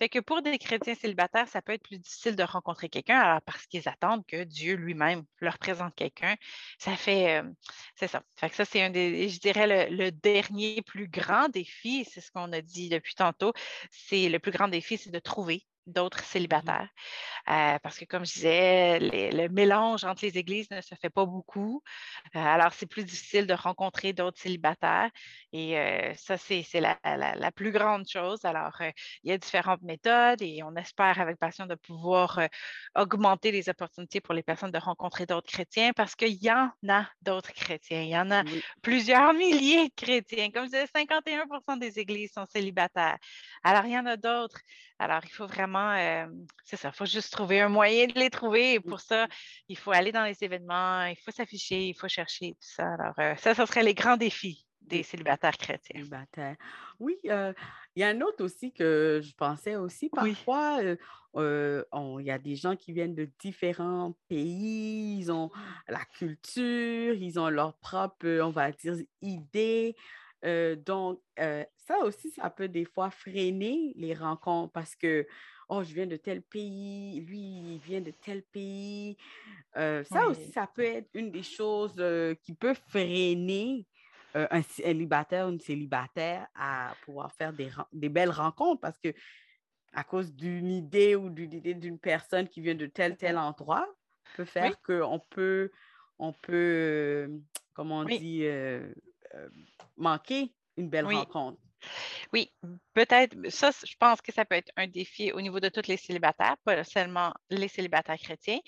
fait 0.00 0.08
que 0.08 0.18
pour 0.18 0.42
des 0.42 0.58
chrétiens 0.58 0.94
célibataires, 0.94 1.48
ça 1.48 1.62
peut 1.62 1.72
être 1.72 1.82
plus 1.82 1.98
difficile 1.98 2.36
de 2.36 2.42
rencontrer 2.42 2.88
quelqu'un, 2.88 3.18
alors 3.18 3.42
parce 3.42 3.66
qu'ils 3.66 3.88
attendent 3.88 4.24
que 4.26 4.44
Dieu 4.44 4.74
lui-même 4.74 5.24
leur 5.40 5.58
présente 5.58 5.94
quelqu'un. 5.94 6.36
Ça 6.78 6.96
fait, 6.96 7.40
euh, 7.40 7.50
c'est 7.96 8.08
ça. 8.08 8.22
Fait 8.36 8.50
que 8.50 8.56
ça, 8.56 8.64
c'est 8.64 8.82
un 8.82 8.90
des, 8.90 9.28
je 9.28 9.40
dirais, 9.40 9.90
le, 9.90 10.10
dernier 10.10 10.82
plus 10.82 11.08
grand 11.08 11.48
défi, 11.48 12.06
c'est 12.10 12.20
ce 12.20 12.30
qu'on 12.30 12.52
a 12.52 12.60
dit 12.60 12.88
depuis 12.88 13.14
tantôt, 13.14 13.52
c'est 13.90 14.28
le 14.28 14.38
plus 14.38 14.52
grand 14.52 14.68
défi, 14.68 14.98
c'est 14.98 15.10
de 15.10 15.18
trouver 15.18 15.64
d'autres 15.86 16.20
mmh 16.20 16.32
célibataires. 16.32 16.88
Euh, 17.48 17.78
parce 17.82 17.98
que, 17.98 18.04
comme 18.04 18.24
je 18.24 18.34
disais, 18.34 18.98
le 19.00 19.48
mélange 19.48 20.04
entre 20.04 20.24
les 20.24 20.38
églises 20.38 20.70
ne 20.70 20.80
se 20.80 20.94
fait 20.94 21.10
pas 21.10 21.26
beaucoup. 21.26 21.82
Euh, 22.36 22.38
alors, 22.38 22.72
c'est 22.72 22.86
plus 22.86 23.04
difficile 23.04 23.46
de 23.46 23.54
rencontrer 23.54 24.12
d'autres 24.12 24.38
célibataires. 24.38 25.10
Et 25.52 25.78
euh, 25.78 26.14
ça, 26.14 26.38
c'est 26.38 26.64
la, 26.80 26.98
la, 27.04 27.52
plus 27.52 27.72
grande 27.72 28.08
chose. 28.08 28.42
Alors, 28.44 28.80
il 29.22 29.30
y 29.30 29.32
a 29.32 29.38
différentes 29.38 29.82
méthodes 29.82 30.40
et 30.40 30.62
on 30.62 30.74
espère 30.76 31.20
avec 31.20 31.38
passion 31.38 31.66
de 31.66 31.74
pouvoir 31.74 32.40
augmenter 32.94 33.52
les 33.52 33.68
opportunités 33.68 34.22
pour 34.22 34.32
les 34.32 34.42
personnes 34.42 34.70
de 34.70 34.78
rencontrer 34.78 35.26
d'autres 35.26 35.50
chrétiens 35.50 35.92
parce 35.92 36.14
qu'il 36.14 36.42
y 36.42 36.50
en 36.50 36.70
a 36.88 37.06
d'autres 37.20 37.52
chrétiens. 37.52 38.00
Il 38.00 38.08
y 38.08 38.16
en 38.16 38.30
a 38.30 38.44
plusieurs 38.82 39.34
milliers 39.34 39.88
de 39.88 39.94
chrétiens. 39.94 40.50
Comme 40.50 40.64
je 40.64 40.70
disais, 40.70 40.86
51% 40.86 41.78
des 41.78 41.98
églises 41.98 42.32
sont 42.32 42.46
célibataires. 42.46 43.18
Alors, 43.62 43.84
il 43.84 43.92
y 43.92 43.98
en 43.98 44.06
a 44.06 44.16
d'autres. 44.16 44.60
Alors, 44.98 45.20
il 45.24 45.30
faut 45.30 45.46
vraiment, 45.46 45.94
c'est 46.64 46.76
ça, 46.76 46.88
il 46.88 46.96
faut 46.96 47.06
juste 47.06 47.32
trouver 47.32 47.60
un 47.60 47.68
moyen 47.68 48.06
de 48.06 48.18
les 48.18 48.30
trouver. 48.30 48.74
Et 48.74 48.80
pour 48.80 49.00
ça, 49.00 49.28
il 49.68 49.76
faut 49.76 49.92
aller 49.92 50.12
dans 50.12 50.24
les 50.24 50.42
événements, 50.42 51.04
il 51.04 51.16
faut 51.16 51.30
s'afficher, 51.30 51.88
il 51.88 51.94
faut 51.94 52.08
chercher 52.08 52.52
tout 52.52 52.68
ça. 52.76 52.94
Alors, 52.94 53.38
ça, 53.38 53.54
ce 53.54 53.66
serait 53.66 53.82
les 53.82 53.94
grands 53.94 54.16
défis 54.16 54.66
des 54.86 55.02
célibataires 55.02 55.56
chrétiens. 55.56 55.96
Célibataires. 55.96 56.56
Oui, 56.98 57.18
il 57.24 57.54
y 57.96 58.02
a 58.02 58.08
un 58.08 58.20
autre 58.20 58.44
aussi 58.44 58.72
que 58.72 59.20
je 59.22 59.34
pensais 59.34 59.76
aussi. 59.76 60.08
Parfois, 60.08 60.80
il 60.82 62.24
y 62.24 62.30
a 62.30 62.38
des 62.38 62.56
gens 62.56 62.76
qui 62.76 62.92
viennent 62.92 63.14
de 63.14 63.28
différents 63.38 64.16
pays, 64.28 65.18
ils 65.18 65.32
ont 65.32 65.50
la 65.88 66.04
culture, 66.04 67.14
ils 67.14 67.38
ont 67.38 67.48
leur 67.48 67.74
propre, 67.78 68.26
on 68.42 68.50
va 68.50 68.70
dire, 68.72 68.96
idée. 69.20 69.96
donc, 70.86 71.20
ça 71.36 71.98
aussi, 72.02 72.30
ça 72.30 72.50
peut 72.50 72.68
des 72.68 72.84
fois 72.84 73.10
freiner 73.10 73.92
les 73.96 74.14
rencontres 74.14 74.72
parce 74.72 74.94
que, 74.94 75.26
oh, 75.68 75.82
je 75.82 75.94
viens 75.94 76.06
de 76.06 76.16
tel 76.16 76.42
pays, 76.42 77.20
lui, 77.20 77.40
il 77.40 77.78
vient 77.78 78.00
de 78.00 78.10
tel 78.10 78.42
pays. 78.42 79.16
ça 79.74 80.26
aussi, 80.28 80.52
ça 80.52 80.66
peut 80.66 80.84
être 80.84 81.08
une 81.14 81.30
des 81.30 81.42
choses 81.42 82.02
qui 82.42 82.54
peut 82.54 82.74
freiner 82.88 83.86
un 84.34 84.62
célibataire, 84.62 85.48
une 85.48 85.60
célibataire 85.60 86.46
à 86.54 86.94
pouvoir 87.04 87.32
faire 87.32 87.52
des, 87.52 87.70
des 87.92 88.08
belles 88.08 88.30
rencontres 88.30 88.80
parce 88.80 88.98
que 88.98 89.12
à 89.92 90.04
cause 90.04 90.34
d'une 90.34 90.70
idée 90.70 91.14
ou 91.16 91.28
d'une 91.28 91.52
idée 91.52 91.74
d'une 91.74 91.98
personne 91.98 92.48
qui 92.48 92.60
vient 92.60 92.74
de 92.74 92.86
tel, 92.86 93.16
tel 93.16 93.36
endroit, 93.36 93.86
peut 94.36 94.44
faire 94.44 94.80
qu'on 94.80 95.20
peut, 95.30 95.70
on 96.18 96.32
peut, 96.32 97.30
comment 97.74 97.98
on 97.98 98.04
dit, 98.04 98.46
manquer 99.96 100.54
une 100.76 100.88
belle 100.88 101.06
rencontre. 101.06 101.58
Oui, 102.32 102.52
peut-être, 102.94 103.36
ça, 103.50 103.70
je 103.84 103.94
pense 103.98 104.20
que 104.20 104.32
ça 104.32 104.44
peut 104.44 104.54
être 104.54 104.72
un 104.76 104.86
défi 104.86 105.32
au 105.32 105.40
niveau 105.40 105.60
de 105.60 105.68
tous 105.68 105.86
les 105.88 105.96
célibataires, 105.96 106.56
pas 106.64 106.84
seulement 106.84 107.32
les 107.50 107.68
célibataires 107.68 108.16
chrétiens, 108.18 108.58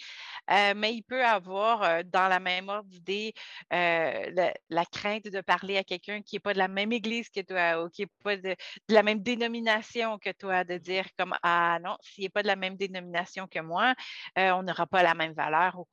euh, 0.51 0.75
mais 0.77 0.95
il 0.95 1.03
peut 1.03 1.25
avoir 1.25 1.83
euh, 1.83 2.03
dans 2.05 2.29
la 2.29 2.41
même 2.41 2.69
ordre 2.69 2.89
d'idée 2.89 3.35
euh, 3.73 4.53
la, 4.69 4.85
crainte 4.87 5.25
de 5.25 5.41
parler 5.41 5.79
à 5.79 5.85
quelqu'un 5.85 6.23
qui 6.23 6.37
n'est 6.37 6.41
pas 6.41 6.53
de 6.53 6.59
la 6.59 6.69
même 6.69 6.93
église 6.93 7.29
que 7.31 7.41
toi 7.41 7.83
ou 7.83 7.89
qui 7.89 8.03
n'est 8.03 8.09
pas 8.23 8.37
de, 8.37 8.55
la 8.89 9.03
même 9.03 9.23
dénomination 9.23 10.19
que 10.19 10.31
toi, 10.31 10.65
de 10.65 10.77
dire 10.79 11.07
comme 11.19 11.35
Ah 11.43 11.79
non, 11.83 11.97
s'il 12.03 12.25
n'est 12.25 12.31
pas 12.31 12.43
de 12.43 12.49
la 12.49 12.57
même 12.57 12.77
dénomination 12.77 13.47
que 13.47 13.61
moi, 13.61 13.95
on 14.37 14.63
n'aura 14.63 14.87
pas 14.87 15.03
la 15.03 15.15
même 15.15 15.33
valeur 15.33 15.79
au, 15.79 15.87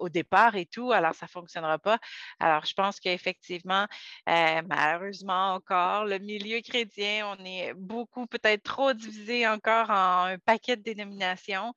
au, 0.00 0.08
départ 0.08 0.56
et 0.56 0.66
tout, 0.66 0.92
alors 0.92 1.14
ça 1.14 1.26
ne 1.26 1.30
fonctionnera 1.30 1.78
pas. 1.78 1.98
Alors, 2.40 2.64
je 2.64 2.74
pense 2.74 3.00
qu'effectivement, 3.00 3.86
malheureusement 4.26 5.54
encore, 5.54 6.04
le 6.04 6.18
milieu 6.18 6.60
chrétien, 6.64 7.36
on 7.38 7.44
est 7.44 7.74
beaucoup 7.74 8.26
peut-être 8.26 8.62
trop 8.62 8.92
divisé 8.92 9.46
encore 9.46 9.90
en 9.90 10.24
un 10.24 10.38
paquet 10.38 10.76
de 10.76 10.82
dénominations. 10.82 11.72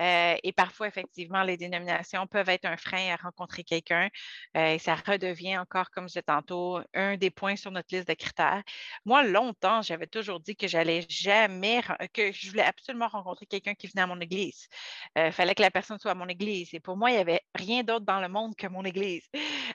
Euh, 0.00 0.36
et 0.42 0.52
parfois, 0.52 0.88
effectivement, 0.88 1.42
les 1.42 1.56
dénominations 1.56 2.26
peuvent 2.26 2.48
être 2.48 2.64
un 2.64 2.76
frein 2.76 3.12
à 3.12 3.16
rencontrer 3.16 3.62
quelqu'un. 3.62 4.08
Euh, 4.56 4.74
et 4.74 4.78
ça 4.78 4.96
redevient 4.96 5.58
encore, 5.58 5.90
comme 5.90 6.04
je 6.04 6.14
disais 6.14 6.22
tantôt, 6.22 6.80
un 6.94 7.16
des 7.16 7.30
points 7.30 7.56
sur 7.56 7.70
notre 7.70 7.94
liste 7.94 8.08
de 8.08 8.14
critères. 8.14 8.62
Moi, 9.04 9.22
longtemps, 9.24 9.82
j'avais 9.82 10.06
toujours 10.06 10.40
dit 10.40 10.56
que 10.56 10.66
j'allais 10.66 11.06
jamais, 11.08 11.82
que 12.12 12.32
je 12.32 12.50
voulais 12.50 12.64
absolument 12.64 13.08
rencontrer 13.08 13.46
quelqu'un 13.46 13.74
qui 13.74 13.86
venait 13.86 14.02
à 14.02 14.06
mon 14.06 14.20
église. 14.20 14.68
Il 15.16 15.22
euh, 15.22 15.32
fallait 15.32 15.54
que 15.54 15.62
la 15.62 15.70
personne 15.70 15.98
soit 15.98 16.12
à 16.12 16.14
mon 16.14 16.28
église. 16.28 16.70
Et 16.72 16.80
pour 16.80 16.96
moi, 16.96 17.10
il 17.10 17.14
n'y 17.14 17.20
avait 17.20 17.42
rien 17.54 17.82
d'autre 17.82 18.06
dans 18.06 18.20
le 18.20 18.28
monde 18.28 18.56
que 18.56 18.66
mon 18.66 18.84
église 18.84 19.28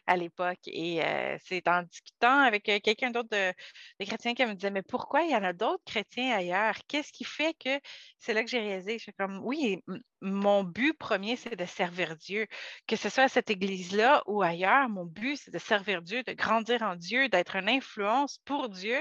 à 0.08 0.18
l'époque. 0.18 0.60
Et 0.68 1.02
c'est 1.44 1.68
en 1.68 1.84
discutant 1.84 2.40
avec 2.40 2.64
quelqu'un 2.64 3.12
d'autre 3.12 3.30
de, 3.30 3.54
de 4.00 4.06
chrétien 4.06 4.34
qui 4.34 4.46
me 4.46 4.54
disait, 4.54 4.72
mais 4.72 4.82
pourquoi 4.84 5.24
il 5.24 5.32
y 5.32 5.36
en 5.36 5.44
a 5.44 5.54
d'autres 5.54 5.84
chrétiens 5.86 6.36
ailleurs? 6.36 6.76
Qu'est-ce 6.88 7.12
qui 7.12 7.24
fait 7.24 7.54
que 7.54 7.80
c'est 8.20 8.34
là 8.34 8.44
que 8.44 8.50
j'ai 8.50 8.60
réalisé? 8.60 8.98
Je 8.98 9.04
suis 9.04 9.14
comme, 9.14 9.40
oui, 9.44 9.84
mon 10.22 10.64
but 10.64 10.94
premier, 10.98 11.36
c'est 11.36 11.56
de 11.56 11.66
servir 11.66 12.16
Dieu. 12.18 12.48
Que 12.88 12.96
ce 12.96 13.10
soit 13.10 13.24
à 13.24 13.28
cette 13.28 13.50
église-là 13.50 14.24
ou 14.28 14.42
ailleurs, 14.42 14.90
mon 14.90 15.06
but, 15.06 15.38
c'est 15.38 15.52
de 15.52 15.60
servir 15.60 16.02
Dieu, 16.02 16.24
de 16.24 16.34
grandir 16.34 16.82
en 16.82 16.96
Dieu, 16.96 17.30
d'être 17.30 17.56
une 17.56 17.70
influence 17.70 18.40
pour 18.46 18.70
Dieu. 18.70 19.00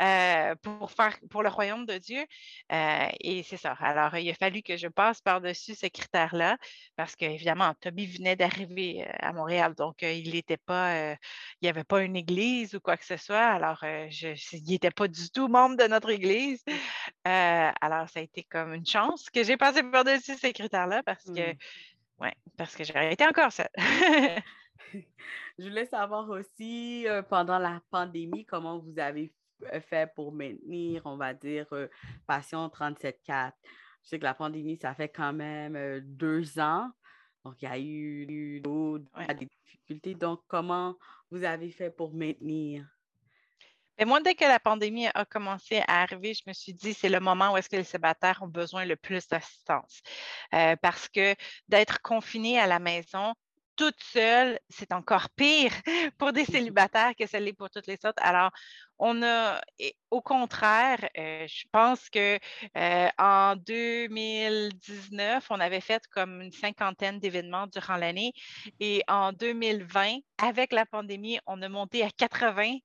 Euh, 0.00 0.54
pour 0.62 0.90
faire 0.90 1.18
pour 1.30 1.42
le 1.42 1.50
royaume 1.50 1.84
de 1.84 1.98
Dieu. 1.98 2.24
Euh, 2.72 3.08
et 3.20 3.42
c'est 3.42 3.58
ça. 3.58 3.72
Alors, 3.78 4.16
il 4.16 4.28
a 4.30 4.34
fallu 4.34 4.62
que 4.62 4.76
je 4.76 4.88
passe 4.88 5.20
par-dessus 5.20 5.74
ce 5.74 5.86
critère-là 5.86 6.56
parce 6.96 7.14
qu'évidemment, 7.14 7.74
Toby 7.80 8.06
venait 8.06 8.34
d'arriver 8.34 9.04
euh, 9.06 9.12
à 9.20 9.32
Montréal, 9.32 9.74
donc 9.74 10.02
il 10.02 10.32
n'était 10.32 10.56
pas, 10.56 11.12
il 11.12 11.18
n'y 11.62 11.68
avait 11.68 11.84
pas 11.84 12.02
une 12.02 12.16
église 12.16 12.74
ou 12.74 12.80
quoi 12.80 12.96
que 12.96 13.04
ce 13.04 13.18
soit. 13.18 13.44
Alors, 13.44 13.78
je, 13.82 14.56
il 14.56 14.70
n'était 14.70 14.90
pas 14.90 15.08
du 15.08 15.30
tout 15.30 15.48
membre 15.48 15.76
de 15.76 15.84
notre 15.84 16.10
église. 16.10 16.64
alors, 17.24 18.08
ça 18.08 18.20
a 18.20 18.22
été 18.22 18.44
comme 18.44 18.72
une 18.74 18.86
chance 18.86 19.28
que 19.30 19.44
j'ai 19.44 19.56
passé 19.58 19.82
par-dessus 19.82 20.36
ces 20.38 20.52
critères-là 20.52 21.02
parce 21.04 21.24
que, 21.24 21.52
mmh. 21.52 21.56
ouais, 22.20 22.34
parce 22.56 22.74
que 22.74 22.84
j'aurais 22.84 23.12
été 23.12 23.26
encore 23.26 23.52
seule. 23.52 23.68
Je 25.58 25.68
voulais 25.68 25.86
savoir 25.86 26.28
aussi, 26.30 27.06
pendant 27.28 27.58
la 27.58 27.82
pandémie, 27.90 28.46
comment 28.46 28.78
vous 28.78 28.98
avez 28.98 29.30
fait 29.80 30.12
pour 30.14 30.32
maintenir, 30.32 31.02
on 31.04 31.16
va 31.16 31.34
dire, 31.34 31.66
euh, 31.72 31.88
Passion 32.26 32.66
37.4? 32.68 33.52
Je 34.02 34.08
sais 34.08 34.18
que 34.18 34.24
la 34.24 34.34
pandémie, 34.34 34.76
ça 34.76 34.94
fait 34.94 35.08
quand 35.08 35.32
même 35.32 35.76
euh, 35.76 36.00
deux 36.02 36.58
ans. 36.58 36.90
Donc, 37.44 37.54
il 37.60 37.64
y 37.64 37.68
a 37.68 37.78
eu, 37.78 38.26
des 38.26 39.46
difficultés. 39.46 40.14
Donc, 40.14 40.42
comment 40.46 40.96
vous 41.30 41.44
avez 41.44 41.70
fait 41.70 41.90
pour 41.90 42.14
maintenir? 42.14 42.86
Mais 43.98 44.04
moi, 44.04 44.20
dès 44.20 44.34
que 44.34 44.44
la 44.44 44.58
pandémie 44.58 45.08
a 45.08 45.24
commencé 45.24 45.82
à 45.86 46.02
arriver, 46.02 46.34
je 46.34 46.42
me 46.46 46.52
suis 46.52 46.72
dit, 46.72 46.94
c'est 46.94 47.08
le 47.08 47.20
moment 47.20 47.52
où 47.52 47.56
est-ce 47.56 47.68
que 47.68 47.76
les 47.76 47.84
célibataires 47.84 48.40
ont 48.42 48.48
besoin 48.48 48.84
le 48.84 48.96
plus 48.96 49.28
d'assistance. 49.28 50.00
parce 50.50 51.08
que 51.08 51.34
d'être 51.68 52.00
confinés 52.00 52.58
à 52.58 52.66
la 52.66 52.78
maison, 52.78 53.34
toute 53.76 54.02
seule, 54.02 54.58
c'est 54.68 54.92
encore 54.92 55.28
pire 55.30 55.72
pour 56.18 56.32
des 56.32 56.44
célibataires 56.44 57.12
que 57.18 57.24
l'est 57.38 57.52
pour 57.52 57.70
toutes 57.70 57.86
les 57.86 57.98
autres. 58.04 58.22
Alors, 58.22 58.50
on 58.98 59.22
a, 59.22 59.60
au 60.10 60.20
contraire, 60.20 61.08
euh, 61.18 61.46
je 61.48 61.64
pense 61.72 62.10
que 62.10 62.38
euh, 62.76 63.08
en 63.18 63.56
2019, 63.56 65.46
on 65.50 65.58
avait 65.58 65.80
fait 65.80 66.02
comme 66.08 66.42
une 66.42 66.52
cinquantaine 66.52 67.18
d'événements 67.18 67.66
durant 67.66 67.96
l'année 67.96 68.32
et 68.78 69.02
en 69.08 69.32
2020, 69.32 70.18
avec 70.38 70.72
la 70.72 70.84
pandémie, 70.86 71.38
on 71.46 71.62
a 71.62 71.68
monté 71.68 72.02
à 72.02 72.10
80 72.10 72.78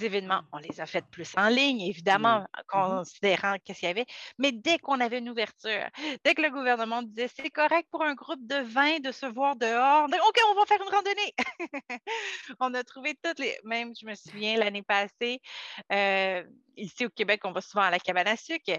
événements. 0.00 0.42
On 0.52 0.58
les 0.58 0.80
a 0.80 0.86
fait 0.86 1.04
plus 1.10 1.32
en 1.36 1.48
ligne, 1.48 1.82
évidemment, 1.82 2.40
mm-hmm. 2.40 2.96
considérant 2.98 3.56
qu'est-ce 3.64 3.80
qu'il 3.80 3.88
y 3.88 3.90
avait. 3.90 4.06
Mais 4.38 4.52
dès 4.52 4.78
qu'on 4.78 5.00
avait 5.00 5.18
une 5.18 5.28
ouverture, 5.28 5.86
dès 6.24 6.34
que 6.34 6.42
le 6.42 6.50
gouvernement 6.50 7.02
disait 7.02 7.28
c'est 7.34 7.50
correct 7.50 7.88
pour 7.90 8.02
un 8.02 8.14
groupe 8.14 8.46
de 8.46 8.56
20 8.56 9.00
de 9.00 9.12
se 9.12 9.26
voir 9.26 9.56
dehors, 9.56 10.04
OK, 10.04 10.40
on 10.50 10.54
va 10.54 10.66
faire 10.66 10.80
une 10.80 10.94
randonnée. 10.94 11.34
on 12.60 12.74
a 12.74 12.84
trouvé 12.84 13.14
toutes 13.22 13.38
les. 13.38 13.58
Même, 13.64 13.92
je 14.00 14.06
me 14.06 14.14
souviens, 14.14 14.56
l'année 14.56 14.82
passée, 14.82 15.40
euh, 15.92 16.44
ici 16.76 17.06
au 17.06 17.10
Québec, 17.10 17.42
on 17.44 17.52
va 17.52 17.60
souvent 17.60 17.82
à 17.82 17.90
la 17.90 17.98
cabane 17.98 18.28
à 18.28 18.36
sucre. 18.36 18.72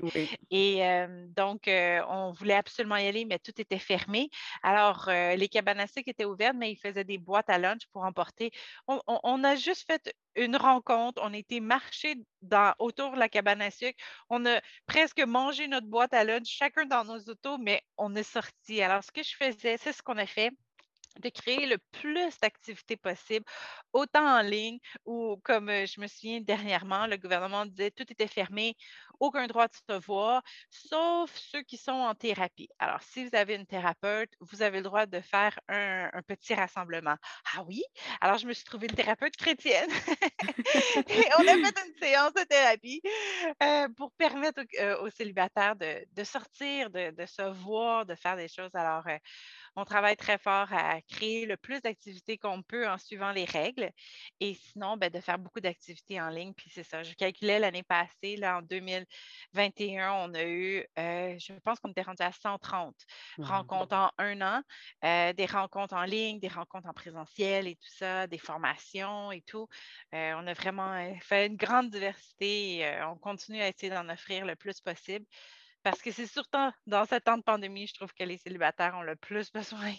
Et 0.50 0.86
euh, 0.86 1.26
donc, 1.30 1.68
euh, 1.68 2.02
on 2.08 2.32
voulait 2.32 2.56
absolument 2.56 2.98
y 2.98 3.08
aller, 3.08 3.26
mais 3.26 3.40
tout 3.40 3.54
était 3.58 3.80
fermé. 3.80 4.30
Alors, 4.64 5.10
les 5.10 5.50
cabanes 5.50 5.80
à 5.80 5.88
sucre 5.88 6.10
étaient 6.10 6.26
ouvertes, 6.26 6.56
mais 6.58 6.72
ils 6.72 6.78
faisaient 6.78 7.04
des 7.04 7.18
boîtes 7.18 7.50
à 7.50 7.58
lunch 7.58 7.82
pour 7.92 8.04
emporter. 8.04 8.52
On, 8.88 9.44
a 9.44 9.56
juste 9.56 9.86
fait 9.86 10.14
une 10.36 10.56
rencontre. 10.56 11.22
On 11.24 11.34
été 11.34 11.60
marcher 11.60 12.16
dans, 12.42 12.74
autour 12.80 13.14
de 13.14 13.20
la 13.20 13.30
cabane 13.30 13.62
à 13.62 13.72
sucre. 13.72 13.98
On 14.30 14.46
a 14.46 14.62
presque 14.86 15.22
mangé 15.22 15.68
notre 15.68 15.88
boîte 15.88 16.14
à 16.14 16.24
lunch, 16.24 16.48
chacun 16.48 16.86
dans 16.86 17.04
nos 17.04 17.20
autos, 17.20 17.58
mais 17.58 17.82
on 17.98 18.16
est 18.16 18.24
sorti. 18.24 18.82
Alors, 18.82 19.04
ce 19.04 19.12
que 19.12 19.24
je 19.24 19.36
faisais, 19.36 19.78
c'est 19.78 19.94
ce 19.94 20.02
qu'on 20.02 20.18
a 20.18 20.26
fait 20.26 20.52
de 21.20 21.30
créer 21.30 21.66
le 21.66 21.78
plus 21.92 22.40
d'activités 22.40 22.98
possibles, 22.98 23.46
autant 23.94 24.40
en 24.40 24.42
ligne 24.42 24.80
ou 25.06 25.38
comme 25.44 25.70
je 25.70 26.00
me 26.00 26.08
souviens 26.08 26.42
dernièrement, 26.42 27.08
le 27.08 27.18
gouvernement 27.18 27.66
disait 27.66 27.92
tout 27.92 28.06
était 28.10 28.28
fermé, 28.28 28.76
aucun 29.20 29.48
droit 29.48 29.68
de 29.68 29.74
se 29.74 30.00
voir, 30.06 30.42
sauf 30.70 31.32
ceux 31.36 31.62
qui 31.62 31.78
sont 31.78 31.92
en 31.92 32.16
thérapie. 32.16 32.70
Alors, 32.80 33.02
si 33.04 33.26
vous 33.26 33.36
avez 33.36 33.56
une 33.56 33.68
thérapeute, 33.68 34.32
vous 34.40 34.62
avez 34.62 34.78
le 34.78 34.84
droit 34.84 35.06
de 35.06 35.22
faire 35.22 35.60
un, 35.68 36.10
petit 36.28 36.54
rassemblement. 36.54 37.16
Ah 37.56 37.64
oui? 37.68 37.84
Alors, 38.20 38.38
je 38.38 38.48
me 38.48 38.54
suis 38.54 38.64
trouvée 38.64 38.88
une 38.88 38.96
thérapeute 38.96 39.36
chrétienne 39.36 39.90
on 41.38 41.48
a 41.48 41.54
fait 41.54 41.88
une 41.88 41.96
séance 42.02 42.34
de 42.34 42.44
thérapie 42.44 43.02
pour 43.98 44.12
permettre 44.14 44.62
aux, 45.02 45.10
célibataires 45.10 45.76
de, 45.76 46.24
sortir, 46.24 46.90
de, 46.90 47.26
se 47.26 47.42
voir, 47.64 48.06
de 48.06 48.16
faire 48.16 48.36
des 48.36 48.48
choses. 48.48 48.72
Alors, 48.74 49.04
on 49.76 49.86
travaille 49.86 50.18
très 50.18 50.38
fort 50.38 50.68
à 50.72 51.02
créer 51.02 51.46
le 51.46 51.56
plus 51.58 51.82
d'activités 51.82 52.38
qu'on 52.38 52.62
peut 52.62 52.90
en 52.90 52.98
suivant 52.98 53.32
les 53.32 53.46
règles. 53.46 53.92
Et 54.40 54.54
sinon, 54.54 54.98
ben, 54.98 55.10
de 55.10 55.20
faire 55.20 55.40
beaucoup 55.40 55.62
d'activités 55.62 56.20
en 56.22 56.30
ligne. 56.30 56.54
Puis 56.54 56.70
c'est 56.74 56.84
ça. 56.84 57.04
Je 57.04 57.14
calculais 57.14 57.60
l'année 57.60 57.84
passée, 57.84 58.36
là, 58.36 58.58
en 58.58 58.62
2021, 58.62 60.12
on 60.14 60.34
a 60.34 60.44
eu, 60.44 60.86
euh, 61.00 61.38
je 61.40 61.54
pense 61.64 61.80
qu'on 61.80 61.92
était 61.92 62.02
rendu 62.02 62.22
à 62.22 62.32
130 62.32 62.96
rencontres 63.40 63.96
en 63.96 64.12
un 64.18 64.42
an, 64.42 64.62
euh, 65.06 65.34
des 65.34 65.46
rencontres 65.46 65.94
en 65.96 66.04
ligne, 66.04 66.40
des 66.40 66.48
rencontres 66.50 66.88
en 66.88 66.94
présentiel 66.94 67.68
et 67.68 67.76
tout 67.76 67.90
ça, 67.96 68.28
des 68.28 68.38
formations 68.38 69.32
et 69.32 69.42
tout. 69.42 69.68
Euh, 70.14 70.34
on 70.38 70.48
a 70.48 70.54
vraiment 70.54 71.18
fait 71.22 71.48
une 71.48 71.56
grande 71.56 71.90
diversité 71.90 72.80
et 72.80 73.04
on 73.04 73.16
continue 73.18 73.62
à 73.62 73.70
essayer 73.70 73.92
d'en 73.92 74.10
offrir 74.10 74.46
le 74.46 74.56
plus 74.56 74.82
possible. 74.82 75.26
Parce 75.84 76.02
que 76.02 76.12
c'est 76.12 76.28
surtout 76.28 76.72
dans 76.86 77.06
ce 77.06 77.16
temps 77.16 77.38
de 77.38 77.44
pandémie, 77.44 77.88
je 77.88 77.94
trouve 77.96 78.14
que 78.14 78.24
les 78.24 78.38
célibataires 78.38 78.96
ont 78.96 79.02
le 79.02 79.16
plus 79.16 79.52
besoin 79.54 79.94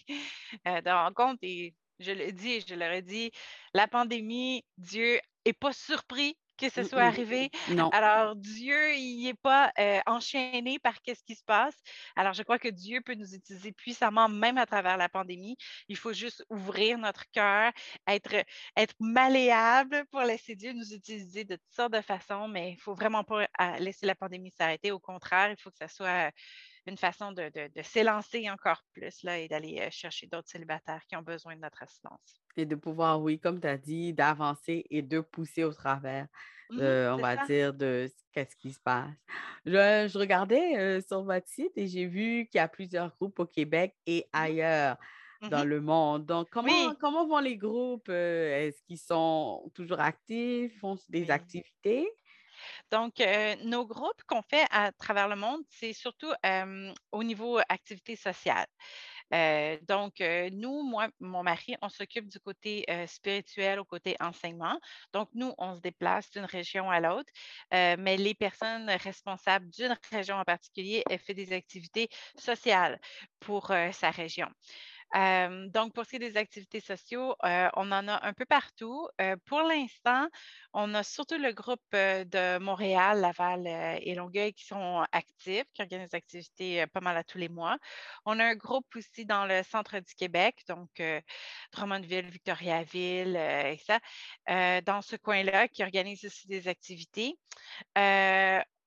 euh, 0.67 0.81
de 0.81 0.91
rencontres. 0.91 1.41
Et 1.43 1.75
je 1.99 2.13
le 2.13 2.33
dis 2.33 2.53
et 2.53 2.61
je 2.61 2.75
leur 2.75 2.93
ai 2.93 3.03
dit, 3.03 3.33
la 3.75 3.89
pandémie, 3.89 4.65
Dieu 4.79 5.21
n'est 5.47 5.53
pas 5.53 5.73
surpris 5.73 6.37
que 6.63 6.71
ce 6.71 6.85
soit 6.85 7.03
arrivé. 7.03 7.51
Non. 7.71 7.89
Alors, 7.91 8.37
Dieu, 8.37 8.95
il 8.95 9.25
n'est 9.25 9.35
pas 9.35 9.73
euh, 9.79 10.01
enchaîné 10.07 10.79
par 10.79 11.03
qu'est-ce 11.03 11.25
qui 11.25 11.35
se 11.35 11.45
passe. 11.45 11.75
Alors, 12.17 12.33
je 12.33 12.43
crois 12.43 12.59
que 12.59 12.69
Dieu 12.69 13.01
peut 13.01 13.15
nous 13.15 13.35
utiliser 13.35 13.73
puissamment, 13.73 14.29
même 14.29 14.59
à 14.59 14.67
travers 14.67 14.97
la 14.97 15.09
pandémie. 15.09 15.57
Il 15.89 15.97
faut 15.97 16.13
juste 16.13 16.45
ouvrir 16.51 16.99
notre 16.99 17.25
cœur, 17.33 17.73
être, 18.07 18.45
être 18.77 18.95
malléable 19.01 20.05
pour 20.11 20.21
laisser 20.21 20.55
Dieu 20.55 20.73
nous 20.73 20.93
utiliser 20.93 21.45
de 21.45 21.57
toutes 21.57 21.75
sortes 21.75 21.93
de 21.93 22.01
façons, 22.01 22.47
mais 22.49 22.71
il 22.71 22.75
ne 22.75 22.81
faut 22.81 22.95
vraiment 22.95 23.25
pas 23.25 23.43
euh, 23.43 23.77
laisser 23.79 24.07
la 24.07 24.15
pandémie 24.15 24.53
s'arrêter. 24.57 24.93
Au 24.93 25.01
contraire, 25.01 25.51
il 25.51 25.61
faut 25.61 25.71
que 25.71 25.79
ça 25.79 25.89
soit 25.89 26.31
une 26.87 26.97
façon 26.97 27.33
de, 27.33 27.51
s'élancer 27.83 28.51
encore 28.51 28.83
plus 28.93 29.23
là, 29.23 29.39
et 29.39 29.49
d'aller 29.49 29.81
euh, 29.81 29.89
chercher 29.91 30.27
d'autres 30.27 30.49
célibataires 30.49 31.03
qui 31.09 31.17
ont 31.17 31.23
besoin 31.23 31.55
de 31.55 31.61
notre 31.61 31.83
assistance. 31.83 32.43
Et 32.57 32.67
de 32.67 32.75
pouvoir, 32.75 33.21
oui, 33.21 33.39
comme 33.39 33.61
tu 33.61 33.67
as 33.67 33.79
dit, 33.79 34.13
d'avancer 34.13 34.85
et 34.91 35.03
de 35.03 35.21
pousser 35.21 35.65
au 35.65 35.73
travers, 35.73 36.27
mmh 36.71 36.81
on 36.81 37.17
va 37.19 37.37
dire, 37.47 37.75
de 37.75 38.11
ce 38.35 38.57
qui 38.57 38.73
se 38.73 38.81
passe. 38.81 39.11
Je, 39.65 40.19
regardais 40.19 40.77
euh, 40.79 41.01
sur 41.01 41.23
votre 41.23 41.47
site 41.49 41.73
et 41.77 41.87
j'ai 41.87 42.07
vu 42.07 42.47
qu'il 42.51 42.59
y 42.59 42.63
a 42.63 42.69
plusieurs 42.69 43.15
groupes 43.17 43.39
au 43.39 43.47
Québec 43.47 43.95
et 44.07 44.27
mmh 44.33 44.37
ailleurs 44.37 44.97
mmh 44.97 45.49
dans 45.49 45.65
le 45.65 45.81
monde. 45.81 46.25
Donc, 46.25 46.49
comment, 46.51 46.95
comment 47.01 47.27
vont 47.27 47.41
les 47.41 47.57
groupes? 47.57 48.09
Euh, 48.09 48.67
est-ce 48.67 48.83
qu'ils 48.85 48.99
sont 48.99 49.71
toujours 49.75 50.01
actifs? 50.01 50.79
Font 50.81 50.97
des 51.09 51.31
activités? 51.31 52.09
Donc, 52.91 53.21
euh, 53.21 53.57
nos 53.65 53.87
groupes 53.87 54.23
qu'on 54.27 54.43
fait 54.43 54.67
à 54.71 54.93
travers 54.93 55.29
le 55.29 55.37
monde, 55.37 55.63
c'est 55.69 55.93
surtout 55.93 56.33
au 57.13 57.25
niveau 57.25 57.59
activité 57.69 58.17
sociale. 58.17 58.67
Euh, 59.35 59.79
donc, 59.89 60.21
euh, 60.21 60.51
nous, 60.53 60.83
moi, 60.83 61.09
mon 61.21 61.43
mari, 61.43 61.75
on 61.81 61.89
s'occupe 61.89 62.29
du 62.29 62.39
côté 62.39 62.85
spirituel 63.07 63.81
au 63.81 63.85
côté 63.85 64.17
enseignement. 64.21 64.79
Donc, 65.13 65.29
nous, 65.35 65.55
on 65.59 65.75
se 65.75 65.81
déplace 65.81 66.31
d'une 66.31 66.45
région 66.45 66.91
à 66.91 67.01
l'autre, 67.01 67.31
mais 67.71 68.17
les 68.17 68.35
personnes 68.35 68.91
responsables 68.91 69.69
d'une 69.71 69.97
région 70.11 70.37
en 70.37 70.45
particulier, 70.45 71.03
elles 71.09 71.19
font 71.19 71.33
des 71.33 71.53
activités 71.53 72.09
sociales 72.37 73.01
pour 73.41 73.69
sa 73.93 74.11
région 74.11 74.49
donc, 75.15 75.93
pour 75.93 76.05
ce 76.05 76.11
qui 76.11 76.17
est 76.17 76.19
des 76.19 76.37
activités 76.37 76.81
sociaux, 76.81 77.35
on 77.43 77.93
en 77.93 78.09
a 78.09 78.27
un 78.27 78.33
peu 78.33 78.45
partout. 78.47 79.09
pour 79.47 79.63
l'instant, 79.63 80.29
on 80.73 80.95
a 80.95 81.03
surtout 81.03 81.37
le 81.39 81.53
groupe 81.53 81.83
de 81.93 82.59
Montréal, 82.59 83.21
Laval 83.21 83.67
et 83.67 84.15
Longueuil 84.15 84.55
qui 84.55 84.65
sont 84.65 85.05
actifs, 85.13 85.65
qui 85.75 85.83
organisent 85.83 86.11
des 86.11 86.17
activités 86.17 86.87
pas 86.89 87.01
mal 87.01 87.17
à 87.17 87.25
tous 87.25 87.39
les 87.39 87.49
mois. 87.49 87.77
On 88.25 88.39
a 88.39 88.45
un 88.45 88.55
groupe 88.55 88.87
aussi 88.97 89.27
dans 89.27 89.47
le 89.47 89.63
centre 89.63 89.99
du 89.99 90.15
Québec, 90.15 90.63
donc 90.69 91.03
Drummondville, 91.73 92.31
Victoriaville 92.31 93.37
et 93.37 93.79
ça, 93.87 94.01
dans 94.83 95.03
ce 95.03 95.17
coin-là, 95.17 95.69
qui 95.69 95.83
organise 95.83 96.25
aussi 96.25 96.47
des 96.49 96.69
activités. 96.69 97.37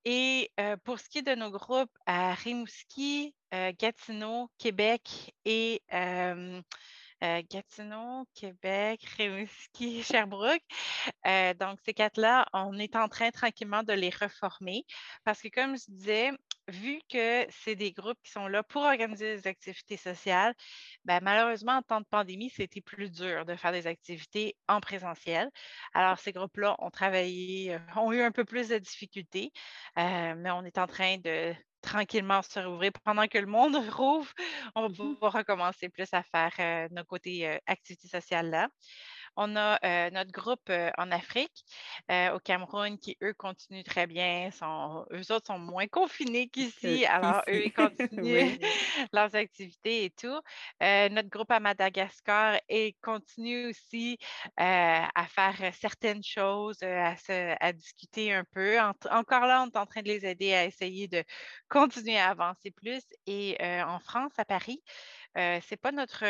Et 0.05 0.51
pour 0.83 0.99
ce 0.99 1.09
qui 1.09 1.19
est 1.19 1.21
de 1.23 1.35
nos 1.35 1.49
groupes 1.49 1.97
à 2.05 2.33
Rimouski, 2.33 3.33
Gatineau, 3.51 4.49
Québec 4.57 5.33
et 5.45 5.81
Gatineau, 7.21 8.27
Québec, 8.35 9.03
Rimouski, 9.17 10.03
Sherbrooke. 10.03 10.61
donc, 11.59 11.79
ces 11.83 11.93
quatre-là, 11.93 12.45
on 12.53 12.77
est 12.77 12.95
en 12.95 13.07
train 13.07 13.31
tranquillement 13.31 13.83
de 13.83 13.93
les 13.93 14.11
reformer 14.11 14.85
parce 15.23 15.41
que, 15.41 15.47
comme 15.47 15.75
je 15.75 15.85
disais, 15.89 16.31
vu 16.67 16.99
que 17.09 17.45
c'est 17.49 17.75
des 17.75 17.91
groupes 17.93 18.17
qui 18.23 18.31
sont 18.31 18.47
là 18.47 18.63
pour 18.63 18.83
organiser 18.83 19.35
des 19.37 19.47
activités 19.47 19.97
sociales, 19.97 20.53
ben, 21.05 21.19
malheureusement, 21.21 21.73
en 21.73 21.81
temps 21.81 22.01
de 22.01 22.05
pandémie, 22.09 22.49
c'était 22.49 22.81
plus 22.81 23.11
dur 23.11 23.45
de 23.45 23.55
faire 23.55 23.71
des 23.71 23.87
activités 23.87 24.55
en 24.67 24.79
présentiel. 24.81 25.49
Alors, 25.93 26.19
ces 26.19 26.31
groupes-là 26.31 26.75
ont 26.79 26.89
travaillé, 26.89 27.77
ont 27.95 28.11
eu 28.11 28.21
un 28.21 28.31
peu 28.31 28.45
plus 28.45 28.69
de 28.69 28.77
difficultés, 28.77 29.51
mais 29.95 30.51
on 30.51 30.63
est 30.65 30.77
en 30.77 30.87
train 30.87 31.17
de 31.17 31.53
tranquillement 31.81 32.41
se 32.41 32.59
rouvrir. 32.59 32.91
Pendant 33.03 33.27
que 33.27 33.37
le 33.37 33.45
monde 33.45 33.75
rouvre, 33.93 34.31
on 34.75 34.89
mmh 34.97 35.15
va 35.21 35.29
recommencer 35.29 35.89
plus 35.89 36.09
à 36.13 36.23
faire 36.23 36.89
nos 36.91 37.03
côtés 37.03 37.59
activités 37.67 38.07
sociales 38.07 38.49
là. 38.49 38.69
On 39.37 39.55
a 39.55 39.79
euh, 39.83 40.09
notre 40.11 40.31
groupe 40.31 40.69
euh, 40.69 40.91
en 40.97 41.11
Afrique, 41.11 41.65
euh, 42.09 42.33
au 42.35 42.39
Cameroun, 42.39 42.97
qui, 42.97 43.17
eux, 43.21 43.33
continuent 43.33 43.83
très 43.83 44.07
bien. 44.07 44.49
Sont, 44.51 45.05
eux 45.11 45.31
autres 45.31 45.47
sont 45.47 45.59
moins 45.59 45.87
confinés 45.87 46.47
qu'ici. 46.47 47.05
Alors, 47.05 47.41
eux, 47.49 47.65
ils 47.65 47.73
continuent 47.73 48.57
leurs 49.13 49.35
activités 49.35 50.05
et 50.05 50.09
tout. 50.09 50.39
notre 50.81 51.29
groupe 51.29 51.51
à 51.51 51.59
Madagascar 51.59 52.59
et 52.69 52.95
continue 53.01 53.67
aussi 53.69 54.17
à 54.57 55.25
faire 55.29 55.73
certaines 55.73 56.23
choses, 56.23 56.81
à, 56.81 57.73
discuter 57.73 58.33
un 58.33 58.45
peu. 58.45 58.79
encore 58.79 59.45
là, 59.45 59.63
on 59.63 59.67
est 59.67 59.77
en 59.77 59.85
train 59.85 60.01
de 60.01 60.07
les 60.07 60.25
aider 60.25 60.53
à 60.53 60.65
essayer 60.65 61.07
de 61.07 61.23
continuer 61.69 62.17
à 62.17 62.29
avancer 62.29 62.71
plus. 62.71 63.03
Et 63.27 63.57
en 63.61 63.99
France, 63.99 64.33
à 64.37 64.45
Paris, 64.45 64.81
euh, 65.37 65.59
c'est 65.67 65.77
pas 65.77 65.91
notre, 65.91 66.23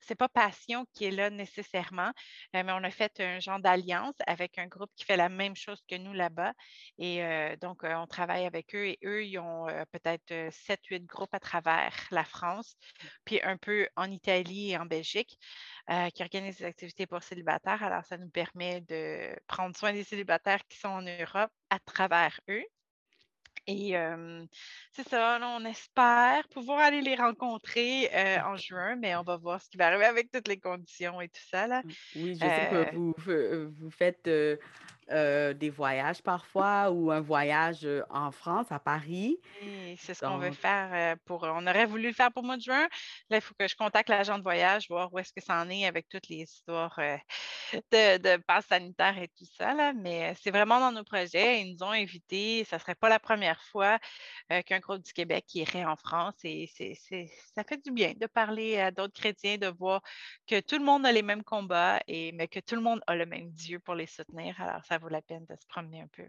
c'est 0.00 0.14
pas 0.14 0.28
passion 0.28 0.86
qui 0.94 1.04
est 1.04 1.10
là 1.10 1.30
nécessairement, 1.30 2.12
mais 2.54 2.64
on 2.68 2.84
a 2.84 2.90
fait 2.90 3.20
un 3.20 3.40
genre 3.40 3.60
d'alliance 3.60 4.14
avec 4.26 4.58
un 4.58 4.66
groupe 4.66 4.90
qui 4.96 5.04
fait 5.04 5.16
la 5.16 5.28
même 5.28 5.56
chose 5.56 5.80
que 5.88 5.96
nous 5.96 6.12
là-bas. 6.12 6.52
Et 6.98 7.22
donc, 7.60 7.82
on 7.84 8.06
travaille 8.06 8.46
avec 8.46 8.74
eux 8.74 8.86
et 8.86 8.98
eux, 9.04 9.24
ils 9.24 9.38
ont 9.38 9.66
peut-être 9.92 10.50
7-8 10.50 11.06
groupes 11.06 11.34
à 11.34 11.40
travers 11.40 11.94
la 12.10 12.24
France, 12.24 12.76
puis 13.24 13.40
un 13.42 13.56
peu 13.56 13.88
en 13.96 14.10
Italie 14.10 14.70
et 14.72 14.78
en 14.78 14.86
Belgique. 14.86 15.38
qui 16.14 16.22
organisent 16.22 16.58
des 16.58 16.64
activités 16.64 17.06
pour 17.06 17.22
célibataires. 17.22 17.82
Alors, 17.82 18.04
ça 18.04 18.18
nous 18.18 18.30
permet 18.30 18.80
de 18.82 19.34
prendre 19.46 19.76
soin 19.76 19.92
des 19.92 20.04
célibataires 20.04 20.60
qui 20.68 20.78
sont 20.78 20.88
en 20.88 21.02
Europe 21.02 21.50
à 21.70 21.78
travers 21.80 22.40
eux. 22.48 22.64
Et 23.70 23.94
c'est 24.92 25.08
ça, 25.08 25.38
on 25.42 25.64
espère 25.66 26.48
pouvoir 26.48 26.80
aller 26.80 27.02
les 27.02 27.14
rencontrer 27.14 28.10
en 28.42 28.56
juin, 28.56 28.96
mais 28.96 29.14
on 29.14 29.22
va 29.22 29.36
voir 29.36 29.60
ce 29.60 29.68
qui 29.68 29.76
va 29.76 29.88
arriver 29.88 30.06
avec 30.06 30.32
toutes 30.32 30.48
les 30.48 30.58
conditions 30.58 31.20
et 31.20 31.28
tout 31.28 31.44
ça. 31.50 31.66
Là. 31.66 31.82
Oui, 32.16 32.34
je 32.34 32.40
sais 32.40 32.90
que 32.90 32.96
vous, 32.96 33.14
vous 33.78 33.90
faites 33.90 34.28
des 35.08 35.70
voyages 35.70 36.22
parfois 36.22 36.90
ou 36.90 37.10
un 37.10 37.20
voyage 37.20 37.86
en 38.10 38.30
France, 38.30 38.66
à 38.70 38.78
Paris. 38.78 39.38
Oui, 39.62 39.96
c'est 39.98 40.14
ce 40.14 40.20
qu'on 40.20 40.38
veut 40.38 40.52
faire 40.52 41.16
pour. 41.24 41.42
On 41.44 41.66
aurait 41.66 41.86
voulu 41.86 42.08
le 42.08 42.12
faire 42.12 42.32
pour 42.32 42.42
le 42.42 42.48
mois 42.48 42.56
de 42.56 42.62
juin. 42.62 42.86
Là, 43.30 43.38
il 43.38 43.40
faut 43.40 43.54
que 43.58 43.68
je 43.68 43.76
contacte 43.76 44.08
l'agent 44.08 44.38
de 44.38 44.42
voyage, 44.42 44.88
voir 44.88 45.12
où 45.12 45.18
est-ce 45.18 45.32
que 45.32 45.40
ça 45.40 45.60
en 45.60 45.68
est 45.70 45.86
avec 45.86 46.08
toutes 46.08 46.28
les 46.28 46.42
histoires 46.42 46.98
de, 47.72 48.18
de 48.18 48.42
passe 48.42 48.66
sanitaire 48.66 49.18
et 49.18 49.28
tout 49.28 49.46
ça. 49.56 49.74
Là. 49.74 49.92
Mais 49.92 50.34
c'est 50.42 50.50
vraiment 50.50 50.80
dans 50.80 50.92
nos 50.92 51.04
projets. 51.04 51.62
Ils 51.62 51.74
nous 51.74 51.82
ont 51.84 51.90
invités. 51.90 52.64
Ça 52.64 52.76
ne 52.76 52.80
serait 52.80 52.94
pas 52.94 53.08
la 53.08 53.18
première 53.18 53.62
fois 53.64 53.98
qu'un 54.66 54.78
groupe 54.80 55.02
du 55.02 55.12
Québec 55.12 55.44
irait 55.54 55.84
en 55.84 55.96
France. 55.96 56.34
Et 56.44 56.70
c'est, 56.74 56.94
ça 57.54 57.64
fait 57.64 57.82
du 57.82 57.90
bien 57.90 58.12
de 58.16 58.26
parler 58.26 58.78
à 58.78 58.90
d'autres 58.90 59.14
chrétiens, 59.14 59.58
de 59.58 59.68
voir 59.68 60.02
que 60.46 60.60
tout 60.60 60.78
le 60.78 60.84
monde 60.84 61.06
a 61.06 61.12
les 61.12 61.22
mêmes 61.22 61.44
combats, 61.44 62.00
et, 62.06 62.32
mais 62.32 62.48
que 62.48 62.60
tout 62.60 62.74
le 62.74 62.80
monde 62.80 63.00
a 63.06 63.14
le 63.14 63.26
même 63.26 63.50
Dieu 63.50 63.78
pour 63.80 63.94
les 63.94 64.06
soutenir. 64.06 64.60
Alors, 64.60 64.84
ça 64.84 64.97
vaut 64.98 65.08
la 65.08 65.22
peine 65.22 65.46
de 65.46 65.54
se 65.54 65.66
promener 65.66 66.00
un 66.00 66.08
peu. 66.08 66.24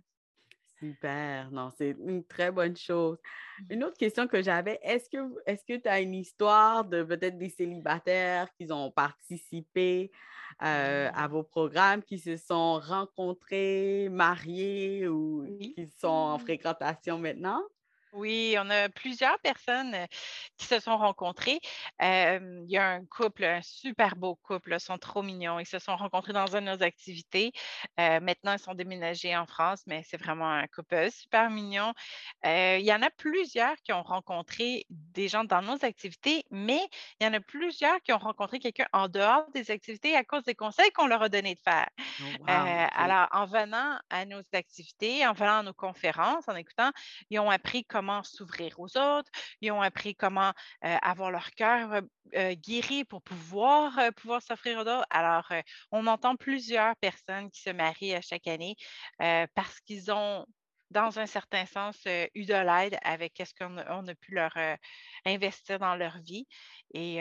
Super, 0.79 1.51
non, 1.51 1.71
c'est 1.77 1.89
une 1.89 2.23
très 2.23 2.51
bonne 2.51 2.77
chose. 2.77 3.17
Mmh. 3.17 3.73
Une 3.73 3.83
autre 3.83 3.97
question 3.97 4.27
que 4.27 4.41
j'avais, 4.41 4.79
est-ce 4.81 5.09
que 5.09 5.17
est-ce 5.45 5.65
que 5.65 5.75
tu 5.75 5.89
as 5.89 5.99
une 5.99 6.13
histoire 6.13 6.85
de 6.85 7.03
peut-être 7.03 7.37
des 7.37 7.49
célibataires 7.49 8.47
qui 8.53 8.71
ont 8.71 8.89
participé 8.89 10.09
euh, 10.63 11.09
à 11.13 11.27
vos 11.27 11.43
programmes, 11.43 12.01
qui 12.01 12.17
se 12.17 12.37
sont 12.37 12.79
rencontrés, 12.79 14.07
mariés 14.09 15.07
ou 15.09 15.45
qui 15.59 15.87
sont 15.97 16.07
en 16.07 16.39
fréquentation 16.39 17.19
maintenant? 17.19 17.61
Oui, 18.13 18.55
on 18.59 18.69
a 18.69 18.89
plusieurs 18.89 19.39
personnes 19.39 19.95
qui 20.57 20.65
se 20.65 20.79
sont 20.79 20.97
rencontrées. 20.97 21.59
il 21.99 22.65
y 22.67 22.77
a 22.77 22.87
un 22.87 23.05
couple, 23.05 23.43
un 23.43 23.61
super 23.61 24.15
beau 24.15 24.35
couple, 24.35 24.73
ils 24.73 24.79
sont 24.79 24.97
trop 24.97 25.21
mignons. 25.21 25.59
Ils 25.59 25.65
se 25.65 25.79
sont 25.79 25.95
rencontrés 25.95 26.33
dans 26.33 26.55
une 26.55 26.65
de 26.65 26.71
nos 26.71 26.83
activités. 26.83 27.51
maintenant, 27.97 28.53
ils 28.53 28.59
sont 28.59 28.73
déménagés 28.73 29.35
en 29.35 29.45
France, 29.45 29.83
mais 29.87 30.03
c'est 30.03 30.17
vraiment 30.17 30.49
un 30.49 30.67
couple 30.67 31.11
super 31.11 31.49
mignon. 31.49 31.93
il 32.43 32.81
y 32.81 32.93
en 32.93 33.01
a 33.01 33.09
plusieurs 33.09 33.75
qui 33.83 33.93
ont 33.93 34.03
rencontré 34.03 34.85
des 34.89 35.27
gens 35.27 35.43
dans 35.43 35.61
nos 35.61 35.83
activités, 35.85 36.43
mais 36.51 36.81
il 37.19 37.25
y 37.25 37.27
en 37.27 37.33
a 37.33 37.39
plusieurs 37.39 38.01
qui 38.01 38.11
ont 38.13 38.17
rencontré 38.17 38.59
quelqu'un 38.59 38.87
en 38.93 39.07
dehors 39.07 39.45
des 39.53 39.71
activités 39.71 40.15
à 40.15 40.23
cause 40.23 40.43
des 40.43 40.55
conseils 40.55 40.91
qu'on 40.91 41.07
leur 41.07 41.21
a 41.21 41.29
donné 41.29 41.55
de 41.55 41.59
faire. 41.59 41.89
Oh, 42.21 42.45
alors, 42.47 43.27
en 43.31 43.45
venant 43.45 43.99
à 44.09 44.25
nos 44.25 44.41
activités, 44.53 45.25
en 45.27 45.33
venant 45.33 45.59
à 45.59 45.63
nos 45.63 45.73
conférences, 45.73 46.47
en 46.47 46.55
écoutant, 46.55 46.91
ils 47.29 47.39
ont 47.39 47.49
appris 47.49 47.85
comment 47.85 47.98
comment 47.99 48.23
s'ouvrir 48.23 48.79
aux 48.79 48.97
autres, 48.97 49.29
ils 49.59 49.71
ont 49.71 49.81
appris 49.81 50.15
comment 50.15 50.53
avoir 50.81 51.31
leur 51.31 51.51
cœur 51.51 52.01
guéri 52.33 53.03
pour 53.03 53.21
pouvoir, 53.21 53.99
pouvoir 54.15 54.41
s'offrir 54.41 54.77
aux 54.79 54.81
autres. 54.81 55.05
Alors, 55.09 55.51
on 55.91 56.07
entend 56.07 56.37
plusieurs 56.37 56.95
personnes 56.97 57.51
qui 57.51 57.61
se 57.61 57.71
marient 57.71 58.15
à 58.15 58.21
chaque 58.21 58.47
année 58.47 58.75
parce 59.53 59.81
qu'ils 59.81 60.11
ont 60.11 60.45
dans 60.91 61.19
un 61.19 61.25
certain 61.25 61.65
sens, 61.65 61.97
eu 62.33 62.45
de 62.45 62.53
l'aide 62.53 62.97
avec 63.03 63.33
ce 63.37 63.53
qu'on 63.53 63.77
a, 63.77 64.15
pu 64.15 64.33
leur 64.33 64.55
investir 65.25 65.77
dans 65.79 65.95
leur 65.95 66.17
vie. 66.19 66.47
Et 66.93 67.19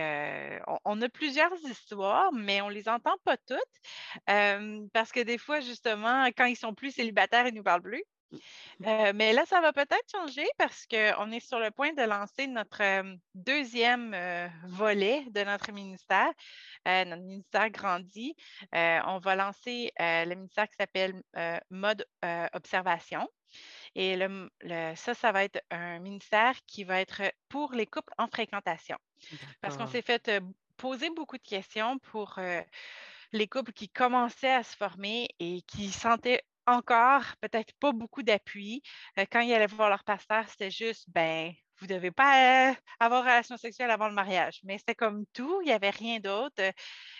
on, 0.85 1.03
a 1.03 1.09
plusieurs 1.09 1.53
histoires, 1.65 2.33
mais 2.33 2.61
on 2.61 2.69
ne 2.69 2.75
les 2.75 2.89
entend 2.89 3.17
pas 3.25 3.37
toutes 3.37 4.91
parce 4.93 5.13
que 5.13 5.21
des 5.21 5.39
fois, 5.39 5.61
justement, 5.61 6.27
quand 6.37 6.47
ils 6.47 6.57
sont 6.57 6.75
plus 6.75 6.93
célibataires, 6.93 7.47
ils 7.47 7.53
ne 7.53 7.59
nous 7.59 7.65
parlent 7.65 7.83
plus. 7.83 8.05
Mmh. 8.31 9.13
mais 9.15 9.33
là, 9.33 9.45
ça 9.47 9.61
va 9.61 9.73
peut-être 9.73 10.11
changer 10.11 10.47
parce 10.59 10.87
qu'on 10.87 11.31
est 11.31 11.41
sur 11.41 11.59
le 11.59 11.71
point 11.71 11.93
de 11.93 12.03
lancer 12.03 12.47
notre 12.47 12.83
deuxième 13.35 14.15
volet 14.65 15.25
de 15.31 15.43
notre 15.45 15.73
ministère. 15.73 16.31
notre 16.85 17.23
ministère 17.23 17.71
grandit. 17.71 18.35
on 18.73 19.19
va 19.19 19.35
lancer 19.35 19.93
le 19.99 20.35
ministère 20.35 20.69
qui 20.69 20.77
s'appelle 20.77 21.23
Mode 21.71 22.07
Observation. 22.53 23.29
Et 23.95 24.17
le, 24.17 24.51
ça, 24.95 25.15
ça 25.15 25.33
va 25.33 25.45
être 25.45 25.63
un 25.71 25.99
ministère 26.01 26.55
qui 26.67 26.85
va 26.85 27.01
être 27.01 27.23
pour 27.49 27.73
les 27.73 27.87
couples 27.87 28.13
en 28.19 28.29
fréquentation. 28.29 28.99
Parce 29.61 29.77
qu'on 29.77 29.87
s'est 29.87 30.03
fait 30.03 30.31
poser 30.77 31.11
beaucoup 31.11 31.39
de 31.39 31.43
questions 31.43 31.99
pour 31.99 32.39
les 33.33 33.49
couples 33.49 33.73
qui 33.73 33.89
commençaient 33.89 34.53
à 34.53 34.63
se 34.63 34.77
former 34.77 35.29
et 35.39 35.63
qui 35.63 35.91
sentaient 35.91 36.43
encore 36.69 37.25
peut-être 37.41 37.73
pas 37.81 37.93
beaucoup 37.93 38.23
d'appui. 38.23 38.83
quand 39.33 39.41
ils 39.41 39.53
allaient 39.55 39.67
voir 39.67 39.89
leur 39.91 40.05
pasteur, 40.05 40.49
c'était 40.49 40.71
juste, 40.71 41.05
ben, 41.11 41.53
vous 41.81 41.87
ne 41.87 41.95
devez 41.95 42.11
pas 42.11 42.75
avoir 43.01 43.23
relation 43.23 43.57
sexuelle 43.57 43.91
avant 43.91 44.09
le 44.09 44.15
mariage. 44.15 44.61
Mais 44.65 44.79
c'était 44.79 44.95
comme 44.97 45.25
tout, 45.33 45.61
il 45.63 45.67
n'y 45.67 45.73
avait 45.73 45.91
rien 45.91 46.19
d'autre. 46.21 46.61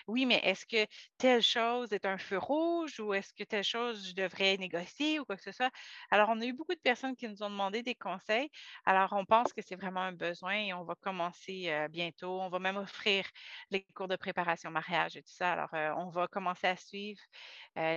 oui, 0.07 0.25
mais 0.25 0.37
est-ce 0.43 0.65
que 0.65 0.85
telle 1.17 1.41
chose 1.41 1.93
est 1.93 2.05
un 2.05 2.17
feu 2.17 2.37
rouge 2.37 2.99
ou 2.99 3.13
est-ce 3.13 3.33
que 3.33 3.43
telle 3.43 3.63
chose 3.63 4.07
je 4.09 4.13
devrais 4.15 4.57
négocier 4.57 5.19
ou 5.19 5.25
quoi 5.25 5.37
que 5.37 5.43
ce 5.43 5.51
soit? 5.51 5.71
Alors, 6.11 6.29
on 6.29 6.41
a 6.41 6.45
eu 6.45 6.53
beaucoup 6.53 6.73
de 6.75 6.79
personnes 6.81 7.15
qui 7.15 7.27
nous 7.27 7.43
ont 7.43 7.49
demandé 7.49 7.83
des 7.83 7.95
conseils. 7.95 8.49
Alors, 8.85 9.13
on 9.13 9.25
pense 9.25 9.53
que 9.53 9.61
c'est 9.61 9.75
vraiment 9.75 10.01
un 10.01 10.13
besoin 10.13 10.55
et 10.55 10.73
on 10.73 10.83
va 10.85 10.95
commencer 11.01 11.87
bientôt. 11.91 12.39
On 12.41 12.49
va 12.49 12.59
même 12.59 12.77
offrir 12.77 13.25
les 13.71 13.83
cours 13.95 14.07
de 14.07 14.15
préparation 14.15 14.71
mariage 14.71 15.17
et 15.17 15.23
tout 15.23 15.33
ça. 15.33 15.53
Alors, 15.53 15.97
on 15.97 16.09
va 16.09 16.27
commencer 16.27 16.67
à 16.67 16.75
suivre 16.77 17.21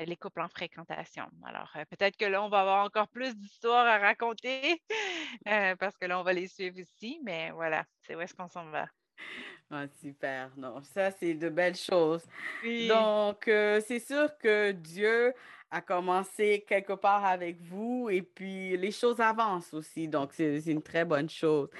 les 0.07 0.16
couples 0.16 0.41
en 0.41 0.49
fréquentation. 0.49 1.28
Alors, 1.45 1.72
peut-être 1.91 2.16
que 2.16 2.24
là, 2.24 2.43
on 2.43 2.49
va 2.49 2.61
avoir 2.61 2.85
encore 2.85 3.09
plus 3.09 3.37
d'histoires 3.37 3.87
à 3.87 3.99
raconter 3.99 4.83
parce 5.78 5.97
que 5.99 6.07
là, 6.07 6.18
on 6.20 6.22
va 6.22 6.33
les 6.33 6.49
suivre 6.49 6.78
ici, 6.78 7.20
mais 7.24 7.51
voilà, 7.51 7.85
c'est 8.01 8.14
où 8.14 8.20
est-ce 8.20 8.35
qu'on 8.35 8.49
s'en 8.49 8.66
va. 8.70 8.87
Ah, 9.74 9.86
super. 10.02 10.50
Non, 10.58 10.82
ça, 10.82 11.10
c'est 11.10 11.32
de 11.32 11.48
belles 11.48 11.76
choses. 11.76 12.22
Donc, 12.62 13.48
euh, 13.48 13.80
c'est 13.86 14.00
sûr 14.00 14.28
que 14.36 14.72
Dieu 14.72 15.32
a 15.70 15.80
commencé 15.80 16.62
quelque 16.68 16.92
part 16.92 17.24
avec 17.24 17.58
vous 17.62 18.10
et 18.10 18.20
puis 18.20 18.76
les 18.76 18.90
choses 18.90 19.18
avancent 19.18 19.72
aussi. 19.72 20.08
Donc, 20.08 20.34
c'est 20.34 20.58
une 20.66 20.82
très 20.82 21.06
bonne 21.06 21.30
chose. 21.30 21.70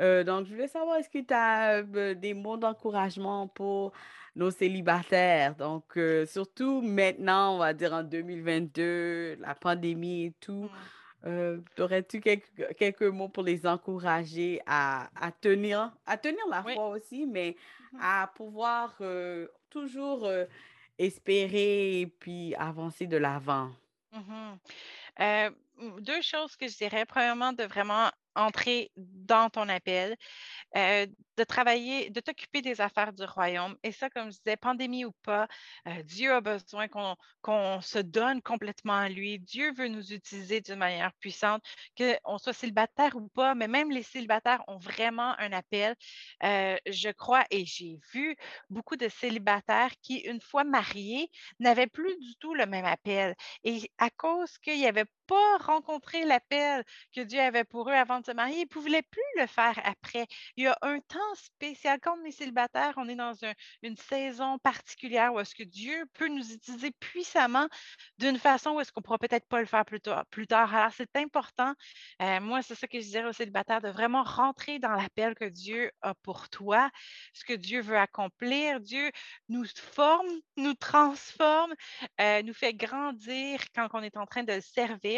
Euh, 0.00 0.24
donc, 0.24 0.46
je 0.46 0.54
voulais 0.54 0.66
savoir, 0.66 0.96
est-ce 0.96 1.08
que 1.08 1.24
tu 1.24 1.32
as 1.32 1.84
euh, 1.84 2.14
des 2.14 2.34
mots 2.34 2.56
d'encouragement 2.56 3.46
pour 3.46 3.92
nos 4.34 4.50
célibataires? 4.50 5.54
Donc, 5.54 5.96
surtout 6.26 6.82
maintenant, 6.82 7.54
on 7.54 7.58
va 7.58 7.72
dire 7.72 7.92
en 7.92 8.02
2022, 8.02 9.36
la 9.36 9.54
pandémie 9.54 10.24
et 10.24 10.34
tout. 10.40 10.64
Mmh. 10.64 10.95
Euh, 11.26 11.58
aurais-tu 11.78 12.20
quelques, 12.20 12.76
quelques, 12.76 13.02
mots 13.02 13.28
pour 13.28 13.42
les 13.42 13.66
encourager 13.66 14.60
à, 14.64 15.10
à, 15.16 15.32
tenir, 15.32 15.92
à 16.06 16.16
tenir 16.16 16.46
la 16.48 16.62
foi 16.62 16.88
aussi, 16.88 17.26
mais 17.26 17.56
mmh 17.92 17.98
à 17.98 18.30
pouvoir 18.34 18.94
euh, 19.00 19.48
toujours 19.70 20.26
euh, 20.26 20.44
espérer 20.98 22.00
et 22.00 22.06
puis 22.06 22.54
avancer 22.56 23.06
de 23.06 23.16
l'avant? 23.16 23.70
Mmh 24.12 24.54
deux 26.00 26.22
choses 26.22 26.56
que 26.56 26.68
je 26.68 26.76
dirais. 26.76 27.04
Premièrement, 27.04 27.52
de 27.52 27.64
vraiment 27.64 28.10
entrer 28.36 28.90
dans 28.96 29.50
ton 29.50 29.68
appel, 29.68 30.16
de 30.74 31.44
travailler, 31.44 32.10
de 32.10 32.20
t'occuper 32.20 32.62
des 32.62 32.80
affaires 32.80 33.12
du 33.12 33.24
royaume. 33.24 33.76
Et 33.82 33.92
ça, 33.92 34.08
comme 34.10 34.30
je 34.30 34.38
disais, 34.38 34.56
pandémie 34.56 35.04
ou 35.04 35.12
pas, 35.22 35.48
Dieu 36.04 36.32
a 36.32 36.40
besoin 36.40 36.88
qu'on 36.88 37.80
se 37.80 37.98
donne 37.98 38.42
complètement 38.42 38.94
à 38.98 39.08
lui. 39.08 39.38
Dieu 39.38 39.72
veut 39.74 39.88
nous 39.88 40.12
utiliser 40.12 40.60
d'une 40.60 40.76
manière 40.76 41.12
puissante, 41.14 41.62
qu'on 41.98 42.38
soit 42.38 42.52
célibataire 42.52 43.16
ou 43.16 43.28
pas, 43.28 43.54
mais 43.54 43.68
même 43.68 43.90
les 43.90 44.02
célibataires 44.02 44.62
ont 44.68 44.78
vraiment 44.78 45.34
un 45.38 45.52
appel. 45.52 45.94
je 46.42 47.12
crois, 47.12 47.44
et 47.50 47.64
j'ai 47.64 47.98
vu 48.12 48.36
beaucoup 48.70 48.96
de 48.96 49.08
célibataires 49.08 49.92
qui, 50.02 50.18
une 50.18 50.40
fois 50.40 50.64
mariés, 50.64 51.30
n'avaient 51.60 51.86
plus 51.86 52.16
du 52.18 52.36
tout 52.36 52.54
le 52.54 52.66
même 52.66 52.84
appel. 52.84 53.34
Et 53.64 53.90
à 53.98 54.10
cause 54.10 54.58
qu'il 54.58 54.78
y 54.78 54.86
avait 54.86 55.06
pas 55.26 55.58
rencontré 55.58 56.24
l'appel 56.24 56.84
que 57.14 57.20
Dieu 57.20 57.40
avait 57.40 57.64
pour 57.64 57.88
eux 57.90 57.94
avant 57.94 58.20
de 58.20 58.26
se 58.26 58.32
marier, 58.32 58.58
ils 58.58 58.62
ne 58.62 58.66
pouvaient 58.66 59.02
plus 59.02 59.22
le 59.38 59.46
faire 59.46 59.78
après. 59.84 60.26
Il 60.56 60.64
y 60.64 60.66
a 60.66 60.78
un 60.82 61.00
temps 61.00 61.34
spécial. 61.34 61.98
Quand 62.00 62.16
on 62.20 62.24
est 62.24 62.32
célibataire, 62.32 62.94
on 62.96 63.08
est 63.08 63.16
dans 63.16 63.34
une 63.82 63.96
saison 63.96 64.58
particulière 64.58 65.32
où 65.32 65.40
est-ce 65.40 65.54
que 65.54 65.62
Dieu 65.62 66.04
peut 66.14 66.28
nous 66.28 66.52
utiliser 66.52 66.90
puissamment 66.92 67.68
d'une 68.18 68.38
façon 68.38 68.72
où 68.72 68.80
est-ce 68.80 68.92
qu'on 68.92 69.00
ne 69.00 69.04
pourra 69.04 69.18
peut-être 69.18 69.46
pas 69.46 69.60
le 69.60 69.66
faire 69.66 69.84
plus 69.84 70.00
tard. 70.00 70.24
Plus 70.26 70.46
tard. 70.46 70.74
Alors, 70.74 70.92
c'est 70.96 71.16
important. 71.16 71.74
Euh, 72.22 72.40
moi, 72.40 72.62
c'est 72.62 72.74
ça 72.74 72.86
que 72.86 73.00
je 73.00 73.06
dirais 73.06 73.28
aux 73.28 73.32
célibataires, 73.32 73.80
de 73.80 73.88
vraiment 73.88 74.22
rentrer 74.22 74.78
dans 74.78 74.92
l'appel 74.92 75.34
que 75.34 75.44
Dieu 75.44 75.90
a 76.02 76.14
pour 76.14 76.48
toi, 76.48 76.90
ce 77.32 77.44
que 77.44 77.52
Dieu 77.52 77.80
veut 77.80 77.98
accomplir. 77.98 78.80
Dieu 78.80 79.10
nous 79.48 79.64
forme, 79.76 80.28
nous 80.56 80.74
transforme, 80.74 81.74
euh, 82.20 82.42
nous 82.42 82.54
fait 82.54 82.74
grandir 82.74 83.60
quand 83.74 83.88
on 83.92 84.02
est 84.02 84.16
en 84.16 84.26
train 84.26 84.42
de 84.42 84.54
le 84.54 84.60
servir. 84.60 85.15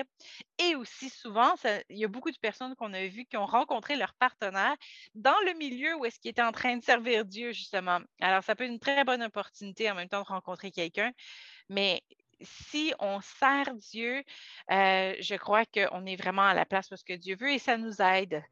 Et 0.59 0.75
aussi, 0.75 1.11
souvent, 1.11 1.55
il 1.89 1.99
y 1.99 2.05
a 2.05 2.09
beaucoup 2.09 2.31
de 2.31 2.39
personnes 2.39 2.75
qu'on 2.77 2.93
a 2.93 3.07
vues 3.07 3.27
qui 3.27 3.37
ont 3.37 3.47
rencontré 3.47 3.97
leur 3.97 4.15
partenaire 4.15 4.77
dans 5.15 5.39
le 5.47 5.55
milieu 5.55 5.95
où 5.97 6.05
est-ce 6.05 6.19
qu'ils 6.21 6.31
étaient 6.31 6.43
en 6.43 6.53
train 6.53 6.77
de 6.77 6.83
servir 6.83 7.25
Dieu, 7.25 7.53
justement. 7.53 8.01
Alors, 8.21 8.43
ça 8.43 8.55
peut 8.55 8.65
être 8.65 8.71
une 8.71 8.79
très 8.79 9.05
bonne 9.05 9.23
opportunité 9.23 9.91
en 9.91 9.95
même 9.95 10.09
temps 10.09 10.23
de 10.23 10.27
rencontrer 10.27 10.71
quelqu'un. 10.71 11.13
Mais 11.69 12.03
si 12.41 12.93
on 12.99 13.21
sert 13.21 13.75
Dieu, 13.75 14.23
euh, 14.71 15.15
je 15.21 15.35
crois 15.37 15.65
qu'on 15.67 16.07
est 16.07 16.17
vraiment 16.17 16.47
à 16.47 16.55
la 16.55 16.67
place 16.67 16.89
parce 16.89 17.03
que 17.03 17.15
Dieu 17.15 17.37
veut 17.37 17.51
et 17.53 17.59
ça 17.59 17.77
nous 17.77 18.01
aide 18.01 18.43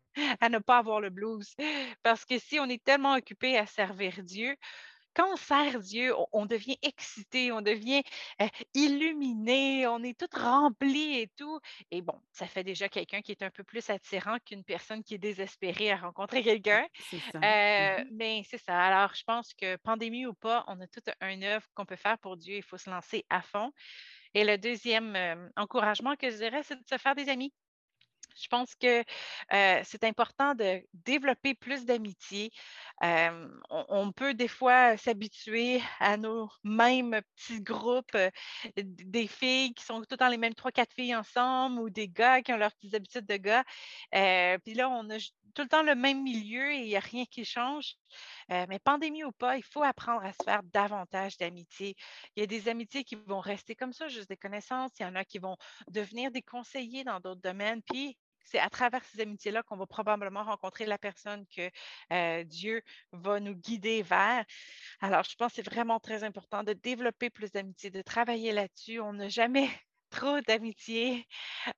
à 0.40 0.48
ne 0.48 0.58
pas 0.58 0.78
avoir 0.78 1.00
le 1.00 1.10
blues. 1.10 1.54
Parce 2.02 2.24
que 2.24 2.38
si 2.38 2.58
on 2.58 2.66
est 2.66 2.82
tellement 2.82 3.14
occupé 3.14 3.56
à 3.58 3.66
servir 3.66 4.22
Dieu, 4.22 4.56
quand 5.16 5.32
on 5.32 5.36
sert 5.36 5.80
Dieu, 5.80 6.12
on, 6.32 6.44
devient 6.44 6.76
excité, 6.82 7.50
on 7.50 7.62
devient 7.62 8.02
euh, 8.42 8.48
illuminé, 8.74 9.86
on 9.86 10.02
est 10.02 10.18
tout 10.18 10.28
rempli 10.38 11.20
et 11.20 11.28
tout. 11.38 11.58
Et 11.90 12.02
bon, 12.02 12.20
ça 12.32 12.46
fait 12.46 12.62
déjà 12.62 12.90
quelqu'un 12.90 13.22
qui 13.22 13.32
est 13.32 13.42
un 13.42 13.50
peu 13.50 13.64
plus 13.64 13.88
attirant 13.88 14.36
qu'une 14.44 14.62
personne 14.62 15.02
qui 15.02 15.14
est 15.14 15.18
désespérée 15.18 15.90
à 15.90 15.96
rencontrer 15.96 16.42
quelqu'un. 16.42 16.86
Euh, 17.34 18.04
mmh 18.04 18.04
mais 18.12 18.42
c'est 18.48 18.58
ça. 18.58 18.78
Alors, 18.78 19.14
je 19.14 19.22
pense 19.24 19.54
que 19.54 19.76
pandémie 19.76 20.26
ou 20.26 20.34
pas, 20.34 20.64
on 20.68 20.80
a 20.80 20.86
tout 20.86 21.02
un 21.20 21.42
œuvre 21.42 21.66
qu'on 21.74 21.86
peut 21.86 21.96
faire 21.96 22.18
pour 22.18 22.36
Dieu. 22.36 22.56
Il 22.56 22.62
faut 22.62 22.78
se 22.78 22.90
lancer 22.90 23.24
à 23.30 23.40
fond. 23.40 23.72
Et 24.34 24.44
le 24.44 24.58
deuxième 24.58 25.16
euh, 25.16 25.48
encouragement 25.56 26.14
que 26.16 26.30
je 26.30 26.36
dirais, 26.36 26.62
c'est 26.62 26.76
de 26.76 26.84
se 26.88 26.98
faire 26.98 27.14
des 27.14 27.28
amis. 27.28 27.52
Je 28.40 28.48
pense 28.48 28.74
que 28.74 29.02
c'est 29.84 30.04
important 30.04 30.54
de 30.54 30.82
développer 30.92 31.54
plus 31.54 31.84
d'amitié. 31.84 32.50
on, 33.02 34.12
peut 34.12 34.34
des 34.34 34.48
fois 34.48 34.96
s'habituer 34.96 35.82
à 36.00 36.16
nos 36.16 36.48
mêmes 36.64 37.20
petits 37.36 37.62
groupes, 37.62 38.16
des 38.76 39.26
filles 39.26 39.74
qui 39.74 39.84
sont 39.84 40.00
tout 40.00 40.06
le 40.12 40.16
temps 40.16 40.28
les 40.28 40.38
mêmes 40.38 40.54
trois, 40.54 40.72
quatre 40.72 40.94
filles 40.94 41.14
ensemble 41.14 41.80
ou 41.80 41.90
des 41.90 42.08
gars 42.08 42.42
qui 42.42 42.52
ont 42.52 42.56
leurs 42.56 42.72
petites 42.72 42.94
habitudes 42.94 43.26
de 43.26 43.36
gars. 43.36 43.64
Puis 44.64 44.74
là, 44.74 44.88
on 44.88 45.08
a 45.10 45.18
tout 45.56 45.62
le 45.62 45.68
temps 45.68 45.82
le 45.82 45.94
même 45.94 46.22
milieu 46.22 46.70
et 46.70 46.80
il 46.80 46.86
n'y 46.86 46.96
a 46.96 47.00
rien 47.00 47.24
qui 47.24 47.44
change. 47.44 47.94
mais 48.50 48.78
pandémie 48.78 49.24
ou 49.24 49.32
pas, 49.32 49.56
il 49.56 49.64
faut 49.64 49.82
apprendre 49.82 50.24
à 50.24 50.32
se 50.32 50.42
faire 50.44 50.62
davantage 50.64 51.38
d'amitié. 51.38 51.96
Il 52.36 52.40
y 52.40 52.42
a 52.42 52.46
des 52.46 52.68
amitiés 52.68 53.04
qui 53.04 53.16
vont 53.16 53.40
rester 53.40 53.74
comme 53.74 53.92
ça, 53.92 54.08
juste 54.08 54.28
des 54.28 54.36
connaissances. 54.36 54.92
Il 55.00 55.02
y 55.02 55.06
en 55.06 55.14
a 55.14 55.24
qui 55.24 55.38
vont 55.38 55.56
devenir 55.88 56.30
des 56.30 56.42
conseillers 56.42 57.04
dans 57.04 57.20
d'autres 57.20 57.40
domaines. 57.40 57.82
Puis 57.82 58.16
c'est 58.46 58.58
à 58.58 58.70
travers 58.70 59.04
ces 59.04 59.20
amitiés-là 59.20 59.62
qu'on 59.62 59.76
va 59.76 59.86
probablement 59.86 60.44
rencontrer 60.44 60.86
la 60.86 60.98
personne 60.98 61.44
que 61.54 61.70
euh, 62.12 62.44
Dieu 62.44 62.82
va 63.12 63.40
nous 63.40 63.54
guider 63.54 64.02
vers. 64.02 64.44
Alors, 65.00 65.24
je 65.24 65.34
pense 65.36 65.52
que 65.52 65.56
c'est 65.56 65.70
vraiment 65.70 66.00
très 66.00 66.24
important 66.24 66.62
de 66.62 66.72
développer 66.72 67.28
plus 67.30 67.52
d'amitié, 67.52 67.90
de 67.90 68.02
travailler 68.02 68.52
là-dessus. 68.52 69.00
On 69.00 69.12
n'a 69.14 69.28
jamais 69.28 69.68
trop 70.10 70.40
d'amitié. 70.40 71.26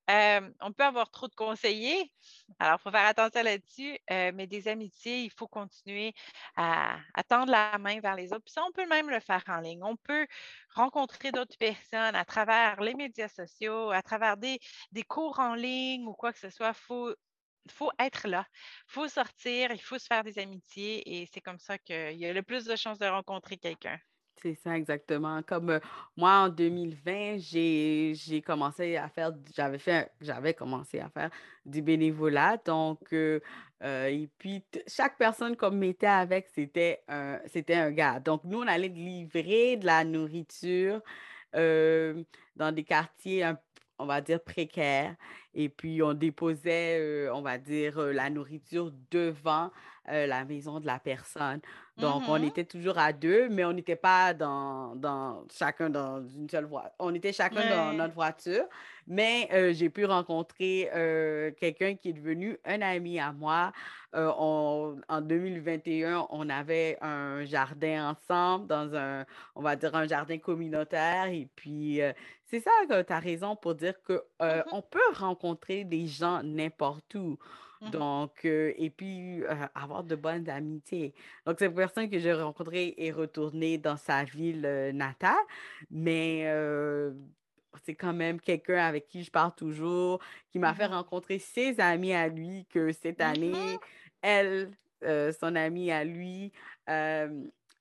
on 0.08 0.72
peut 0.72 0.84
avoir 0.84 1.10
trop 1.10 1.28
de 1.28 1.34
conseillers. 1.34 2.12
Alors, 2.58 2.78
il 2.80 2.82
faut 2.82 2.90
faire 2.90 3.06
attention 3.06 3.42
là-dessus. 3.42 3.98
mais 4.10 4.46
des 4.46 4.68
amitiés, 4.68 5.22
il 5.24 5.30
faut 5.30 5.48
continuer 5.48 6.14
à, 6.56 6.98
tendre 7.28 7.52
la 7.52 7.78
main 7.78 8.00
vers 8.00 8.16
les 8.16 8.32
autres. 8.32 8.44
Puis 8.44 8.52
ça, 8.52 8.64
on 8.66 8.72
peut 8.72 8.86
même 8.86 9.10
le 9.10 9.20
faire 9.20 9.42
en 9.48 9.60
ligne. 9.60 9.82
On 9.82 9.96
peut 9.96 10.26
rencontrer 10.74 11.32
d'autres 11.32 11.56
personnes 11.58 12.14
à 12.14 12.24
travers 12.24 12.80
les 12.80 12.94
médias 12.94 13.28
sociaux, 13.28 13.90
à 13.90 14.02
travers 14.02 14.36
des, 14.36 14.60
cours 15.08 15.38
en 15.40 15.54
ligne 15.54 16.06
ou 16.06 16.14
quoi 16.14 16.32
que 16.32 16.38
ce 16.38 16.50
soit. 16.50 16.72
Il 17.66 17.72
faut 17.72 17.90
être 17.98 18.28
là. 18.28 18.46
Il 18.88 18.92
faut 18.92 19.08
sortir, 19.08 19.72
il 19.72 19.82
faut 19.82 19.98
se 19.98 20.06
faire 20.06 20.24
des 20.24 20.38
amitiés 20.38 21.20
et 21.20 21.26
c'est 21.32 21.40
comme 21.40 21.58
ça 21.58 21.78
qu'il 21.78 22.16
y 22.18 22.26
a 22.26 22.32
le 22.32 22.42
plus 22.42 22.64
de 22.64 22.76
chances 22.76 22.98
de 22.98 23.06
rencontrer 23.06 23.58
quelqu'un. 23.58 23.98
C'est 24.42 24.54
ça, 24.54 24.76
exactement. 24.76 25.42
Comme 25.42 25.80
moi, 26.16 26.44
en 26.44 26.48
2020, 26.48 27.38
j'ai 27.38 28.42
commencé 28.44 28.96
à 28.96 29.08
faire, 29.08 29.32
j'avais 29.54 29.78
fait, 29.78 30.12
j'avais 30.20 30.54
commencé 30.54 31.00
à 31.00 31.08
faire 31.08 31.30
du 31.66 31.82
bénévolat. 31.82 32.56
Donc, 32.64 33.12
et 33.12 34.28
puis, 34.38 34.64
chaque 34.86 35.18
personne 35.18 35.56
qu'on 35.56 35.70
mettait 35.70 36.06
avec, 36.06 36.48
c'était 36.54 37.02
un, 37.08 37.40
c'était 37.46 37.74
un 37.74 37.90
gars. 37.90 38.20
Donc, 38.20 38.42
nous, 38.44 38.60
on 38.60 38.66
allait 38.66 38.88
livrer 38.88 39.76
de 39.76 39.86
la 39.86 40.04
nourriture 40.04 41.00
dans 41.52 42.72
des 42.74 42.84
quartiers, 42.84 43.44
on 43.98 44.06
va 44.06 44.20
dire, 44.20 44.40
précaires. 44.40 45.14
Et 45.54 45.68
puis, 45.68 46.02
on 46.02 46.14
déposait, 46.14 47.28
on 47.32 47.42
va 47.42 47.58
dire, 47.58 47.98
la 47.98 48.30
nourriture 48.30 48.92
devant 49.10 49.70
la 50.06 50.44
maison 50.44 50.80
de 50.80 50.86
la 50.86 50.98
personne. 50.98 51.60
Donc, 51.98 52.22
on 52.28 52.38
mmh 52.38 52.44
était 52.44 52.64
toujours 52.64 52.96
à 52.96 53.12
deux, 53.12 53.48
mais 53.48 53.64
on 53.64 53.72
n'était 53.72 53.96
pas 53.96 54.32
dans, 54.32 54.94
dans, 54.94 55.44
chacun 55.52 55.90
dans 55.90 56.24
une 56.28 56.48
seule 56.48 56.64
voiture. 56.64 56.92
On 56.98 57.12
était 57.12 57.32
chacun 57.32 57.68
dans 57.68 57.92
notre 57.92 58.14
voiture, 58.14 58.64
mais 59.06 59.48
j'ai 59.74 59.90
pu 59.90 60.04
rencontrer 60.04 60.88
quelqu'un 61.58 61.96
qui 61.96 62.10
est 62.10 62.12
devenu 62.12 62.56
un 62.64 62.80
ami 62.82 63.18
à 63.18 63.32
moi. 63.32 63.72
en 64.14 65.20
2021, 65.20 66.28
on 66.30 66.48
avait 66.48 66.98
un 67.00 67.44
jardin 67.44 68.10
ensemble 68.10 68.68
dans 68.68 68.94
un, 68.94 69.26
on 69.56 69.62
va 69.62 69.74
dire, 69.76 69.94
un 69.94 70.06
jardin 70.06 70.38
communautaire. 70.38 71.26
Et 71.26 71.48
puis, 71.56 72.00
c'est 72.48 72.60
ça 72.60 72.70
que 72.88 73.02
tu 73.02 73.12
as 73.12 73.18
raison 73.18 73.56
pour 73.56 73.74
dire 73.74 73.94
qu'on 74.02 74.20
mmh 74.40 74.82
peut 74.90 75.14
rencontrer 75.14 75.84
des 75.84 76.06
gens 76.06 76.42
n'importe 76.42 77.14
où. 77.14 77.38
Mmh 77.80 77.90
Donc, 77.90 78.44
et 78.44 78.90
puis 78.96 79.42
avoir 79.74 80.02
de 80.02 80.16
bonnes 80.16 80.48
amitiés. 80.48 81.14
Donc, 81.46 81.58
cette 81.58 81.74
personne 81.74 82.10
que 82.10 82.18
j'ai 82.18 82.32
rencontrée 82.32 82.94
est 82.96 83.12
retournée 83.12 83.78
dans 83.78 83.96
sa 83.96 84.24
ville 84.24 84.62
natale, 84.94 85.36
mais 85.90 86.44
c'est 87.84 87.94
quand 87.94 88.14
même 88.14 88.40
quelqu'un 88.40 88.84
avec 88.84 89.06
qui 89.06 89.22
je 89.22 89.30
parle 89.30 89.54
toujours, 89.54 90.20
qui 90.50 90.58
m'a 90.58 90.74
fait 90.74 90.88
mmh 90.88 90.92
rencontrer 90.92 91.38
ses 91.38 91.78
amis 91.78 92.12
à 92.14 92.28
lui, 92.28 92.66
que 92.70 92.92
cette 92.92 93.20
année, 93.20 93.78
elle, 94.22 94.70
son 95.02 95.54
amie 95.54 95.92
à 95.92 96.02
lui, 96.02 96.50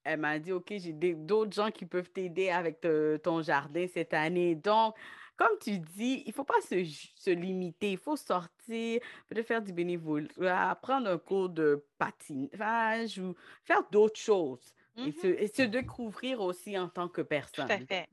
elle 0.08 0.20
m'a 0.22 0.40
dit, 0.40 0.54
OK, 0.54 0.74
j'ai 0.78 0.94
d'autres 0.94 1.54
gens 1.54 1.70
qui 1.70 1.86
peuvent 1.86 2.10
t'aider 2.10 2.50
avec 2.50 2.80
ton 3.24 3.42
jardin 3.42 3.86
cette 3.94 4.14
année. 4.14 4.56
Donc, 4.56 4.96
comme 5.36 5.58
tu 5.62 5.78
dis, 5.80 6.24
il 6.26 6.30
ne 6.30 6.34
faut 6.34 6.44
pas 6.44 6.60
se, 6.62 7.30
limiter, 7.30 7.92
il 7.92 7.98
faut 7.98 8.16
sortir, 8.16 9.02
peut-être 9.28 9.46
faire 9.46 9.62
du 9.62 9.74
bénévolat, 9.74 10.78
prendre 10.82 11.10
un 11.10 11.18
cours 11.18 11.50
de 11.50 11.86
patinage 11.98 13.20
ou 13.20 13.36
faire 13.64 13.84
d'autres 13.92 14.20
choses 14.20 14.74
et, 14.98 15.12
se, 15.12 15.28
mmh 15.28 15.36
et, 15.38 15.48
se, 15.48 15.62
découvrir 15.62 16.42
aussi 16.42 16.78
en 16.78 16.88
tant 16.88 17.08
que 17.08 17.22
personne. 17.22 17.68
Tout 17.68 17.74
à 17.74 17.78
fait. 17.78 18.08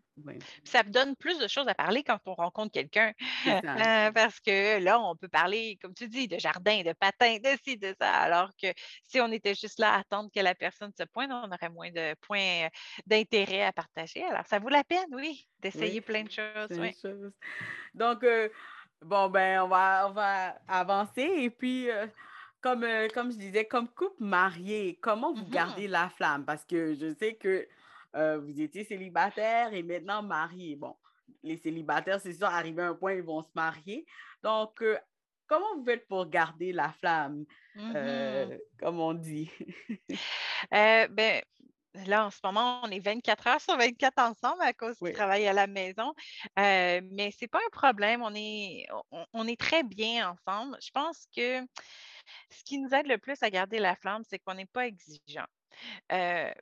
Ça 0.64 0.82
donne 0.82 1.16
plus 1.16 1.38
de 1.38 1.48
choses 1.48 1.66
à 1.68 1.74
parler 1.74 2.02
quand 2.04 2.18
on 2.26 2.34
rencontre 2.34 2.72
quelqu'un. 2.72 3.12
Euh, 3.46 3.60
parce 4.14 4.40
que 4.40 4.78
là, 4.78 5.00
on 5.00 5.16
peut 5.16 5.28
parler, 5.28 5.78
comme 5.82 5.94
tu 5.94 6.08
dis, 6.08 6.28
de 6.28 6.38
jardin, 6.38 6.82
de 6.82 6.92
patin, 6.92 7.38
de 7.38 7.58
ci, 7.64 7.76
de 7.76 7.94
ça. 8.00 8.10
Alors 8.10 8.50
que 8.60 8.68
si 9.02 9.20
on 9.20 9.30
était 9.32 9.54
juste 9.54 9.78
là 9.78 9.94
à 9.94 9.98
attendre 9.98 10.30
que 10.34 10.40
la 10.40 10.54
personne 10.54 10.92
se 10.96 11.04
pointe, 11.04 11.30
on 11.30 11.50
aurait 11.50 11.70
moins 11.70 11.90
de 11.90 12.14
points 12.20 12.66
euh, 12.66 12.68
d'intérêt 13.06 13.62
à 13.62 13.72
partager. 13.72 14.24
Alors, 14.24 14.46
ça 14.46 14.58
vaut 14.58 14.68
la 14.68 14.84
peine, 14.84 15.08
oui, 15.12 15.46
d'essayer 15.60 16.00
plein 16.00 16.22
de 16.22 16.30
choses. 16.30 16.68
Donc, 17.94 18.22
euh, 18.24 18.48
bon, 19.02 19.28
ben, 19.28 19.62
on 19.62 19.68
va, 19.68 20.08
on 20.08 20.12
va 20.12 20.56
avancer. 20.68 21.22
Et 21.22 21.50
puis, 21.50 21.88
comme, 22.60 22.86
comme 23.12 23.32
je 23.32 23.36
disais, 23.36 23.64
comme 23.64 23.88
couple 23.88 24.22
marié, 24.22 24.98
comment 25.02 25.32
vous 25.32 25.44
mmh 25.46 25.50
gardez 25.50 25.88
la 25.88 26.08
flamme? 26.08 26.44
Parce 26.44 26.64
que 26.64 26.94
je 26.94 27.12
sais 27.14 27.34
que 27.34 27.68
euh, 28.14 28.38
vous 28.38 28.60
étiez 28.60 28.84
célibataire 28.84 29.72
et 29.72 29.82
maintenant 29.82 30.22
marié. 30.22 30.76
Bon, 30.76 30.96
les 31.42 31.56
célibataires, 31.56 32.20
c'est 32.20 32.32
sûr, 32.32 32.46
arrivé 32.46 32.82
à 32.82 32.88
un 32.88 32.94
point, 32.94 33.14
ils 33.14 33.22
vont 33.22 33.42
se 33.42 33.50
marier. 33.54 34.06
Donc, 34.42 34.82
euh, 34.82 34.98
comment 35.46 35.76
vous 35.76 35.84
faites 35.84 36.06
pour 36.06 36.26
garder 36.28 36.72
la 36.72 36.92
flamme, 37.00 37.44
euh, 37.76 38.46
mm-hmm. 38.46 38.60
comme 38.78 39.00
on 39.00 39.14
dit? 39.14 39.50
ben, 40.70 41.42
Là, 42.06 42.26
en 42.26 42.30
ce 42.30 42.40
moment, 42.42 42.80
on 42.82 42.90
est 42.90 42.98
24 42.98 43.46
heures 43.46 43.60
sur 43.60 43.76
24 43.76 44.18
ensemble 44.18 44.62
à 44.62 44.72
cause 44.72 44.98
du 45.00 45.12
travail 45.12 45.46
à 45.46 45.52
la 45.52 45.68
maison. 45.68 46.12
mais 46.56 47.30
ce 47.30 47.44
n'est 47.44 47.48
pas 47.48 47.60
un 47.64 47.70
problème. 47.70 48.20
On 48.22 48.34
est, 48.34 48.88
on, 49.32 49.46
est 49.46 49.58
très 49.58 49.84
bien 49.84 50.28
ensemble. 50.28 50.76
Je 50.82 50.90
pense 50.90 51.28
que 51.36 51.60
ce 52.50 52.64
qui 52.64 52.78
nous 52.78 52.92
aide 52.92 53.06
le 53.06 53.18
plus 53.18 53.40
à 53.42 53.50
garder 53.50 53.78
la 53.78 53.94
flamme, 53.94 54.22
c'est 54.28 54.40
qu'on 54.40 54.54
n'est 54.54 54.66
pas 54.66 54.88
exigeant. 54.88 55.46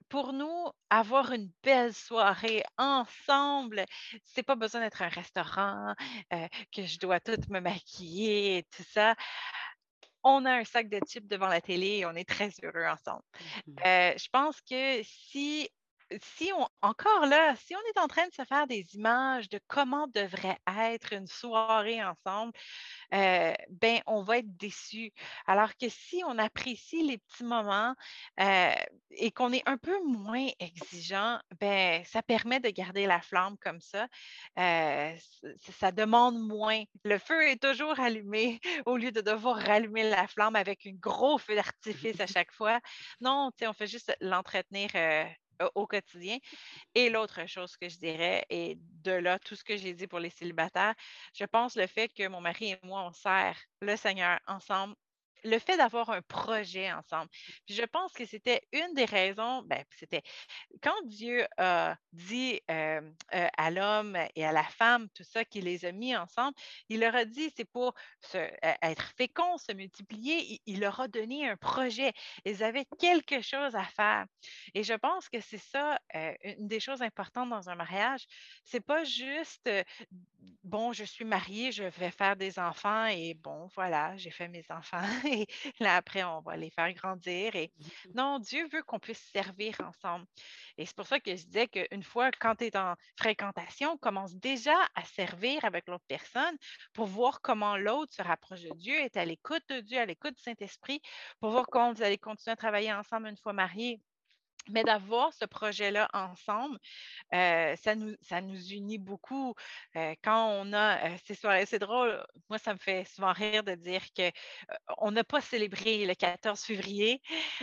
Pour 0.08 0.32
nous, 0.32 0.70
avoir 0.90 1.32
une 1.32 1.50
belle 1.62 1.94
soirée 1.94 2.62
ensemble, 2.78 3.84
c'est 4.24 4.42
pas 4.42 4.56
besoin 4.56 4.80
d'être 4.80 5.02
un 5.02 5.08
restaurant, 5.08 5.94
que 6.30 6.84
je 6.84 6.98
dois 6.98 7.20
tout 7.20 7.36
me 7.50 7.60
maquiller 7.60 8.58
et 8.58 8.62
tout 8.64 8.84
ça. 8.88 9.14
On 10.24 10.44
a 10.44 10.52
un 10.52 10.64
sac 10.64 10.88
de 10.88 11.00
chips 11.06 11.26
devant 11.26 11.48
la 11.48 11.60
télé 11.60 11.98
et 11.98 12.06
on 12.06 12.14
est 12.14 12.28
très 12.28 12.50
heureux 12.62 12.86
ensemble. 12.86 13.24
Mmh 13.66 13.74
je 13.84 14.28
pense 14.30 14.60
que 14.60 15.02
si 15.02 15.68
si 16.20 16.50
on, 16.56 16.66
encore 16.80 17.26
là, 17.26 17.54
si 17.56 17.74
on 17.74 17.80
est 17.90 17.98
en 18.02 18.08
train 18.08 18.26
de 18.26 18.32
se 18.32 18.44
faire 18.44 18.66
des 18.66 18.86
images 18.94 19.48
de 19.48 19.60
comment 19.66 20.06
devrait 20.08 20.58
être 20.66 21.12
une 21.12 21.26
soirée 21.26 22.02
ensemble, 22.02 22.52
euh, 23.14 23.52
ben, 23.70 24.00
on 24.06 24.22
va 24.22 24.38
être 24.38 24.56
déçu. 24.56 25.12
Alors 25.46 25.76
que 25.76 25.88
si 25.88 26.22
on 26.26 26.38
apprécie 26.38 27.02
les 27.02 27.18
petits 27.18 27.44
moments 27.44 27.94
euh, 28.40 28.74
et 29.10 29.30
qu'on 29.30 29.52
est 29.52 29.62
un 29.66 29.76
peu 29.76 30.02
moins 30.04 30.48
exigeant, 30.58 31.38
ben, 31.60 32.02
ça 32.04 32.22
permet 32.22 32.60
de 32.60 32.70
garder 32.70 33.06
la 33.06 33.20
flamme 33.20 33.56
comme 33.58 33.80
ça. 33.80 34.06
Euh, 34.58 35.14
ça 35.78 35.92
demande 35.92 36.38
moins. 36.38 36.82
Le 37.04 37.18
feu 37.18 37.48
est 37.48 37.62
toujours 37.62 37.98
allumé 38.00 38.60
au 38.86 38.96
lieu 38.96 39.12
de 39.12 39.20
devoir 39.20 39.56
rallumer 39.56 40.08
la 40.08 40.26
flamme 40.26 40.56
avec 40.56 40.86
un 40.86 40.94
gros 40.94 41.38
feu 41.38 41.54
d'artifice 41.54 42.20
à 42.20 42.26
chaque 42.26 42.52
fois. 42.52 42.80
Non, 43.20 43.50
on 43.62 43.72
fait 43.72 43.86
juste 43.86 44.16
l'entretenir 44.20 44.90
au 45.74 45.86
quotidien. 45.86 46.38
Et 46.94 47.10
l'autre 47.10 47.46
chose 47.46 47.76
que 47.76 47.88
je 47.88 47.98
dirais, 47.98 48.44
et 48.50 48.76
de 48.78 49.12
là, 49.12 49.38
tout 49.38 49.56
ce 49.56 49.64
que 49.64 49.76
j'ai 49.76 49.94
dit 49.94 50.06
pour 50.06 50.20
les 50.20 50.30
célibataires, 50.30 50.94
je 51.34 51.44
pense 51.44 51.76
le 51.76 51.86
fait 51.86 52.08
que 52.08 52.28
mon 52.28 52.40
mari 52.40 52.72
et 52.72 52.78
moi, 52.82 53.04
on 53.06 53.12
sert 53.12 53.58
le 53.80 53.96
Seigneur 53.96 54.38
ensemble 54.46 54.94
le 55.44 55.58
fait 55.58 55.76
d'avoir 55.76 56.10
un 56.10 56.22
projet 56.22 56.92
ensemble. 56.92 57.28
Je 57.68 57.82
pense 57.82 58.12
que 58.12 58.24
c'était 58.24 58.62
une 58.72 58.94
des 58.94 59.04
raisons, 59.04 59.62
ben, 59.62 59.84
c'était 59.98 60.22
quand 60.80 60.94
Dieu 61.04 61.46
a 61.58 61.96
dit 62.12 62.60
euh, 62.70 63.00
euh, 63.34 63.48
à 63.56 63.70
l'homme 63.70 64.16
et 64.34 64.44
à 64.44 64.52
la 64.52 64.64
femme, 64.64 65.08
tout 65.10 65.24
ça, 65.24 65.44
qu'il 65.44 65.64
les 65.64 65.84
a 65.84 65.92
mis 65.92 66.16
ensemble, 66.16 66.54
il 66.88 67.00
leur 67.00 67.14
a 67.14 67.24
dit, 67.24 67.52
c'est 67.56 67.64
pour 67.64 67.94
e, 68.34 68.50
être 68.82 69.12
fécond, 69.16 69.58
se 69.58 69.72
multiplier, 69.72 70.60
il, 70.66 70.80
leur 70.80 71.00
a 71.00 71.08
donné 71.08 71.48
un 71.48 71.56
projet. 71.56 72.12
Ils 72.44 72.62
avaient 72.62 72.86
quelque 72.98 73.40
chose 73.40 73.74
à 73.74 73.84
faire. 73.84 74.26
Et 74.74 74.82
je 74.82 74.94
pense 74.94 75.28
que 75.28 75.40
c'est 75.40 75.58
ça, 75.58 75.98
euh, 76.14 76.34
une 76.44 76.68
des 76.68 76.80
choses 76.80 77.02
importantes 77.02 77.50
dans 77.50 77.68
un 77.68 77.74
mariage. 77.74 78.26
C'est 78.64 78.84
pas 78.84 79.04
juste, 79.04 79.68
bon, 80.64 80.92
je 80.92 81.04
suis 81.04 81.24
mariée, 81.24 81.72
je 81.72 81.84
vais 81.84 82.10
faire 82.10 82.36
des 82.36 82.58
enfants 82.58 83.06
et 83.06 83.34
bon, 83.34 83.66
voilà, 83.74 84.16
j'ai 84.16 84.30
fait 84.30 84.48
mes 84.48 84.64
enfants 84.70 85.02
et 85.26 85.46
là, 85.80 85.96
après, 85.96 86.22
on 86.24 86.40
va 86.40 86.56
les 86.56 86.70
faire 86.70 86.92
grandir. 86.92 87.54
Et 87.56 87.72
non, 88.14 88.38
Dieu 88.38 88.68
veut 88.72 88.82
qu'on 88.82 88.98
puisse 88.98 89.22
servir 89.32 89.80
ensemble. 89.80 90.26
Et 90.78 90.86
c'est 90.86 90.96
pour 90.96 91.06
ça 91.06 91.20
que 91.20 91.34
je 91.34 91.44
disais 91.44 91.68
qu'une 91.68 92.02
fois, 92.02 92.30
quand 92.32 92.56
tu 92.56 92.66
es 92.66 92.76
en 92.76 92.94
fréquentation, 93.16 93.96
commence 93.98 94.34
déjà 94.34 94.76
à 94.94 95.04
servir 95.04 95.64
avec 95.64 95.88
l'autre 95.88 96.04
personne 96.08 96.56
pour 96.92 97.06
voir 97.06 97.40
comment 97.40 97.76
l'autre 97.76 98.14
se 98.14 98.22
rapproche 98.22 98.62
de 98.62 98.70
Dieu, 98.76 98.94
est 98.94 99.16
à 99.16 99.24
l'écoute 99.24 99.64
de 99.68 99.80
Dieu, 99.80 99.98
à 99.98 100.06
l'écoute 100.06 100.36
du 100.36 100.42
Saint-Esprit, 100.42 101.00
pour 101.40 101.50
voir 101.50 101.66
comment 101.66 101.92
vous 101.92 102.02
allez 102.02 102.18
continuer 102.18 102.52
à 102.52 102.56
travailler 102.56 102.92
ensemble 102.92 103.28
une 103.28 103.36
fois 103.36 103.52
mariés. 103.52 104.00
Mais 104.70 104.84
d'avoir 104.84 105.32
ce 105.32 105.44
projet-là 105.44 106.08
ensemble, 106.12 106.78
euh, 107.34 107.74
ça, 107.76 107.94
nous, 107.94 108.14
ça 108.20 108.40
nous 108.40 108.72
unit 108.72 108.98
beaucoup. 108.98 109.54
Euh, 109.96 110.14
quand 110.22 110.50
on 110.50 110.72
a 110.72 111.10
euh, 111.10 111.64
c'est 111.66 111.78
drôle, 111.78 112.24
moi, 112.48 112.58
ça 112.58 112.72
me 112.72 112.78
fait 112.78 113.04
souvent 113.04 113.32
rire 113.32 113.64
de 113.64 113.74
dire 113.74 114.02
qu'on 114.16 115.10
n'a 115.10 115.24
pas 115.24 115.40
célébré 115.40 116.06
le 116.06 116.14
14 116.14 116.60
février 116.60 117.20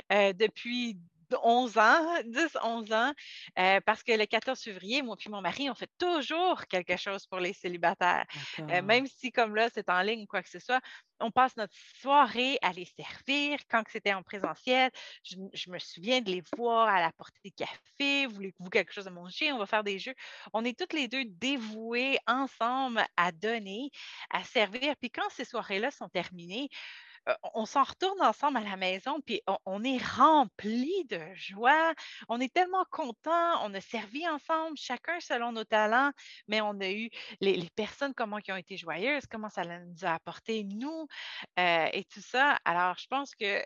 depuis 0.10 0.97
11 1.43 1.77
ans, 1.77 2.21
10, 2.25 2.57
11 2.63 2.91
ans, 2.93 3.13
euh, 3.57 3.80
parce 3.86 4.03
que 4.03 4.11
le 4.11 4.25
14 4.25 4.59
février, 4.59 5.01
moi 5.01 5.15
puis 5.17 5.30
mon 5.30 5.41
mari, 5.41 5.69
on 5.69 5.75
fait 5.75 5.91
toujours 5.97 6.65
quelque 6.67 6.97
chose 6.97 7.25
pour 7.27 7.39
les 7.39 7.53
célibataires. 7.53 8.25
Euh, 8.59 8.82
même 8.82 9.07
si, 9.07 9.32
comme 9.32 9.55
là, 9.55 9.69
c'est 9.73 9.89
en 9.89 10.01
ligne 10.01 10.23
ou 10.23 10.27
quoi 10.27 10.41
que 10.41 10.49
ce 10.49 10.59
soit, 10.59 10.82
on 11.19 11.32
passe 11.32 11.55
notre 11.57 11.75
soirée 11.99 12.57
à 12.61 12.71
les 12.71 12.86
servir. 12.86 13.59
Quand 13.69 13.84
c'était 13.89 14.13
en 14.13 14.23
présentiel, 14.23 14.91
je, 15.23 15.69
me 15.69 15.80
souviens 15.80 16.21
de 16.21 16.32
les 16.32 16.43
voir 16.55 16.88
à 16.88 17.01
la 17.01 17.11
portée 17.11 17.39
des 17.43 17.51
cafés. 17.51 18.25
Voulez-vous 18.27 18.69
quelque 18.69 18.93
chose 18.93 19.07
à 19.07 19.11
manger? 19.11 19.51
On 19.51 19.57
va 19.57 19.65
faire 19.65 19.84
des 19.84 19.99
jeux. 19.99 20.15
On 20.53 20.63
est 20.63 20.77
toutes 20.77 20.93
les 20.93 21.07
deux 21.07 21.25
dévouées 21.25 22.17
ensemble 22.27 23.05
à 23.17 23.32
donner, 23.32 23.91
à 24.30 24.43
servir. 24.43 24.95
Puis 24.97 25.09
quand 25.09 25.30
ces 25.32 25.45
soirées-là 25.45 25.91
sont 25.91 26.09
terminées, 26.09 26.69
on 27.53 27.65
s'en 27.65 27.84
retourne 27.84 28.21
ensemble 28.21 28.57
à 28.57 28.61
la 28.61 28.77
maison, 28.77 29.19
puis 29.21 29.41
on, 29.65 29.84
est 29.84 30.03
rempli 30.03 31.05
de 31.05 31.19
joie. 31.34 31.93
On 32.27 32.39
est 32.39 32.53
tellement 32.53 32.86
content. 32.91 33.65
On 33.65 33.73
a 33.73 33.82
servi 33.82 34.27
ensemble, 34.27 34.77
chacun 34.77 35.19
selon 35.19 35.51
nos 35.51 35.63
talents, 35.63 36.11
mais 36.47 36.61
on 36.61 36.80
a 36.80 36.89
eu 36.89 37.09
les, 37.41 37.67
personnes, 37.75 38.13
comment 38.13 38.39
qui 38.39 38.51
ont 38.51 38.57
été 38.57 38.77
joyeuses, 38.77 39.25
comment 39.30 39.49
ça 39.49 39.63
nous 39.63 40.05
a 40.05 40.13
apporté, 40.13 40.63
nous, 40.63 41.07
et 41.57 42.05
tout 42.13 42.21
ça. 42.21 42.57
Alors, 42.65 42.97
je 42.97 43.07
pense 43.07 43.36
que 43.36 43.63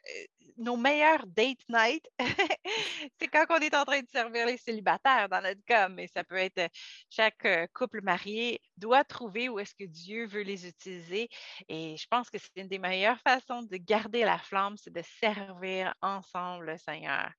nos 0.57 0.78
meilleurs 0.78 1.26
date 1.28 1.59
night, 1.70 2.05
c'est 3.20 3.28
quand 3.28 3.45
on 3.49 3.57
est 3.57 3.76
en 3.76 3.86
train 3.86 4.01
de 4.01 4.09
servir 4.09 4.45
les 4.45 4.57
célibataires, 4.57 5.30
dans 5.30 5.41
notre 5.41 5.64
cas, 5.66 5.89
mais 5.89 6.07
ça 6.07 6.24
peut 6.24 6.38
être 6.38 6.70
chaque 7.09 7.47
couple 7.74 8.01
marié 8.01 8.61
doit 8.78 9.03
trouver 9.03 9.49
où 9.49 9.59
est-ce 9.59 9.76
que 9.76 9.84
Dieu 9.84 10.26
veut 10.26 10.41
les 10.41 10.68
utiliser. 10.68 11.30
Et 11.70 11.95
je 11.97 12.07
pense 12.07 12.30
que 12.30 12.38
c'est 12.38 12.61
une 12.61 12.68
des 12.68 12.80
meilleures 12.80 13.20
façons 13.28 13.53
de 13.62 13.78
garder 13.78 14.24
la 14.24 14.38
flamme, 14.38 14.76
c'est 14.78 14.93
de 14.93 15.01
servir 15.20 15.93
ensemble 16.01 16.66
le 16.66 16.78
Seigneur. 16.78 17.32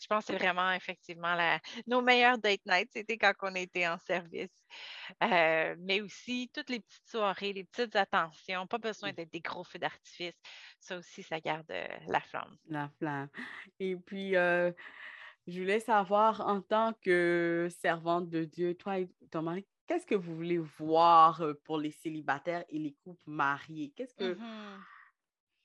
Je 0.00 0.06
pense 0.06 0.24
que 0.24 0.32
c'est 0.32 0.38
vraiment 0.38 0.72
effectivement 0.72 1.34
la, 1.34 1.60
nos 1.86 2.02
meilleurs 2.02 2.38
date 2.38 2.64
nights, 2.66 2.90
c'était 2.92 3.18
quand 3.18 3.32
on 3.42 3.54
était 3.54 3.86
en 3.86 3.98
service. 3.98 4.64
Euh, 5.22 5.74
mais 5.78 6.00
aussi 6.00 6.50
toutes 6.54 6.70
les 6.70 6.80
petites 6.80 7.08
soirées, 7.08 7.52
les 7.52 7.64
petites 7.64 7.96
attentions, 7.96 8.66
pas 8.66 8.78
besoin 8.78 9.12
d'être 9.12 9.32
des 9.32 9.40
gros 9.40 9.64
feux 9.64 9.78
d'artifice. 9.78 10.40
Ça 10.78 10.98
aussi, 10.98 11.22
ça 11.22 11.40
garde 11.40 11.70
euh, 11.70 11.86
la 12.06 12.20
flamme. 12.20 12.56
La 12.68 12.88
flamme. 12.98 13.28
Et 13.80 13.96
puis, 13.96 14.36
euh, 14.36 14.72
je 15.46 15.60
voulais 15.60 15.80
savoir, 15.80 16.40
en 16.46 16.60
tant 16.60 16.92
que 17.02 17.68
servante 17.80 18.28
de 18.28 18.44
Dieu, 18.44 18.74
toi 18.74 18.98
et 18.98 19.08
ton 19.30 19.42
mari, 19.42 19.66
qu'est-ce 19.86 20.06
que 20.06 20.14
vous 20.14 20.36
voulez 20.36 20.58
voir 20.58 21.42
pour 21.64 21.78
les 21.78 21.90
célibataires 21.90 22.64
et 22.68 22.78
les 22.78 22.94
couples 23.02 23.22
mariés? 23.26 23.92
Qu'est-ce 23.96 24.14
que, 24.14 24.34
mm-hmm. 24.34 24.78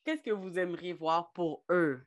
Qu'est-ce 0.04 0.22
que 0.24 0.32
vous 0.32 0.60
aimeriez 0.60 0.94
voir 0.94 1.32
pour 1.34 1.64
eux? 1.70 2.06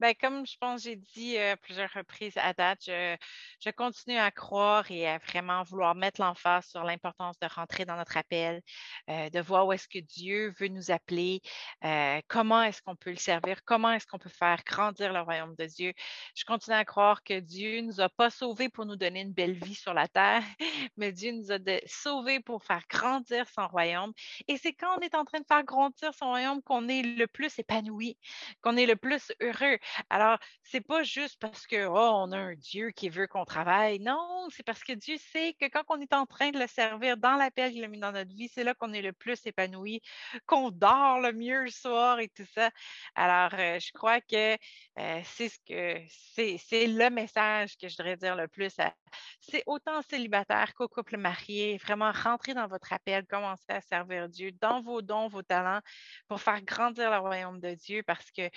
Ben, 0.00 0.14
comme 0.20 0.44
je 0.44 0.56
pense 0.58 0.82
j'ai 0.82 0.96
dit 0.96 1.38
à 1.38 1.56
plusieurs 1.56 1.90
reprises 1.92 2.36
à 2.36 2.52
date, 2.52 2.80
je, 2.86 3.70
continue 3.76 4.18
à 4.18 4.30
croire 4.30 4.90
et 4.90 5.08
à 5.08 5.18
vraiment 5.18 5.62
vouloir 5.62 5.94
mettre 5.94 6.20
l'emphase 6.20 6.66
sur 6.66 6.82
l'importance 6.84 7.38
de 7.38 7.46
rentrer 7.46 7.84
dans 7.84 7.96
notre 7.96 8.16
appel, 8.16 8.60
de 9.08 9.40
voir 9.40 9.66
où 9.66 9.72
est-ce 9.72 9.88
que 9.88 9.98
Dieu 9.98 10.52
veut 10.58 10.68
nous 10.68 10.90
appeler, 10.90 11.40
comment 12.28 12.62
est-ce 12.62 12.82
qu'on 12.82 12.96
peut 12.96 13.10
le 13.10 13.16
servir, 13.16 13.64
comment 13.64 13.92
est-ce 13.92 14.06
qu'on 14.06 14.18
peut 14.18 14.28
faire 14.28 14.62
grandir 14.64 15.12
le 15.12 15.20
royaume 15.20 15.54
de 15.56 15.66
Dieu. 15.66 15.92
Je 16.34 16.44
continue 16.44 16.76
à 16.76 16.84
croire 16.84 17.22
que 17.22 17.40
Dieu 17.40 17.80
ne 17.80 17.86
nous 17.86 18.00
a 18.00 18.08
pas 18.08 18.30
sauvés 18.30 18.68
pour 18.68 18.86
nous 18.86 18.96
donner 18.96 19.20
une 19.20 19.32
belle 19.32 19.54
vie 19.54 19.74
sur 19.74 19.94
la 19.94 20.08
terre, 20.08 20.42
mais 20.96 21.12
Dieu 21.12 21.32
nous 21.32 21.52
a 21.52 21.58
sauvés 21.86 22.40
pour 22.40 22.64
faire 22.64 22.82
grandir 22.88 23.48
son 23.48 23.66
royaume. 23.68 24.12
Et 24.48 24.56
c'est 24.56 24.72
quand 24.72 24.98
on 24.98 25.00
est 25.00 25.14
en 25.14 25.24
train 25.24 25.40
de 25.40 25.46
faire 25.46 25.64
grandir 25.64 26.12
son 26.14 26.26
royaume 26.26 26.62
qu'on 26.62 26.88
est 26.88 27.02
le 27.02 27.26
plus 27.26 27.58
épanoui, 27.58 28.18
qu'on 28.60 28.76
est 28.76 28.86
le 28.86 28.96
plus 28.96 29.32
heureux. 29.40 29.78
Alors, 30.10 30.38
c'est 30.62 30.80
pas 30.80 31.02
juste 31.02 31.38
parce 31.40 31.66
que 31.66 31.86
oh, 31.86 32.10
on 32.14 32.32
a 32.32 32.38
un 32.38 32.54
Dieu 32.54 32.90
qui 32.90 33.08
veut 33.08 33.26
qu'on 33.26 33.44
travaille. 33.44 34.00
Non, 34.00 34.48
c'est 34.50 34.62
parce 34.62 34.82
que 34.82 34.92
Dieu 34.92 35.16
sait 35.32 35.54
que 35.60 35.66
quand 35.68 35.84
on 35.88 36.00
est 36.00 36.12
en 36.12 36.26
train 36.26 36.50
de 36.50 36.58
le 36.58 36.66
servir 36.66 37.16
dans 37.16 37.36
l'appel 37.36 37.72
qu'il 37.72 37.84
a 37.84 37.88
mis 37.88 37.98
dans 37.98 38.12
notre 38.12 38.34
vie, 38.34 38.48
c'est 38.48 38.64
là 38.64 38.74
qu'on 38.74 38.92
est 38.92 39.02
le 39.02 39.12
plus 39.12 39.44
épanoui, 39.46 40.00
qu'on 40.46 40.70
dort 40.70 41.20
le 41.20 41.32
mieux 41.32 41.64
le 41.64 41.70
soir 41.70 42.20
et 42.20 42.28
tout 42.28 42.46
ça. 42.54 42.70
Alors, 43.14 43.58
euh, 43.58 43.78
je 43.78 43.92
crois 43.92 44.20
que 44.20 44.54
euh, 44.98 45.20
c'est 45.24 45.48
ce 45.48 45.58
que 45.66 46.00
c'est, 46.58 46.86
le 46.86 47.10
message 47.10 47.76
que 47.76 47.88
je 47.88 47.96
voudrais 47.96 48.16
dire 48.16 48.36
le 48.36 48.48
plus. 48.48 48.74
c'est 49.40 49.62
autant 49.66 50.02
célibataire 50.02 50.74
qu'au 50.74 50.88
couple 50.88 51.16
marié. 51.16 51.78
Vraiment, 51.78 52.12
rentrer 52.12 52.54
dans 52.54 52.66
votre 52.66 52.92
appel, 52.92 53.26
commencer 53.26 53.64
à 53.68 53.80
servir 53.80 54.28
Dieu 54.28 54.52
dans 54.60 54.80
vos 54.82 55.02
dons, 55.02 55.28
vos 55.28 55.42
talents 55.42 55.80
pour 56.28 56.40
faire 56.40 56.62
grandir 56.62 57.10
le 57.10 57.18
royaume 57.18 57.60
de 57.60 57.74
Dieu 57.74 58.02
parce 58.02 58.30
que 58.30 58.48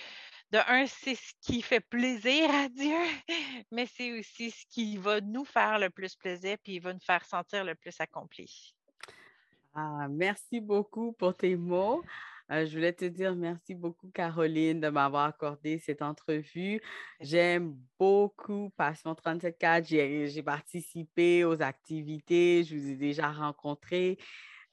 de 0.51 0.59
un, 0.67 0.85
c'est 0.87 1.15
ce 1.15 1.33
qui 1.41 1.61
fait 1.61 1.81
plaisir 1.81 2.49
à 2.49 2.69
Dieu, 2.69 2.97
mais 3.71 3.85
c'est 3.85 4.17
aussi 4.17 4.51
ce 4.51 4.65
qui 4.69 4.97
va 4.97 5.19
nous 5.21 5.45
faire 5.45 5.79
le 5.79 5.89
plus 5.89 6.15
plaisir, 6.15 6.57
puis 6.63 6.75
il 6.75 6.79
va 6.79 6.93
nous 6.93 6.99
faire 6.99 7.25
sentir 7.25 7.63
le 7.63 7.75
plus 7.75 7.99
accompli. 7.99 8.73
Ah, 9.73 10.07
merci 10.09 10.59
beaucoup 10.59 11.13
pour 11.13 11.35
tes 11.35 11.55
mots. 11.55 12.01
Euh, 12.49 12.65
je 12.65 12.73
voulais 12.73 12.93
te 12.93 13.03
dire 13.03 13.35
merci 13.35 13.75
beaucoup, 13.75 14.09
Caroline, 14.09 14.79
de 14.79 14.87
m'avoir 14.87 15.25
accordé 15.25 15.79
cette 15.79 16.01
entrevue. 16.01 16.81
J'aime 17.19 17.75
beaucoup 17.99 18.71
Passion 18.77 19.13
37 19.13 19.57
J'ai 19.83 20.43
participé 20.43 21.43
aux 21.43 21.61
activités, 21.61 22.63
je 22.63 22.77
vous 22.77 22.89
ai 22.89 22.95
déjà 22.95 23.29
rencontré, 23.29 24.17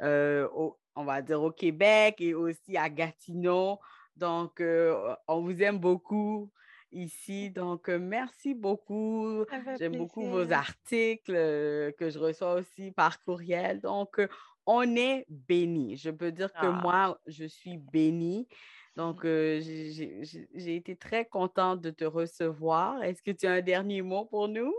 euh, 0.02 0.48
on 0.94 1.04
va 1.04 1.20
dire 1.20 1.42
au 1.42 1.50
Québec 1.50 2.20
et 2.20 2.32
aussi 2.32 2.76
à 2.76 2.88
Gatineau. 2.88 3.80
Donc, 4.16 4.60
euh, 4.60 5.14
on 5.28 5.40
vous 5.42 5.62
aime 5.62 5.78
beaucoup 5.78 6.50
ici. 6.92 7.50
Donc, 7.50 7.88
merci 7.88 8.54
beaucoup. 8.54 9.44
J'aime 9.78 9.96
beaucoup 9.96 10.24
vos 10.26 10.52
articles 10.52 11.32
que 11.98 12.10
je 12.10 12.18
reçois 12.18 12.54
aussi 12.54 12.92
par 12.92 13.22
courriel. 13.24 13.80
Donc, 13.80 14.20
on 14.66 14.82
est 14.96 15.26
béni. 15.28 15.96
Je 15.96 16.10
peux 16.10 16.32
dire 16.32 16.52
que 16.52 16.66
Ah. 16.66 16.80
moi, 16.82 17.20
je 17.26 17.44
suis 17.44 17.76
bénie. 17.78 18.46
Donc, 18.96 19.24
euh, 19.24 19.60
j'ai- 19.60 20.22
j'ai 20.54 20.76
été 20.76 20.94
très 20.96 21.24
contente 21.24 21.80
de 21.80 21.90
te 21.90 22.04
recevoir. 22.04 23.02
Est-ce 23.02 23.22
que 23.22 23.32
tu 23.32 23.46
as 23.46 23.52
un 23.54 23.60
dernier 23.60 24.02
mot 24.02 24.24
pour 24.24 24.46
nous? 24.48 24.72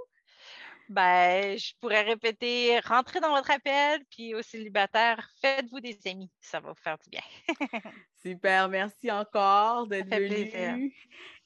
ben, 0.89 1.57
je 1.57 1.73
pourrais 1.79 2.03
répéter 2.03 2.79
rentrez 2.79 3.19
dans 3.19 3.31
votre 3.31 3.51
appel, 3.51 4.01
puis 4.09 4.35
aux 4.35 4.41
célibataires, 4.41 5.29
faites-vous 5.41 5.79
des 5.79 5.97
amis. 6.05 6.29
Ça 6.39 6.59
va 6.59 6.69
vous 6.69 6.81
faire 6.81 6.97
du 7.03 7.09
bien. 7.09 7.21
Super, 8.23 8.69
merci 8.69 9.11
encore 9.11 9.87
d'être 9.87 10.09
venu. 10.09 10.93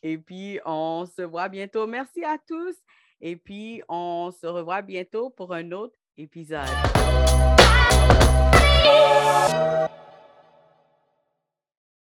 Et 0.02 0.18
puis, 0.18 0.60
on 0.66 1.06
se 1.06 1.22
voit 1.22 1.50
bientôt. 1.50 1.88
Merci 1.88 2.24
à 2.24 2.38
tous. 2.38 2.76
Et 3.22 3.36
puis, 3.36 3.82
on 3.90 4.32
se 4.32 4.48
revoit 4.48 4.82
bientôt 4.82 5.30
pour 5.30 5.54
un 5.54 5.72
autre 5.72 5.98
épisode. 6.18 6.68